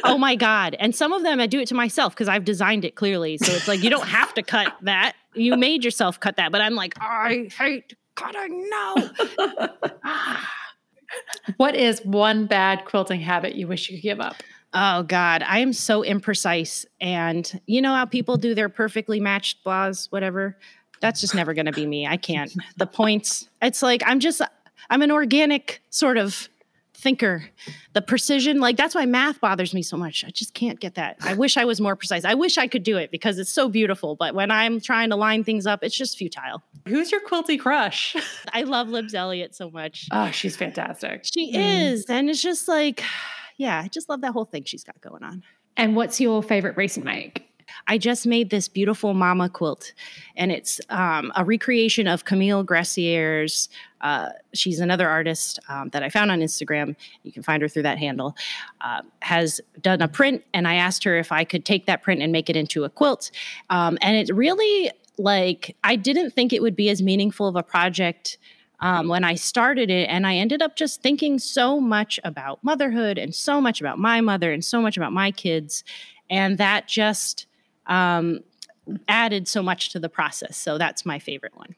Oh 0.03 0.17
my 0.17 0.35
God. 0.35 0.75
And 0.79 0.95
some 0.95 1.11
of 1.13 1.23
them 1.23 1.39
I 1.39 1.47
do 1.47 1.59
it 1.59 1.67
to 1.69 1.75
myself 1.75 2.13
because 2.13 2.27
I've 2.27 2.45
designed 2.45 2.85
it 2.85 2.95
clearly. 2.95 3.37
So 3.37 3.51
it's 3.51 3.67
like, 3.67 3.83
you 3.83 3.89
don't 3.89 4.07
have 4.07 4.33
to 4.35 4.43
cut 4.43 4.73
that. 4.81 5.13
You 5.33 5.57
made 5.57 5.83
yourself 5.83 6.19
cut 6.19 6.37
that. 6.37 6.51
But 6.51 6.61
I'm 6.61 6.75
like, 6.75 6.93
I 6.99 7.49
hate 7.57 7.95
cutting. 8.15 8.69
No. 8.69 9.09
What 11.57 11.75
is 11.75 11.99
one 12.05 12.45
bad 12.45 12.85
quilting 12.85 13.19
habit 13.19 13.55
you 13.55 13.67
wish 13.67 13.89
you 13.89 13.97
could 13.97 14.03
give 14.03 14.19
up? 14.21 14.35
Oh 14.73 15.03
God, 15.03 15.43
I 15.43 15.59
am 15.59 15.73
so 15.73 16.03
imprecise. 16.03 16.85
And 17.01 17.59
you 17.65 17.81
know 17.81 17.93
how 17.93 18.05
people 18.05 18.37
do 18.37 18.55
their 18.55 18.69
perfectly 18.69 19.19
matched 19.19 19.63
blas, 19.63 20.07
whatever? 20.09 20.57
That's 21.01 21.19
just 21.19 21.35
never 21.35 21.53
gonna 21.53 21.73
be 21.73 21.85
me. 21.85 22.07
I 22.07 22.15
can't. 22.15 22.55
The 22.77 22.85
points, 22.85 23.49
it's 23.61 23.81
like 23.81 24.01
I'm 24.05 24.19
just 24.19 24.41
I'm 24.89 25.01
an 25.01 25.11
organic 25.11 25.81
sort 25.89 26.17
of 26.17 26.47
thinker. 27.01 27.43
The 27.93 28.01
precision, 28.01 28.59
like 28.59 28.77
that's 28.77 28.95
why 28.95 29.05
math 29.05 29.41
bothers 29.41 29.73
me 29.73 29.81
so 29.81 29.97
much. 29.97 30.23
I 30.25 30.29
just 30.29 30.53
can't 30.53 30.79
get 30.79 30.95
that. 30.95 31.17
I 31.21 31.33
wish 31.33 31.57
I 31.57 31.65
was 31.65 31.81
more 31.81 31.95
precise. 31.95 32.23
I 32.23 32.33
wish 32.35 32.57
I 32.57 32.67
could 32.67 32.83
do 32.83 32.97
it 32.97 33.11
because 33.11 33.39
it's 33.39 33.51
so 33.51 33.67
beautiful. 33.69 34.15
But 34.15 34.35
when 34.35 34.51
I'm 34.51 34.79
trying 34.79 35.09
to 35.09 35.15
line 35.15 35.43
things 35.43 35.65
up, 35.67 35.83
it's 35.83 35.95
just 35.97 36.17
futile. 36.17 36.61
Who's 36.87 37.11
your 37.11 37.21
quilty 37.21 37.59
crush? 37.59 38.15
I 38.53 38.63
love 38.63 38.89
Libs 38.89 39.13
Elliott 39.13 39.55
so 39.55 39.69
much. 39.69 40.07
Oh, 40.11 40.31
she's 40.31 40.55
fantastic. 40.55 41.25
She 41.33 41.53
Mm. 41.53 41.91
is. 41.91 42.05
And 42.07 42.29
it's 42.29 42.41
just 42.41 42.67
like, 42.67 43.03
yeah, 43.57 43.81
I 43.83 43.87
just 43.87 44.07
love 44.09 44.21
that 44.21 44.31
whole 44.33 44.45
thing 44.45 44.63
she's 44.63 44.83
got 44.83 44.99
going 45.01 45.23
on. 45.23 45.43
And 45.77 45.95
what's 45.95 46.21
your 46.21 46.43
favorite 46.43 46.77
recent 46.77 47.05
make? 47.05 47.47
I 47.87 47.97
just 47.97 48.27
made 48.27 48.49
this 48.49 48.67
beautiful 48.67 49.13
mama 49.13 49.47
quilt, 49.47 49.93
and 50.35 50.51
it's 50.51 50.81
um, 50.89 51.31
a 51.37 51.45
recreation 51.45 52.05
of 52.05 52.25
Camille 52.25 52.63
Graciere's. 52.63 53.69
Uh, 54.01 54.29
she's 54.53 54.79
another 54.79 55.07
artist 55.07 55.59
um, 55.69 55.89
that 55.89 56.03
I 56.03 56.09
found 56.09 56.31
on 56.31 56.39
Instagram. 56.39 56.95
You 57.23 57.31
can 57.31 57.43
find 57.43 57.61
her 57.61 57.67
through 57.67 57.83
that 57.83 57.97
handle. 57.97 58.35
Uh, 58.81 59.01
has 59.21 59.61
done 59.81 60.01
a 60.01 60.07
print, 60.07 60.43
and 60.53 60.67
I 60.67 60.75
asked 60.75 61.03
her 61.03 61.17
if 61.17 61.31
I 61.31 61.43
could 61.43 61.65
take 61.65 61.85
that 61.85 62.01
print 62.01 62.21
and 62.21 62.31
make 62.31 62.49
it 62.49 62.55
into 62.55 62.83
a 62.83 62.89
quilt. 62.89 63.31
Um, 63.69 63.97
and 64.01 64.15
it 64.17 64.33
really 64.33 64.91
like 65.17 65.75
I 65.83 65.95
didn't 65.95 66.31
think 66.31 66.51
it 66.53 66.61
would 66.61 66.75
be 66.75 66.89
as 66.89 67.01
meaningful 67.01 67.47
of 67.47 67.55
a 67.55 67.63
project 67.63 68.37
um, 68.81 69.07
when 69.07 69.23
I 69.23 69.35
started 69.35 69.89
it. 69.89 70.09
And 70.09 70.25
I 70.25 70.35
ended 70.35 70.61
up 70.61 70.75
just 70.75 71.01
thinking 71.01 71.39
so 71.39 71.79
much 71.79 72.19
about 72.23 72.63
motherhood 72.63 73.17
and 73.17 73.33
so 73.33 73.61
much 73.61 73.79
about 73.79 73.99
my 73.99 74.21
mother 74.21 74.51
and 74.51 74.65
so 74.65 74.81
much 74.81 74.97
about 74.97 75.13
my 75.13 75.31
kids. 75.31 75.83
And 76.29 76.57
that 76.57 76.87
just 76.87 77.45
um, 77.85 78.39
added 79.07 79.47
so 79.47 79.61
much 79.61 79.89
to 79.91 79.99
the 79.99 80.09
process. 80.09 80.57
So 80.57 80.77
that's 80.77 81.05
my 81.05 81.19
favorite 81.19 81.55
one. 81.55 81.75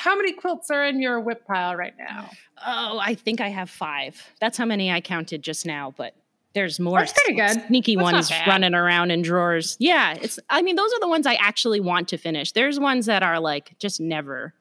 How 0.00 0.16
many 0.16 0.32
quilts 0.32 0.70
are 0.70 0.84
in 0.84 1.00
your 1.00 1.20
whip 1.20 1.46
pile 1.46 1.74
right 1.74 1.94
now? 1.98 2.30
Oh, 2.64 2.98
I 3.00 3.14
think 3.14 3.40
I 3.40 3.48
have 3.48 3.68
five. 3.68 4.30
That's 4.40 4.56
how 4.56 4.64
many 4.64 4.92
I 4.92 5.00
counted 5.00 5.42
just 5.42 5.66
now, 5.66 5.92
but 5.96 6.14
there's 6.54 6.78
oh, 6.80 6.84
more 6.84 7.00
That's 7.00 7.12
pretty 7.12 7.34
good. 7.34 7.66
sneaky 7.66 7.96
That's 7.96 8.12
ones 8.12 8.32
running 8.46 8.74
around 8.74 9.10
in 9.10 9.22
drawers. 9.22 9.76
Yeah, 9.78 10.14
it's 10.14 10.38
I 10.48 10.62
mean 10.62 10.76
those 10.76 10.92
are 10.92 11.00
the 11.00 11.08
ones 11.08 11.26
I 11.26 11.34
actually 11.34 11.80
want 11.80 12.08
to 12.08 12.16
finish. 12.16 12.52
There's 12.52 12.78
ones 12.80 13.06
that 13.06 13.22
are 13.22 13.40
like 13.40 13.74
just 13.78 14.00
never. 14.00 14.54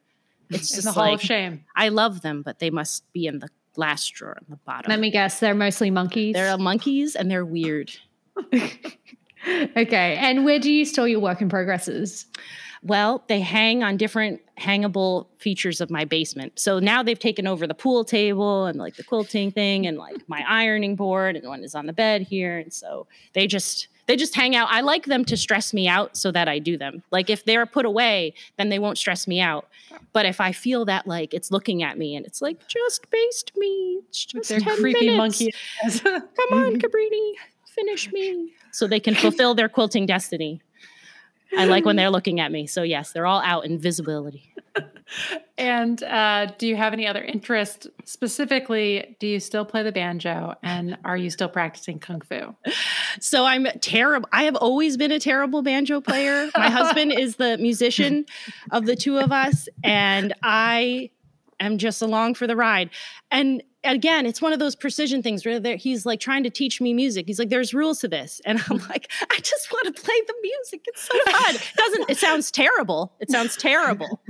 It's 0.49 0.71
In 0.71 0.75
just 0.75 0.85
the 0.85 0.91
Hall 0.91 1.03
like 1.03 1.15
of 1.15 1.21
Shame. 1.21 1.65
I 1.75 1.89
love 1.89 2.21
them, 2.21 2.41
but 2.41 2.59
they 2.59 2.69
must 2.69 3.11
be 3.13 3.27
in 3.27 3.39
the 3.39 3.49
last 3.75 4.13
drawer 4.13 4.37
on 4.37 4.45
the 4.49 4.57
bottom. 4.57 4.89
Let 4.89 4.99
me 4.99 5.11
guess, 5.11 5.39
they're 5.39 5.53
mostly 5.53 5.91
monkeys. 5.91 6.33
they're 6.33 6.57
monkeys 6.57 7.15
and 7.15 7.29
they're 7.29 7.45
weird. 7.45 7.91
okay. 8.53 10.15
And 10.17 10.45
where 10.45 10.59
do 10.59 10.71
you 10.71 10.85
store 10.85 11.07
your 11.07 11.19
work 11.19 11.41
in 11.41 11.49
progresses? 11.49 12.25
Well, 12.83 13.23
they 13.27 13.39
hang 13.39 13.83
on 13.83 13.97
different 13.97 14.41
hangable 14.59 15.27
features 15.37 15.81
of 15.81 15.89
my 15.89 16.05
basement. 16.05 16.59
So 16.59 16.79
now 16.79 17.03
they've 17.03 17.17
taken 17.19 17.47
over 17.47 17.67
the 17.67 17.73
pool 17.73 18.03
table 18.03 18.65
and 18.65 18.77
like 18.79 18.95
the 18.95 19.03
quilting 19.03 19.51
thing 19.51 19.85
and 19.87 19.97
like 19.97 20.27
my 20.27 20.43
ironing 20.47 20.95
board 20.95 21.35
and 21.35 21.47
one 21.47 21.63
is 21.63 21.75
on 21.75 21.85
the 21.85 21.93
bed 21.93 22.21
here. 22.23 22.57
And 22.57 22.71
so 22.73 23.07
they 23.33 23.47
just 23.47 23.87
they 24.07 24.15
just 24.15 24.35
hang 24.35 24.55
out. 24.55 24.69
I 24.71 24.81
like 24.81 25.05
them 25.05 25.25
to 25.25 25.35
stress 25.35 25.73
me 25.73 25.87
out 25.87 26.15
so 26.15 26.31
that 26.31 26.47
I 26.47 26.59
do 26.59 26.77
them. 26.77 27.03
Like 27.11 27.29
if 27.29 27.43
they're 27.43 27.65
put 27.65 27.85
away, 27.85 28.33
then 28.57 28.69
they 28.69 28.79
won't 28.79 28.97
stress 28.97 29.27
me 29.27 29.41
out. 29.41 29.67
But 30.13 30.25
if 30.25 30.39
I 30.39 30.53
feel 30.53 30.85
that 30.85 31.07
like 31.07 31.33
it's 31.33 31.51
looking 31.51 31.83
at 31.83 31.97
me 31.97 32.15
and 32.15 32.25
it's 32.25 32.41
like 32.41 32.67
just 32.67 33.09
baste 33.11 33.51
me, 33.57 33.99
it's 34.07 34.23
just 34.25 34.49
Their 34.49 34.59
10 34.61 34.77
creepy 34.77 35.07
minutes. 35.11 35.41
monkey. 35.41 35.53
Come 36.03 36.57
on, 36.57 36.75
Cabrini, 36.79 37.33
finish 37.67 38.11
me. 38.13 38.53
So 38.71 38.87
they 38.87 38.99
can 39.01 39.13
fulfill 39.13 39.53
their 39.55 39.67
quilting 39.69 40.05
destiny. 40.05 40.61
I 41.55 41.65
like 41.65 41.85
when 41.85 41.95
they're 41.95 42.09
looking 42.09 42.39
at 42.39 42.51
me. 42.51 42.67
So 42.67 42.83
yes, 42.83 43.11
they're 43.11 43.27
all 43.27 43.41
out 43.41 43.65
in 43.65 43.79
visibility. 43.79 44.53
And 45.57 46.03
uh, 46.03 46.47
do 46.57 46.67
you 46.67 46.75
have 46.75 46.93
any 46.93 47.07
other 47.07 47.23
interest? 47.23 47.87
Specifically, 48.05 49.15
do 49.19 49.25
you 49.25 49.39
still 49.39 49.65
play 49.65 49.81
the 49.81 49.91
banjo 49.91 50.53
and 50.61 50.97
are 51.03 51.17
you 51.17 51.31
still 51.31 51.49
practicing 51.49 51.97
kung 51.97 52.21
fu? 52.21 52.55
So 53.19 53.45
I'm 53.45 53.65
terrible. 53.81 54.29
I 54.31 54.43
have 54.43 54.55
always 54.55 54.97
been 54.97 55.11
a 55.11 55.19
terrible 55.19 55.63
banjo 55.63 55.99
player. 55.99 56.49
My 56.55 56.69
husband 56.69 57.11
is 57.11 57.37
the 57.37 57.57
musician 57.57 58.25
of 58.71 58.85
the 58.85 58.95
two 58.95 59.17
of 59.17 59.31
us, 59.31 59.67
and 59.83 60.33
I 60.43 61.09
am 61.59 61.77
just 61.77 62.01
along 62.01 62.35
for 62.35 62.47
the 62.47 62.55
ride. 62.55 62.89
And 63.31 63.63
again, 63.83 64.25
it's 64.25 64.41
one 64.41 64.53
of 64.53 64.59
those 64.59 64.75
precision 64.75 65.21
things 65.23 65.45
where 65.45 65.75
he's 65.77 66.05
like 66.05 66.19
trying 66.19 66.43
to 66.43 66.49
teach 66.49 66.81
me 66.81 66.93
music. 66.93 67.25
He's 67.27 67.39
like, 67.39 67.49
"There's 67.49 67.73
rules 67.73 67.99
to 67.99 68.07
this," 68.07 68.41
and 68.45 68.61
I'm 68.69 68.77
like, 68.89 69.11
"I 69.31 69.39
just 69.39 69.71
want 69.71 69.95
to 69.95 70.01
play 70.01 70.19
the 70.27 70.35
music. 70.41 70.85
It's 70.87 71.01
so 71.01 71.17
fun." 71.31 71.55
It 71.55 71.75
doesn't 71.77 72.09
it 72.09 72.17
sounds 72.17 72.51
terrible? 72.51 73.13
It 73.19 73.31
sounds 73.31 73.55
terrible. 73.57 74.21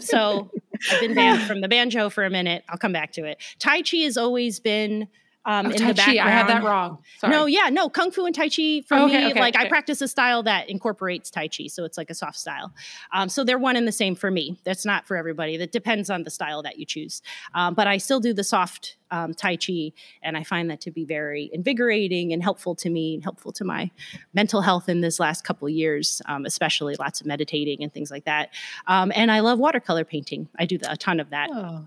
So 0.00 0.48
I've 0.92 1.00
been 1.00 1.14
banned 1.14 1.42
from 1.42 1.60
the 1.60 1.66
banjo 1.68 2.08
for 2.08 2.24
a 2.24 2.30
minute. 2.30 2.62
I'll 2.68 2.78
come 2.78 2.92
back 2.92 3.10
to 3.12 3.24
it. 3.24 3.38
Tai 3.58 3.82
Chi 3.82 3.96
has 3.98 4.16
always 4.16 4.60
been 4.60 5.08
um, 5.48 5.66
Oh, 5.66 5.70
in 5.70 5.76
tai 5.76 5.92
the 5.92 6.02
Chi. 6.02 6.10
I 6.18 6.30
had 6.30 6.46
that 6.46 6.62
wrong. 6.62 7.02
Sorry. 7.18 7.32
No, 7.32 7.46
yeah, 7.46 7.70
no, 7.70 7.88
Kung 7.88 8.10
Fu 8.10 8.26
and 8.26 8.34
Tai 8.34 8.48
Chi 8.50 8.82
for 8.86 8.96
Okay, 8.98 9.24
me, 9.24 9.30
okay, 9.30 9.40
like 9.40 9.56
I 9.56 9.66
practice 9.66 10.02
a 10.02 10.06
style 10.08 10.42
that 10.42 10.68
incorporates 10.68 11.30
Tai 11.30 11.48
Chi, 11.48 11.66
so 11.68 11.84
it's 11.84 11.96
like 11.96 12.10
a 12.10 12.14
soft 12.14 12.38
style. 12.38 12.72
Um, 13.12 13.28
so 13.30 13.44
they're 13.44 13.58
one 13.58 13.74
and 13.74 13.88
the 13.88 13.92
same 13.92 14.14
for 14.14 14.30
me. 14.30 14.60
That's 14.64 14.84
not 14.84 15.06
for 15.06 15.16
everybody. 15.16 15.56
That 15.56 15.72
depends 15.72 16.10
on 16.10 16.22
the 16.24 16.30
style 16.30 16.62
that 16.64 16.78
you 16.78 16.84
choose. 16.84 17.22
Um, 17.54 17.74
but 17.74 17.86
I 17.86 17.96
still 17.96 18.20
do 18.20 18.34
the 18.34 18.44
soft 18.44 18.98
um, 19.10 19.32
Tai 19.32 19.56
Chi, 19.56 19.92
and 20.22 20.36
I 20.36 20.44
find 20.44 20.70
that 20.70 20.82
to 20.82 20.90
be 20.90 21.06
very 21.06 21.48
invigorating 21.52 22.32
and 22.34 22.42
helpful 22.42 22.74
to 22.76 22.90
me, 22.90 23.14
and 23.14 23.24
helpful 23.24 23.52
to 23.52 23.64
my 23.64 23.90
mental 24.34 24.60
health 24.60 24.88
in 24.90 25.00
this 25.00 25.18
last 25.18 25.44
couple 25.44 25.66
of 25.66 25.72
years, 25.72 26.20
um, 26.26 26.44
especially 26.44 26.94
lots 26.96 27.22
of 27.22 27.26
meditating 27.26 27.82
and 27.82 27.90
things 27.92 28.10
like 28.10 28.24
that. 28.26 28.50
Um, 28.86 29.10
and 29.14 29.32
I 29.32 29.40
love 29.40 29.58
watercolor 29.58 30.04
painting. 30.04 30.48
I 30.58 30.66
do 30.66 30.78
a 30.86 30.96
ton 30.96 31.20
of 31.20 31.30
that. 31.30 31.48
Oh. 31.50 31.86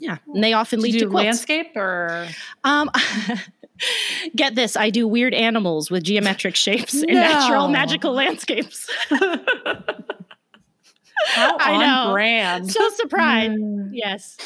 Yeah, 0.00 0.16
and 0.34 0.42
they 0.42 0.52
often 0.54 0.80
lead 0.80 0.92
to 0.98 1.06
quilts. 1.06 1.14
landscape 1.14 1.76
or 1.76 2.26
Um, 2.64 2.90
get 4.36 4.54
this, 4.54 4.76
I 4.76 4.90
do 4.90 5.06
weird 5.06 5.34
animals 5.34 5.90
with 5.90 6.02
geometric 6.04 6.56
shapes 6.56 6.94
and 6.94 7.06
natural 7.12 7.68
magical 7.68 8.12
landscapes. 8.12 8.88
how 11.26 11.56
I 11.60 11.76
know. 11.76 12.12
brand? 12.12 12.70
so 12.70 12.88
surprised. 12.90 13.52
Mm. 13.60 13.90
Yes. 13.92 14.36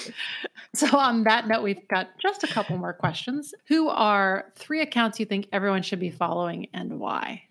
So 0.75 0.97
on 0.99 1.23
that 1.25 1.47
note, 1.47 1.63
we've 1.63 1.87
got 1.89 2.09
just 2.21 2.43
a 2.43 2.49
couple 2.49 2.77
more 2.77 2.93
questions. 2.93 3.55
Who 3.69 3.89
are 3.89 4.53
three 4.57 4.81
accounts 4.81 5.21
you 5.21 5.27
think 5.27 5.47
everyone 5.53 5.83
should 5.83 6.01
be 6.01 6.11
following 6.11 6.67
and 6.75 6.99
why? 6.99 7.43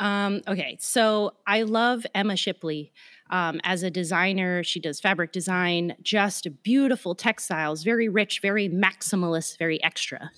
Um, 0.00 0.40
okay, 0.48 0.76
so 0.80 1.34
I 1.46 1.62
love 1.62 2.04
Emma 2.14 2.36
Shipley. 2.36 2.92
Um, 3.30 3.60
as 3.64 3.82
a 3.82 3.90
designer, 3.90 4.62
she 4.62 4.80
does 4.80 5.00
fabric 5.00 5.32
design, 5.32 5.96
just 6.02 6.46
beautiful 6.62 7.14
textiles, 7.14 7.82
very 7.82 8.08
rich, 8.08 8.40
very 8.40 8.68
maximalist, 8.68 9.58
very 9.58 9.82
extra. 9.82 10.30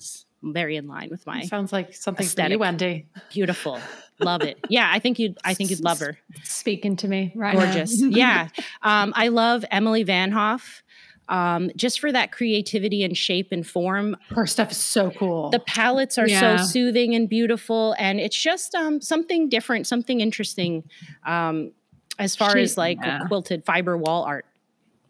Very 0.42 0.76
in 0.76 0.86
line 0.86 1.08
with 1.10 1.26
my 1.26 1.42
Sounds 1.42 1.72
like 1.72 1.92
something 1.94 2.24
for 2.26 2.48
you, 2.48 2.58
Wendy. 2.58 3.06
beautiful. 3.32 3.80
love 4.20 4.42
it. 4.42 4.58
Yeah, 4.68 4.88
I 4.92 5.00
think 5.00 5.18
you'd 5.18 5.36
I 5.44 5.54
think 5.54 5.70
you'd 5.70 5.80
love 5.80 5.98
her. 5.98 6.18
Speaking 6.44 6.94
to 6.96 7.08
me 7.08 7.32
right 7.34 7.56
gorgeous. 7.56 8.00
yeah. 8.02 8.48
Um, 8.82 9.12
I 9.16 9.28
love 9.28 9.64
Emily 9.70 10.04
Van 10.04 10.30
Hoff. 10.30 10.82
Um, 11.28 11.72
just 11.74 11.98
for 11.98 12.12
that 12.12 12.30
creativity 12.30 13.02
and 13.02 13.16
shape 13.16 13.48
and 13.50 13.66
form. 13.66 14.16
Her 14.28 14.46
stuff 14.46 14.70
is 14.70 14.76
so 14.76 15.10
cool. 15.10 15.50
The 15.50 15.58
palettes 15.58 16.18
are 16.18 16.28
Yeah. 16.28 16.58
so 16.58 16.64
soothing 16.64 17.16
and 17.16 17.28
beautiful, 17.28 17.96
and 17.98 18.20
it's 18.20 18.40
just 18.40 18.76
um, 18.76 19.00
something 19.00 19.48
different, 19.48 19.88
something 19.88 20.20
interesting 20.20 20.84
um, 21.26 21.72
as 22.18 22.34
far 22.36 22.52
She- 22.56 22.62
as 22.62 22.76
like 22.76 22.98
yeah. 23.02 23.20
quilted 23.26 23.64
fiber 23.64 23.96
wall 23.96 24.24
art. 24.24 24.46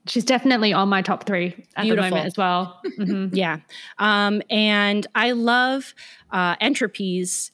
She's 0.09 0.25
definitely 0.25 0.73
on 0.73 0.89
my 0.89 1.03
top 1.03 1.25
three 1.27 1.49
at 1.75 1.83
Beautiful. 1.83 2.05
the 2.05 2.11
moment 2.11 2.27
as 2.27 2.37
well. 2.37 2.81
Mhm. 2.99 3.31
Yeah. 3.35 3.59
Um, 3.99 4.41
and 4.51 5.05
I 5.17 5.33
love 5.33 5.95
uh, 6.31 6.55
entropies 6.57 7.51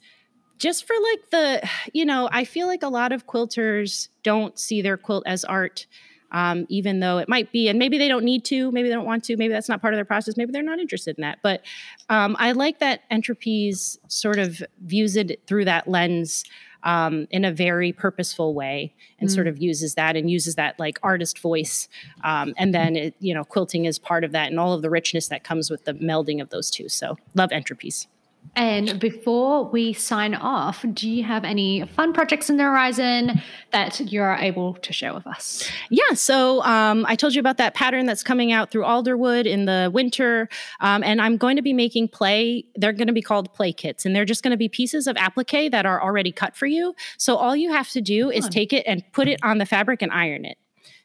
just 0.59 0.87
for 0.87 0.95
like 1.11 1.31
the, 1.31 1.69
you 1.95 2.05
know, 2.05 2.29
I 2.31 2.45
feel 2.45 2.67
like 2.67 2.83
a 2.83 2.89
lot 2.89 3.11
of 3.11 3.27
quilters 3.27 4.09
don't 4.23 4.59
see 4.59 4.83
their 4.83 4.97
quilt 4.99 5.25
as 5.27 5.45
art. 5.45 5.87
Um, 6.31 6.65
even 6.71 7.01
though 7.01 7.19
it 7.19 7.29
might 7.29 7.53
be, 7.53 7.69
and 7.69 7.79
maybe 7.79 7.99
they 7.99 8.09
don't 8.09 8.25
need 8.25 8.43
to, 8.47 8.71
maybe 8.73 8.89
they 8.89 8.95
don't 8.95 9.05
want 9.05 9.23
to, 9.25 9.37
maybe 9.37 9.53
that's 9.53 9.69
not 9.69 9.83
part 9.83 9.93
of 9.93 9.99
their 9.99 10.05
process, 10.07 10.35
maybe 10.39 10.51
they're 10.51 10.63
not 10.63 10.79
interested 10.79 11.17
in 11.19 11.23
that. 11.23 11.41
But 11.43 11.61
um, 12.09 12.37
I 12.39 12.53
like 12.53 12.79
that 12.79 13.03
Entropies 13.11 13.99
sort 14.09 14.39
of 14.39 14.63
views 14.83 15.17
it 15.17 15.43
through 15.47 15.67
that 15.67 15.89
lens 15.89 16.45
um, 16.85 17.27
in 17.31 17.45
a 17.45 17.53
very 17.53 17.93
purposeful 17.93 18.55
way 18.55 18.93
and 19.21 19.31
sort 19.31 19.47
of 19.47 19.63
uses 19.63 19.95
that 19.95 20.17
and 20.17 20.31
uses 20.31 20.57
that 20.57 20.79
like 20.79 20.99
artist 21.03 21.39
voice. 21.39 21.89
Um, 22.25 22.55
and 22.57 22.75
then, 22.75 22.97
it, 22.97 23.15
you 23.21 23.35
know, 23.35 23.45
quilting 23.45 23.85
is 23.85 23.99
part 23.99 24.25
of 24.25 24.33
that 24.33 24.51
and 24.51 24.59
all 24.59 24.73
of 24.73 24.83
the 24.83 24.91
richness 24.91 25.29
that 25.29 25.45
comes 25.45 25.71
with 25.71 25.85
the 25.85 25.95
melding 25.95 26.43
of 26.43 26.51
those 26.51 26.71
two. 26.71 26.89
So 26.89 27.17
love 27.35 27.51
Entropies. 27.51 28.07
And 28.55 29.01
before 29.01 29.65
we 29.65 29.95
sign 29.95 30.35
off, 30.35 30.85
do 30.93 31.09
you 31.09 31.25
have 31.25 31.43
any 31.43 31.87
fun 31.87 32.13
projects 32.13 32.51
in 32.51 32.59
the 32.59 32.65
horizon 32.65 33.41
that 33.71 33.99
you're 34.13 34.35
able 34.35 34.75
to 34.75 34.93
share 34.93 35.15
with 35.15 35.27
us? 35.27 35.71
Yeah, 35.89 36.13
so 36.13 36.63
um, 36.63 37.07
I 37.09 37.17
told 37.17 37.35
you 37.35 37.41
about 37.41 37.57
that 37.57 37.75
pattern 37.75 38.05
that's 38.05 38.23
coming 38.23 38.53
out 38.53 38.71
through 38.71 38.83
Alderwood 38.83 39.47
in 39.47 39.65
the 39.65 39.91
winter, 39.93 40.51
um, 40.81 41.03
and 41.03 41.23
I'm 41.23 41.39
going 41.39 41.57
to 41.57 41.63
be 41.63 41.73
making 41.73 42.09
play. 42.09 42.67
They're 42.75 42.93
going 42.93 43.07
to 43.07 43.15
be 43.15 43.23
called 43.23 43.55
play 43.55 43.73
kits, 43.73 44.05
and 44.05 44.15
they're 44.15 44.27
just 44.27 44.43
going 44.43 44.51
to 44.51 44.59
be 44.59 44.69
pieces 44.69 45.07
of 45.07 45.17
applique 45.17 45.71
that 45.71 45.87
are 45.87 46.03
already 46.03 46.31
cut 46.31 46.55
for 46.55 46.67
you. 46.67 46.95
So 47.17 47.37
all 47.37 47.57
you 47.57 47.73
have 47.73 47.89
to 47.91 48.03
do 48.03 48.31
is 48.31 48.49
take 48.49 48.75
it 48.75 48.85
and 48.87 49.03
put 49.13 49.29
it 49.29 49.41
on 49.43 49.59
the 49.59 49.67
fabric 49.67 50.03
and 50.03 50.13
iron 50.13 50.45
it, 50.45 50.59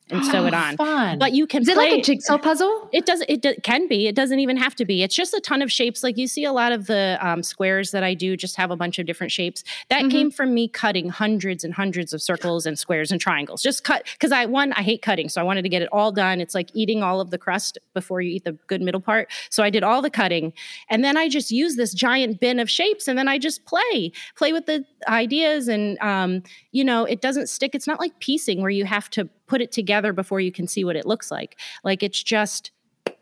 and 0.09 0.23
sew 0.25 0.45
it 0.45 0.53
on. 0.53 0.77
Fun. 0.77 1.19
But 1.19 1.33
you 1.33 1.47
can 1.47 1.61
Is 1.63 1.67
it 1.67 1.75
play 1.75 1.91
like 1.91 1.99
a 1.99 2.03
jigsaw 2.03 2.37
puzzle? 2.37 2.89
it 2.93 3.05
does. 3.05 3.23
It 3.27 3.41
do, 3.41 3.53
can 3.63 3.87
be. 3.87 4.07
It 4.07 4.15
doesn't 4.15 4.39
even 4.39 4.57
have 4.57 4.75
to 4.75 4.85
be. 4.85 5.03
It's 5.03 5.15
just 5.15 5.33
a 5.33 5.39
ton 5.41 5.61
of 5.61 5.71
shapes. 5.71 6.03
Like 6.03 6.17
you 6.17 6.27
see, 6.27 6.43
a 6.45 6.53
lot 6.53 6.71
of 6.71 6.87
the 6.87 7.17
um, 7.21 7.43
squares 7.43 7.91
that 7.91 8.03
I 8.03 8.13
do 8.13 8.37
just 8.37 8.55
have 8.55 8.71
a 8.71 8.75
bunch 8.75 8.99
of 8.99 9.05
different 9.05 9.31
shapes. 9.31 9.63
That 9.89 10.03
Mhm. 10.05 10.11
came 10.11 10.31
from 10.31 10.53
me 10.53 10.67
cutting 10.67 11.09
hundreds 11.09 11.63
and 11.63 11.73
hundreds 11.73 12.13
of 12.13 12.21
circles 12.21 12.65
and 12.65 12.77
squares 12.79 13.11
and 13.11 13.19
triangles. 13.19 13.61
Just 13.61 13.83
cut 13.83 14.05
because 14.13 14.31
I 14.31 14.45
one 14.45 14.73
I 14.73 14.81
hate 14.81 15.01
cutting, 15.01 15.29
so 15.29 15.41
I 15.41 15.43
wanted 15.43 15.63
to 15.63 15.69
get 15.69 15.81
it 15.81 15.89
all 15.91 16.11
done. 16.11 16.39
It's 16.41 16.55
like 16.55 16.69
eating 16.73 17.03
all 17.03 17.19
of 17.21 17.29
the 17.31 17.37
crust 17.37 17.77
before 17.93 18.21
you 18.21 18.31
eat 18.35 18.43
the 18.45 18.53
good 18.67 18.81
middle 18.81 19.01
part. 19.01 19.29
So 19.49 19.63
I 19.63 19.69
did 19.69 19.83
all 19.83 20.01
the 20.01 20.09
cutting, 20.09 20.53
and 20.89 21.03
then 21.03 21.17
I 21.17 21.27
just 21.29 21.51
use 21.51 21.75
this 21.75 21.93
giant 21.93 22.39
bin 22.39 22.59
of 22.59 22.69
shapes, 22.69 23.07
and 23.07 23.17
then 23.17 23.27
I 23.27 23.37
just 23.37 23.65
play, 23.65 24.11
play 24.35 24.53
with 24.53 24.65
the 24.65 24.85
ideas, 25.07 25.67
and 25.67 25.97
um, 25.99 26.43
you 26.71 26.83
know, 26.83 27.03
it 27.05 27.21
doesn't 27.21 27.47
stick. 27.49 27.75
It's 27.75 27.87
not 27.87 27.99
like 27.99 28.17
piecing 28.19 28.61
where 28.61 28.69
you 28.69 28.85
have 28.85 29.09
to 29.11 29.29
put 29.47 29.61
it 29.61 29.71
together 29.71 30.13
before 30.13 30.39
you 30.39 30.51
can 30.51 30.67
see 30.67 30.83
what 30.83 30.95
it 30.95 31.05
looks 31.05 31.31
like. 31.31 31.57
Like 31.83 32.03
it's 32.03 32.21
just 32.21 32.71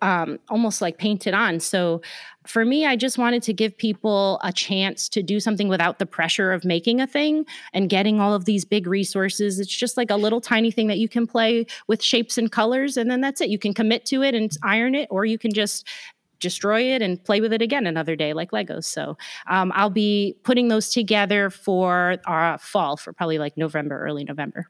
um, 0.02 0.40
almost 0.50 0.82
like 0.82 0.98
painted 0.98 1.34
on. 1.34 1.60
So 1.60 2.02
for 2.46 2.66
me, 2.66 2.86
I 2.86 2.96
just 2.96 3.18
wanted 3.18 3.42
to 3.44 3.54
give 3.54 3.78
people 3.78 4.40
a 4.44 4.52
chance 4.52 5.10
to 5.10 5.24
do 5.24 5.40
something 5.40 5.68
without 5.68 6.00
the 6.00 6.06
pressure 6.06 6.52
of 6.52 6.66
making 6.66 7.02
a 7.02 7.08
thing 7.08 7.46
and 7.74 7.90
getting 7.90 8.20
all 8.20 8.34
of 8.34 8.46
these 8.46 8.66
big 8.66 8.88
resources. 8.88 9.60
It's 9.60 9.76
just 9.76 9.98
like 9.98 10.12
a 10.12 10.16
little 10.16 10.42
tiny 10.42 10.70
thing 10.70 10.88
that 10.88 11.00
you 11.00 11.10
can 11.10 11.26
play 11.26 11.66
with 11.88 12.04
shapes 12.04 12.38
and 12.38 12.52
colors, 12.52 12.98
and 12.98 13.10
then 13.10 13.22
that's 13.22 13.42
it. 13.42 13.50
You 13.50 13.58
can 13.58 13.74
commit 13.74 14.06
to 14.08 14.22
it 14.22 14.36
and 14.36 14.52
iron 14.64 14.96
it, 14.96 15.08
or 15.10 15.26
you 15.26 15.38
can 15.38 15.54
just 15.54 15.88
destroy 16.42 16.82
it 16.94 17.02
and 17.02 17.24
play 17.24 17.40
with 17.40 17.54
it 17.54 17.62
again 17.62 17.88
another 17.88 18.14
day 18.14 18.34
like 18.34 18.52
legos 18.52 18.84
so 18.84 19.18
um, 19.48 19.72
i'll 19.74 19.90
be 19.90 20.36
putting 20.44 20.68
those 20.68 20.90
together 20.90 21.50
for 21.50 22.18
our 22.26 22.58
fall 22.58 22.98
for 22.98 23.14
probably 23.14 23.40
like 23.40 23.56
november 23.56 23.98
early 24.02 24.26
november 24.26 24.68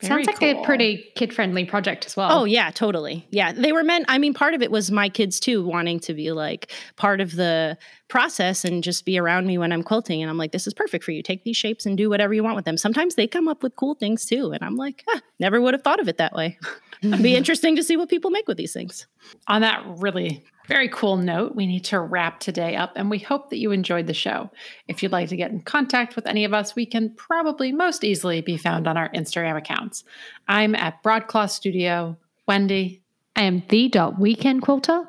very 0.00 0.24
Sounds 0.24 0.40
like 0.40 0.54
cool. 0.54 0.62
a 0.62 0.64
pretty 0.64 1.10
kid 1.14 1.32
friendly 1.32 1.64
project 1.64 2.04
as 2.04 2.16
well. 2.16 2.28
Oh, 2.30 2.44
yeah, 2.44 2.70
totally. 2.70 3.26
Yeah. 3.30 3.52
They 3.52 3.72
were 3.72 3.82
meant, 3.82 4.04
I 4.08 4.18
mean, 4.18 4.34
part 4.34 4.52
of 4.52 4.60
it 4.62 4.70
was 4.70 4.90
my 4.90 5.08
kids 5.08 5.40
too 5.40 5.64
wanting 5.64 6.00
to 6.00 6.12
be 6.12 6.32
like 6.32 6.70
part 6.96 7.20
of 7.20 7.34
the 7.34 7.78
process 8.08 8.64
and 8.64 8.84
just 8.84 9.04
be 9.04 9.18
around 9.18 9.46
me 9.46 9.58
when 9.58 9.72
I'm 9.72 9.82
quilting. 9.82 10.22
And 10.22 10.30
I'm 10.30 10.38
like, 10.38 10.52
this 10.52 10.66
is 10.66 10.74
perfect 10.74 11.04
for 11.04 11.10
you. 11.10 11.22
Take 11.22 11.44
these 11.44 11.56
shapes 11.56 11.86
and 11.86 11.96
do 11.96 12.08
whatever 12.08 12.34
you 12.34 12.44
want 12.44 12.56
with 12.56 12.64
them. 12.64 12.76
Sometimes 12.76 13.14
they 13.14 13.26
come 13.26 13.48
up 13.48 13.62
with 13.62 13.76
cool 13.76 13.94
things 13.94 14.24
too. 14.24 14.52
And 14.52 14.62
I'm 14.62 14.76
like, 14.76 15.04
ah, 15.08 15.20
never 15.40 15.60
would 15.60 15.74
have 15.74 15.82
thought 15.82 16.00
of 16.00 16.08
it 16.08 16.18
that 16.18 16.34
way. 16.34 16.58
It'd 17.02 17.22
be 17.22 17.36
interesting 17.36 17.76
to 17.76 17.82
see 17.82 17.96
what 17.96 18.08
people 18.08 18.30
make 18.30 18.48
with 18.48 18.56
these 18.56 18.72
things. 18.72 19.06
On 19.48 19.60
that 19.60 19.84
really 19.98 20.44
very 20.68 20.88
cool 20.88 21.16
note, 21.16 21.54
we 21.54 21.66
need 21.66 21.84
to 21.86 22.00
wrap 22.00 22.40
today 22.40 22.74
up, 22.74 22.92
and 22.96 23.08
we 23.08 23.20
hope 23.20 23.50
that 23.50 23.58
you 23.58 23.70
enjoyed 23.70 24.08
the 24.08 24.14
show. 24.14 24.50
If 24.88 25.00
you'd 25.00 25.12
like 25.12 25.28
to 25.28 25.36
get 25.36 25.52
in 25.52 25.60
contact 25.60 26.16
with 26.16 26.26
any 26.26 26.44
of 26.44 26.52
us, 26.52 26.74
we 26.74 26.86
can 26.86 27.14
probably 27.14 27.70
most 27.70 28.02
easily 28.02 28.40
be 28.40 28.56
found 28.56 28.88
on 28.88 28.96
our 28.96 29.08
Instagram 29.10 29.56
accounts. 29.56 30.02
I'm 30.48 30.74
at 30.74 31.02
Broadcloth 31.04 31.52
Studio. 31.52 32.16
Wendy. 32.46 33.02
I 33.34 33.42
am 33.42 33.62
the 33.68 33.88
dot 33.88 34.18
weekend 34.18 34.62
quilter. 34.62 35.04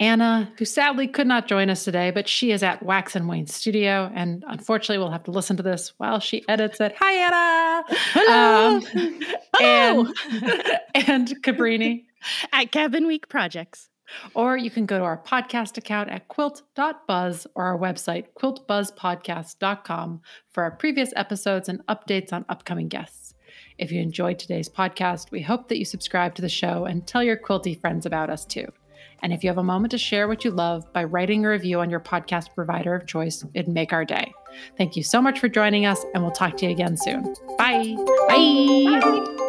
Anna, 0.00 0.52
who 0.58 0.64
sadly 0.64 1.06
could 1.06 1.26
not 1.26 1.46
join 1.46 1.70
us 1.70 1.84
today, 1.84 2.10
but 2.10 2.28
she 2.28 2.50
is 2.50 2.62
at 2.62 2.82
Wax 2.82 3.14
and 3.16 3.28
Wane 3.28 3.46
Studio, 3.46 4.10
and 4.14 4.44
unfortunately, 4.46 4.98
we'll 4.98 5.10
have 5.10 5.24
to 5.24 5.30
listen 5.30 5.56
to 5.56 5.62
this 5.62 5.92
while 5.98 6.20
she 6.20 6.46
edits 6.48 6.80
it. 6.80 6.94
Hi, 6.98 7.12
Anna. 7.12 7.84
Hello. 8.12 8.76
Um, 8.76 9.20
Hello. 9.56 10.12
And, 10.32 10.78
and 11.08 11.42
Cabrini 11.42 12.04
at 12.52 12.72
Cabin 12.72 13.06
Week 13.06 13.28
Projects. 13.28 13.88
Or 14.34 14.56
you 14.56 14.70
can 14.70 14.86
go 14.86 14.98
to 14.98 15.04
our 15.04 15.22
podcast 15.22 15.78
account 15.78 16.10
at 16.10 16.28
quilt.buzz 16.28 17.46
or 17.54 17.64
our 17.64 17.78
website, 17.78 18.26
quiltbuzzpodcast.com, 18.38 20.20
for 20.50 20.62
our 20.62 20.70
previous 20.70 21.12
episodes 21.16 21.68
and 21.68 21.84
updates 21.86 22.32
on 22.32 22.44
upcoming 22.48 22.88
guests. 22.88 23.34
If 23.78 23.90
you 23.90 24.00
enjoyed 24.00 24.38
today's 24.38 24.68
podcast, 24.68 25.30
we 25.30 25.40
hope 25.40 25.68
that 25.68 25.78
you 25.78 25.84
subscribe 25.84 26.34
to 26.34 26.42
the 26.42 26.48
show 26.48 26.84
and 26.84 27.06
tell 27.06 27.22
your 27.22 27.36
quilty 27.36 27.80
friends 27.80 28.06
about 28.06 28.30
us 28.30 28.44
too. 28.44 28.66
And 29.24 29.32
if 29.32 29.42
you 29.42 29.48
have 29.48 29.56
a 29.56 29.64
moment 29.64 29.90
to 29.92 29.98
share 29.98 30.28
what 30.28 30.44
you 30.44 30.50
love 30.50 30.92
by 30.92 31.02
writing 31.02 31.46
a 31.46 31.48
review 31.48 31.80
on 31.80 31.88
your 31.88 31.98
podcast 31.98 32.54
provider 32.54 32.94
of 32.94 33.06
choice, 33.06 33.42
it'd 33.54 33.72
make 33.72 33.94
our 33.94 34.04
day. 34.04 34.34
Thank 34.76 34.96
you 34.96 35.02
so 35.02 35.22
much 35.22 35.40
for 35.40 35.48
joining 35.48 35.86
us, 35.86 36.04
and 36.12 36.22
we'll 36.22 36.30
talk 36.30 36.58
to 36.58 36.66
you 36.66 36.72
again 36.72 36.98
soon. 36.98 37.34
Bye. 37.56 37.96
Bye. 38.28 39.00
Bye. 39.00 39.40